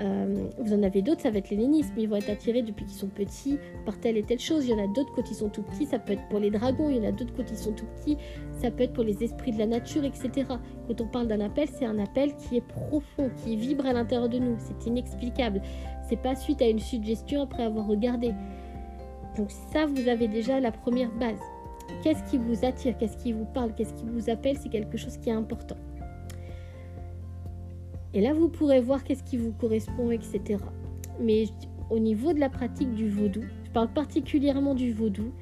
Euh, 0.00 0.48
vous 0.58 0.74
en 0.74 0.82
avez 0.82 1.02
d'autres, 1.02 1.20
ça 1.20 1.30
va 1.30 1.38
être 1.38 1.50
l'élénisme. 1.50 1.92
Ils 1.96 2.08
vont 2.08 2.16
être 2.16 2.30
attirés 2.30 2.62
depuis 2.62 2.84
qu'ils 2.84 2.96
sont 2.96 3.08
petits 3.08 3.58
par 3.84 3.98
telle 3.98 4.16
et 4.16 4.22
telle 4.22 4.40
chose. 4.40 4.66
Il 4.66 4.70
y 4.70 4.74
en 4.74 4.84
a 4.84 4.88
d'autres 4.88 5.12
quand 5.14 5.30
ils 5.30 5.34
sont 5.34 5.48
tout 5.48 5.62
petits, 5.62 5.86
ça 5.86 5.98
peut 5.98 6.14
être 6.14 6.26
pour 6.28 6.40
les 6.40 6.50
dragons. 6.50 6.90
Il 6.90 6.96
y 6.96 7.00
en 7.00 7.08
a 7.08 7.12
d'autres 7.12 7.32
quand 7.36 7.50
ils 7.50 7.56
sont 7.56 7.72
tout 7.72 7.86
petits, 7.96 8.16
ça 8.60 8.70
peut 8.70 8.84
être 8.84 8.92
pour 8.92 9.04
les 9.04 9.22
esprits 9.22 9.52
de 9.52 9.58
la 9.58 9.66
nature, 9.66 10.04
etc. 10.04 10.46
Quand 10.88 11.00
on 11.00 11.06
parle 11.06 11.28
d'un 11.28 11.40
appel, 11.40 11.68
c'est 11.68 11.86
un 11.86 11.98
appel 11.98 12.34
qui 12.36 12.56
est 12.56 12.66
profond, 12.66 13.30
qui 13.44 13.56
vibre 13.56 13.86
à 13.86 13.92
l'intérieur 13.92 14.28
de 14.28 14.38
nous. 14.38 14.56
C'est 14.58 14.88
inexplicable. 14.88 15.62
C'est 16.08 16.20
pas 16.20 16.34
suite 16.34 16.60
à 16.60 16.68
une 16.68 16.80
suggestion 16.80 17.42
après 17.42 17.62
avoir 17.62 17.86
regardé. 17.86 18.32
Donc 19.36 19.50
ça, 19.50 19.86
vous 19.86 20.08
avez 20.08 20.28
déjà 20.28 20.60
la 20.60 20.70
première 20.70 21.12
base. 21.12 21.40
Qu'est-ce 22.02 22.22
qui 22.30 22.38
vous 22.38 22.64
attire? 22.64 22.96
Qu'est-ce 22.98 23.16
qui 23.16 23.32
vous 23.32 23.46
parle? 23.46 23.74
Qu'est-ce 23.74 23.94
qui 23.94 24.06
vous 24.06 24.30
appelle? 24.30 24.56
C'est 24.58 24.68
quelque 24.68 24.96
chose 24.96 25.16
qui 25.18 25.30
est 25.30 25.34
important. 25.34 25.76
Et 28.14 28.20
là, 28.20 28.32
vous 28.32 28.48
pourrez 28.48 28.80
voir 28.80 29.02
qu'est-ce 29.04 29.24
qui 29.24 29.36
vous 29.36 29.52
correspond, 29.52 30.10
etc. 30.10 30.62
Mais 31.20 31.44
au 31.90 31.98
niveau 31.98 32.32
de 32.32 32.40
la 32.40 32.48
pratique 32.48 32.92
du 32.94 33.08
vaudou, 33.08 33.42
je 33.64 33.70
parle 33.70 33.92
particulièrement 33.92 34.74
du 34.74 34.92
vaudou, 34.92 35.32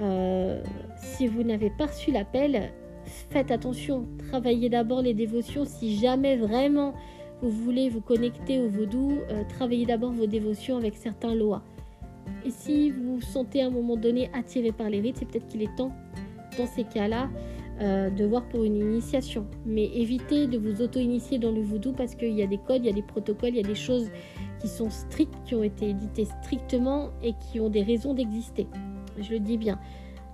euh, 0.00 0.62
si 0.96 1.26
vous 1.26 1.42
n'avez 1.42 1.70
pas 1.70 1.86
reçu 1.86 2.12
l'appel, 2.12 2.72
faites 3.04 3.50
attention. 3.50 4.06
Travaillez 4.28 4.68
d'abord 4.68 5.02
les 5.02 5.14
dévotions. 5.14 5.64
Si 5.64 5.96
jamais 5.96 6.36
vraiment 6.36 6.94
vous 7.42 7.50
voulez 7.50 7.88
vous 7.88 8.00
connecter 8.00 8.60
au 8.60 8.68
vaudou, 8.68 9.18
euh, 9.30 9.42
travaillez 9.48 9.86
d'abord 9.86 10.12
vos 10.12 10.26
dévotions 10.26 10.76
avec 10.76 10.96
certains 10.96 11.34
lois. 11.34 11.62
Et 12.44 12.50
si 12.50 12.90
vous 12.90 13.16
vous 13.16 13.20
sentez 13.20 13.62
à 13.62 13.66
un 13.66 13.70
moment 13.70 13.96
donné 13.96 14.30
attiré 14.32 14.72
par 14.72 14.88
les 14.88 15.00
rites, 15.00 15.16
c'est 15.18 15.26
peut-être 15.26 15.46
qu'il 15.46 15.62
est 15.62 15.74
temps, 15.76 15.92
dans 16.56 16.66
ces 16.66 16.84
cas-là, 16.84 17.28
euh, 17.80 18.08
de 18.08 18.24
voir 18.24 18.48
pour 18.48 18.64
une 18.64 18.76
initiation. 18.76 19.46
Mais 19.66 19.86
évitez 19.86 20.46
de 20.46 20.58
vous 20.58 20.80
auto-initier 20.80 21.38
dans 21.38 21.50
le 21.50 21.60
voodoo 21.60 21.92
parce 21.92 22.14
qu'il 22.14 22.32
y 22.32 22.42
a 22.42 22.46
des 22.46 22.58
codes, 22.58 22.82
il 22.84 22.86
y 22.86 22.90
a 22.90 22.94
des 22.94 23.02
protocoles, 23.02 23.50
il 23.50 23.56
y 23.56 23.60
a 23.60 23.66
des 23.66 23.74
choses 23.74 24.10
qui 24.60 24.68
sont 24.68 24.90
strictes, 24.90 25.34
qui 25.44 25.54
ont 25.54 25.64
été 25.64 25.90
éditées 25.90 26.26
strictement 26.42 27.10
et 27.22 27.32
qui 27.32 27.58
ont 27.58 27.70
des 27.70 27.82
raisons 27.82 28.14
d'exister. 28.14 28.68
Je 29.18 29.30
le 29.30 29.40
dis 29.40 29.58
bien. 29.58 29.80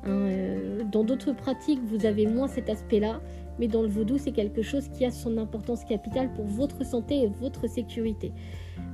Hein, 0.05 0.11
euh, 0.11 0.83
dans 0.85 1.05
d'autres 1.05 1.33
pratiques, 1.33 1.81
vous 1.85 2.07
avez 2.07 2.27
moins 2.27 2.49
cet 2.49 2.69
aspect-là, 2.69 3.21
mais 3.59 3.69
dans 3.69 3.83
le 3.83 3.89
vaudou, 3.89 4.19
c'est 4.19 4.33
quelque 4.33 4.63
chose 4.63 4.89
qui 4.89 5.05
a 5.05 5.11
son 5.11 5.39
importance 5.39 5.85
capitale 5.85 6.33
pour 6.35 6.47
votre 6.47 6.85
santé 6.85 7.23
et 7.23 7.27
votre 7.27 7.69
sécurité. 7.69 8.33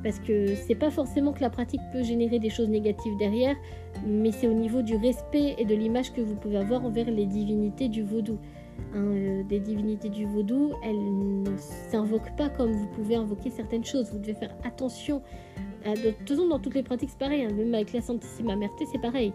Parce 0.02 0.18
que 0.20 0.54
c'est 0.54 0.74
pas 0.74 0.90
forcément 0.90 1.32
que 1.32 1.40
la 1.40 1.50
pratique 1.50 1.80
peut 1.92 2.02
générer 2.02 2.38
des 2.38 2.50
choses 2.50 2.68
négatives 2.68 3.16
derrière, 3.18 3.56
mais 4.06 4.30
c'est 4.30 4.46
au 4.46 4.54
niveau 4.54 4.82
du 4.82 4.96
respect 4.96 5.56
et 5.58 5.64
de 5.64 5.74
l'image 5.74 6.12
que 6.12 6.20
vous 6.20 6.36
pouvez 6.36 6.58
avoir 6.58 6.84
envers 6.84 7.10
les 7.10 7.26
divinités 7.26 7.88
du 7.88 8.02
vaudou. 8.02 8.38
Hein, 8.94 9.04
euh, 9.04 9.42
des 9.44 9.58
divinités 9.58 10.08
du 10.08 10.26
vaudou, 10.26 10.72
elles 10.82 11.42
ne 11.42 11.56
s'invoquent 11.56 12.36
pas 12.36 12.48
comme 12.48 12.72
vous 12.72 12.86
pouvez 12.88 13.16
invoquer 13.16 13.50
certaines 13.50 13.84
choses. 13.84 14.10
Vous 14.12 14.18
devez 14.18 14.34
faire 14.34 14.54
attention. 14.64 15.22
de 15.84 16.10
toute 16.10 16.28
façon, 16.28 16.48
dans 16.48 16.58
toutes 16.58 16.74
les 16.74 16.82
pratiques, 16.82 17.10
c'est 17.10 17.18
pareil. 17.18 17.44
Hein. 17.44 17.52
même 17.52 17.74
avec 17.74 17.92
la 17.92 18.00
Santissima 18.00 18.56
Merte, 18.56 18.80
c'est 18.90 19.00
pareil. 19.00 19.32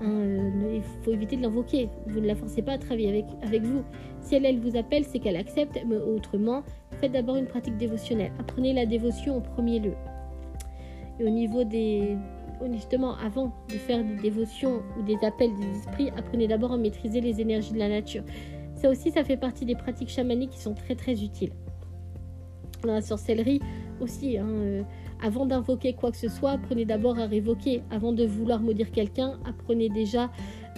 Hein, 0.00 0.10
euh, 0.10 0.74
il 0.76 0.82
faut 1.02 1.12
éviter 1.12 1.36
de 1.36 1.42
l'invoquer. 1.42 1.88
Vous 2.06 2.20
ne 2.20 2.26
la 2.26 2.34
forcez 2.34 2.62
pas 2.62 2.72
à 2.72 2.78
travailler 2.78 3.08
avec, 3.08 3.26
avec 3.42 3.62
vous. 3.62 3.82
Si 4.20 4.34
elle 4.34 4.58
vous 4.58 4.76
appelle, 4.76 5.04
c'est 5.04 5.18
qu'elle 5.18 5.36
accepte, 5.36 5.78
mais 5.86 5.96
autrement, 5.96 6.62
faites 6.94 7.12
d'abord 7.12 7.36
une 7.36 7.46
pratique 7.46 7.76
dévotionnelle. 7.76 8.32
Apprenez 8.38 8.72
la 8.72 8.86
dévotion 8.86 9.36
en 9.36 9.40
premier 9.40 9.78
lieu. 9.78 9.94
Et 11.18 11.24
au 11.24 11.30
niveau 11.30 11.64
des. 11.64 12.16
Justement, 12.72 13.16
avant 13.18 13.52
de 13.68 13.74
faire 13.74 14.02
des 14.02 14.14
dévotions 14.14 14.80
ou 14.98 15.02
des 15.02 15.16
appels 15.22 15.50
des 15.56 15.78
esprits, 15.78 16.10
apprenez 16.16 16.46
d'abord 16.46 16.72
à 16.72 16.78
maîtriser 16.78 17.20
les 17.20 17.40
énergies 17.40 17.72
de 17.72 17.78
la 17.78 17.88
nature. 17.88 18.22
Ça 18.76 18.88
aussi, 18.88 19.10
ça 19.10 19.22
fait 19.24 19.36
partie 19.36 19.64
des 19.64 19.74
pratiques 19.74 20.08
chamaniques 20.08 20.50
qui 20.50 20.60
sont 20.60 20.74
très 20.74 20.94
très 20.94 21.22
utiles. 21.22 21.52
apprendre 22.76 22.94
la 22.94 23.02
sorcellerie 23.02 23.60
aussi. 24.00 24.38
Hein, 24.38 24.46
euh, 24.48 24.82
avant 25.22 25.46
d'invoquer 25.46 25.94
quoi 25.94 26.10
que 26.10 26.16
ce 26.16 26.28
soit, 26.28 26.52
apprenez 26.52 26.84
d'abord 26.84 27.18
à 27.18 27.26
révoquer. 27.26 27.82
Avant 27.90 28.12
de 28.12 28.24
vouloir 28.24 28.60
maudire 28.60 28.90
quelqu'un, 28.90 29.38
apprenez 29.46 29.88
déjà 29.88 30.30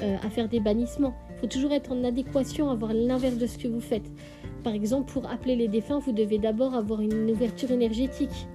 euh, 0.03 0.17
à 0.23 0.31
faire 0.31 0.49
des 0.49 0.61
bannissements. 0.61 1.15
Il 1.31 1.41
faut 1.41 1.47
toujours 1.47 1.73
être 1.73 1.93
en 1.93 2.05
adéquation, 2.05 2.71
avoir 2.71 2.93
l'inverse 2.95 3.39
de 3.39 3.47
ce 3.47 3.59
que 3.59 3.69
vous 3.69 3.81
faites. 3.81 4.11
Par 4.67 4.75
exemple, 4.75 5.13
pour 5.13 5.31
appeler 5.31 5.55
les 5.55 5.69
défunts, 5.69 6.01
vous 6.01 6.11
devez 6.11 6.39
d'abord 6.39 6.75
avoir 6.75 7.01
une 7.01 7.31
ouverture 7.31 7.71
énergétique. 7.71 8.49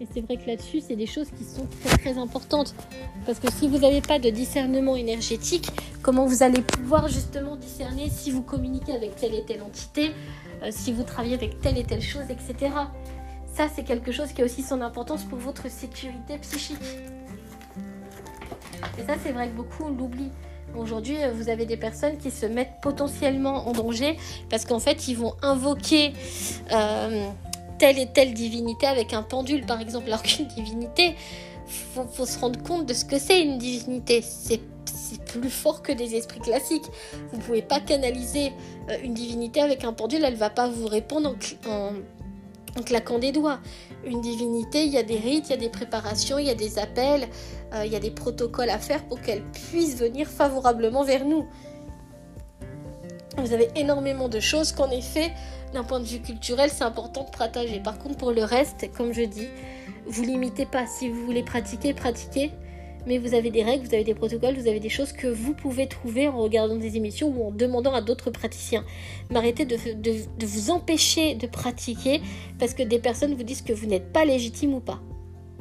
Et 0.00 0.08
c'est 0.12 0.20
vrai 0.22 0.36
que 0.36 0.44
là-dessus, 0.48 0.80
c'est 0.80 0.96
des 0.96 1.06
choses 1.06 1.28
qui 1.30 1.44
sont 1.44 1.68
très 1.84 1.98
très 1.98 2.18
importantes. 2.18 2.74
Parce 3.26 3.38
que 3.38 3.48
si 3.52 3.68
vous 3.68 3.78
n'avez 3.78 4.00
pas 4.00 4.18
de 4.18 4.28
discernement 4.28 4.96
énergétique, 4.96 5.68
comment 6.02 6.26
vous 6.26 6.42
allez 6.42 6.62
pouvoir 6.62 7.06
justement 7.06 7.54
discerner 7.54 8.08
si 8.10 8.32
vous 8.32 8.42
communiquez 8.42 8.92
avec 8.92 9.14
telle 9.14 9.36
et 9.36 9.44
telle 9.44 9.62
entité, 9.62 10.10
euh, 10.64 10.70
si 10.72 10.92
vous 10.92 11.04
travaillez 11.04 11.34
avec 11.34 11.60
telle 11.60 11.78
et 11.78 11.84
telle 11.84 12.02
chose, 12.02 12.24
etc. 12.28 12.74
Ça, 13.54 13.68
c'est 13.72 13.84
quelque 13.84 14.10
chose 14.10 14.32
qui 14.32 14.42
a 14.42 14.44
aussi 14.44 14.64
son 14.64 14.80
importance 14.80 15.22
pour 15.22 15.38
votre 15.38 15.70
sécurité 15.70 16.38
psychique. 16.38 16.82
Et 18.98 19.02
ça, 19.06 19.14
c'est 19.22 19.30
vrai 19.30 19.46
que 19.46 19.54
beaucoup 19.54 19.84
l'oublient. 19.84 20.32
Aujourd'hui, 20.76 21.22
euh, 21.22 21.32
vous 21.32 21.48
avez 21.48 21.66
des 21.66 21.76
personnes 21.76 22.16
qui 22.18 22.30
se 22.30 22.46
mettent 22.46 22.80
potentiellement 22.82 23.68
en 23.68 23.72
danger 23.72 24.16
parce 24.48 24.64
qu'en 24.64 24.78
fait, 24.78 25.08
ils 25.08 25.16
vont 25.16 25.34
invoquer 25.42 26.12
euh, 26.72 27.26
telle 27.78 27.98
et 27.98 28.06
telle 28.06 28.34
divinité 28.34 28.86
avec 28.86 29.12
un 29.12 29.22
pendule, 29.22 29.66
par 29.66 29.80
exemple. 29.80 30.06
Alors 30.06 30.22
qu'une 30.22 30.46
divinité, 30.46 31.14
faut, 31.66 32.04
faut 32.04 32.26
se 32.26 32.38
rendre 32.38 32.62
compte 32.62 32.86
de 32.86 32.94
ce 32.94 33.04
que 33.04 33.18
c'est 33.18 33.42
une 33.42 33.58
divinité. 33.58 34.22
C'est 34.22 34.60
plus 35.26 35.50
fort 35.50 35.82
que 35.82 35.92
des 35.92 36.14
esprits 36.14 36.40
classiques. 36.40 36.86
Vous 37.30 37.38
ne 37.38 37.42
pouvez 37.42 37.62
pas 37.62 37.80
canaliser 37.80 38.52
euh, 38.88 38.96
une 39.02 39.14
divinité 39.14 39.60
avec 39.60 39.84
un 39.84 39.92
pendule, 39.92 40.24
elle 40.24 40.34
va 40.34 40.50
pas 40.50 40.68
vous 40.68 40.86
répondre 40.86 41.36
en, 41.66 41.70
en 41.70 41.92
claquant 42.84 43.18
des 43.18 43.32
doigts. 43.32 43.60
Une 44.04 44.20
divinité, 44.20 44.84
il 44.84 44.92
y 44.92 44.98
a 44.98 45.02
des 45.02 45.18
rites, 45.18 45.48
il 45.48 45.50
y 45.50 45.54
a 45.54 45.58
des 45.58 45.68
préparations, 45.68 46.38
il 46.38 46.46
y 46.46 46.50
a 46.50 46.54
des 46.54 46.78
appels, 46.78 47.28
euh, 47.74 47.84
il 47.84 47.92
y 47.92 47.96
a 47.96 48.00
des 48.00 48.10
protocoles 48.10 48.70
à 48.70 48.78
faire 48.78 49.04
pour 49.04 49.20
qu'elle 49.20 49.42
puisse 49.42 49.96
venir 49.96 50.28
favorablement 50.28 51.04
vers 51.04 51.24
nous. 51.24 51.46
Vous 53.36 53.52
avez 53.52 53.68
énormément 53.76 54.28
de 54.28 54.40
choses 54.40 54.72
qu'en 54.72 54.90
effet, 54.90 55.32
d'un 55.72 55.84
point 55.84 56.00
de 56.00 56.04
vue 56.04 56.20
culturel, 56.20 56.70
c'est 56.70 56.84
important 56.84 57.24
de 57.24 57.36
partager. 57.36 57.80
Par 57.80 57.98
contre, 57.98 58.16
pour 58.16 58.32
le 58.32 58.42
reste, 58.42 58.90
comme 58.96 59.12
je 59.12 59.22
dis, 59.22 59.48
vous 60.06 60.22
limitez 60.22 60.66
pas. 60.66 60.86
Si 60.86 61.08
vous 61.08 61.24
voulez 61.24 61.42
pratiquer, 61.42 61.94
pratiquez 61.94 62.50
mais 63.06 63.18
vous 63.18 63.34
avez 63.34 63.50
des 63.50 63.62
règles, 63.62 63.86
vous 63.86 63.94
avez 63.94 64.04
des 64.04 64.14
protocoles, 64.14 64.54
vous 64.54 64.68
avez 64.68 64.80
des 64.80 64.88
choses 64.88 65.12
que 65.12 65.26
vous 65.26 65.54
pouvez 65.54 65.86
trouver 65.86 66.28
en 66.28 66.38
regardant 66.38 66.76
des 66.76 66.96
émissions 66.96 67.28
ou 67.28 67.48
en 67.48 67.50
demandant 67.50 67.94
à 67.94 68.00
d'autres 68.00 68.30
praticiens. 68.30 68.84
Mais 69.30 69.36
arrêtez 69.36 69.64
de, 69.64 69.76
vous 70.46 70.70
empêcher 70.70 71.34
de 71.34 71.46
pratiquer 71.46 72.20
parce 72.58 72.74
que 72.74 72.82
des 72.82 72.98
personnes 72.98 73.34
vous 73.34 73.42
disent 73.42 73.62
que 73.62 73.72
vous 73.72 73.86
n'êtes 73.86 74.12
pas 74.12 74.24
légitime 74.24 74.74
ou 74.74 74.80
pas. 74.80 75.00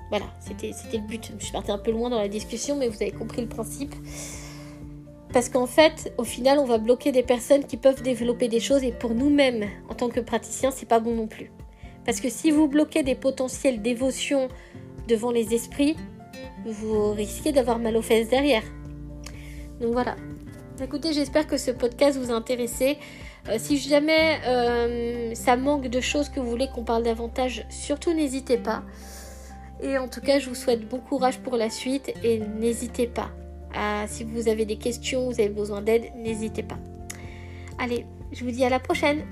Voilà, 0.10 0.26
c'était 0.40 0.72
le 0.94 1.08
but. 1.08 1.32
Je 1.38 1.44
suis 1.44 1.54
partie 1.54 1.72
un 1.72 1.78
peu 1.78 1.92
loin 1.92 2.10
dans 2.10 2.20
la 2.20 2.28
discussion, 2.28 2.76
mais 2.76 2.88
vous 2.88 3.02
avez 3.02 3.12
compris 3.12 3.42
le 3.42 3.48
principe. 3.48 3.94
Parce 5.32 5.50
qu'en 5.50 5.68
fait, 5.68 6.12
au 6.18 6.24
final, 6.24 6.58
on 6.58 6.66
va 6.66 6.80
bloquer 6.80 7.12
des 7.12 7.22
personnes 7.22 7.64
qui 7.66 7.78
peuvent 7.78 8.02
développer 8.02 8.48
des 8.48 8.60
choses 8.60 8.84
et 8.84 8.92
pour 8.92 9.14
nous-mêmes, 9.14 9.66
en 9.88 9.94
tant 9.94 10.10
que 10.10 10.20
praticiens, 10.20 10.72
c'est 10.72 10.88
pas 10.88 11.00
bon 11.00 11.16
non 11.16 11.28
plus. 11.28 11.52
Parce 12.06 12.20
que 12.20 12.30
si 12.30 12.50
vous 12.50 12.68
bloquez 12.68 13.04
des 13.04 13.14
potentielles 13.14 13.84
dévotions 13.84 14.48
devant 15.08 15.32
les 15.32 15.54
esprits, 15.54 15.96
vous 16.66 17.12
risquez 17.14 17.52
d'avoir 17.52 17.80
mal 17.80 17.96
aux 17.96 18.02
fesses 18.02 18.30
derrière. 18.30 18.64
Donc 19.82 19.94
voilà. 19.94 20.16
Écoutez, 20.82 21.14
j'espère 21.14 21.48
que 21.48 21.58
ce 21.58 21.72
podcast 21.72 22.18
vous 22.18 22.32
a 22.32 22.36
intéressé. 22.36 22.98
Euh, 23.48 23.56
si 23.58 23.78
jamais 23.78 24.40
euh, 24.46 25.34
ça 25.36 25.56
manque 25.58 25.88
de 25.88 26.00
choses 26.00 26.30
que 26.30 26.40
vous 26.40 26.50
voulez 26.50 26.68
qu'on 26.74 26.84
parle 26.84 27.04
davantage, 27.04 27.66
surtout 27.70 28.14
n'hésitez 28.14 28.58
pas. 28.58 28.84
Et 29.82 29.98
en 29.98 30.08
tout 30.08 30.22
cas, 30.22 30.40
je 30.40 30.50
vous 30.50 30.56
souhaite 30.56 30.88
bon 30.88 31.00
courage 31.00 31.40
pour 31.40 31.56
la 31.56 31.70
suite 31.70 32.14
et 32.24 32.40
n'hésitez 32.40 33.08
pas. 33.08 33.30
si 34.08 34.24
vous 34.24 34.48
avez 34.50 34.66
des 34.66 34.78
questions, 34.78 35.30
vous 35.30 35.40
avez 35.40 35.50
besoin 35.50 35.82
d'aide, 35.82 36.12
n'hésitez 36.16 36.64
pas. 36.64 36.78
Allez, 37.78 38.06
je 38.32 38.44
vous 38.44 38.52
dis 38.52 38.66
à 38.66 38.70
la 38.70 38.80
prochaine. 38.80 39.24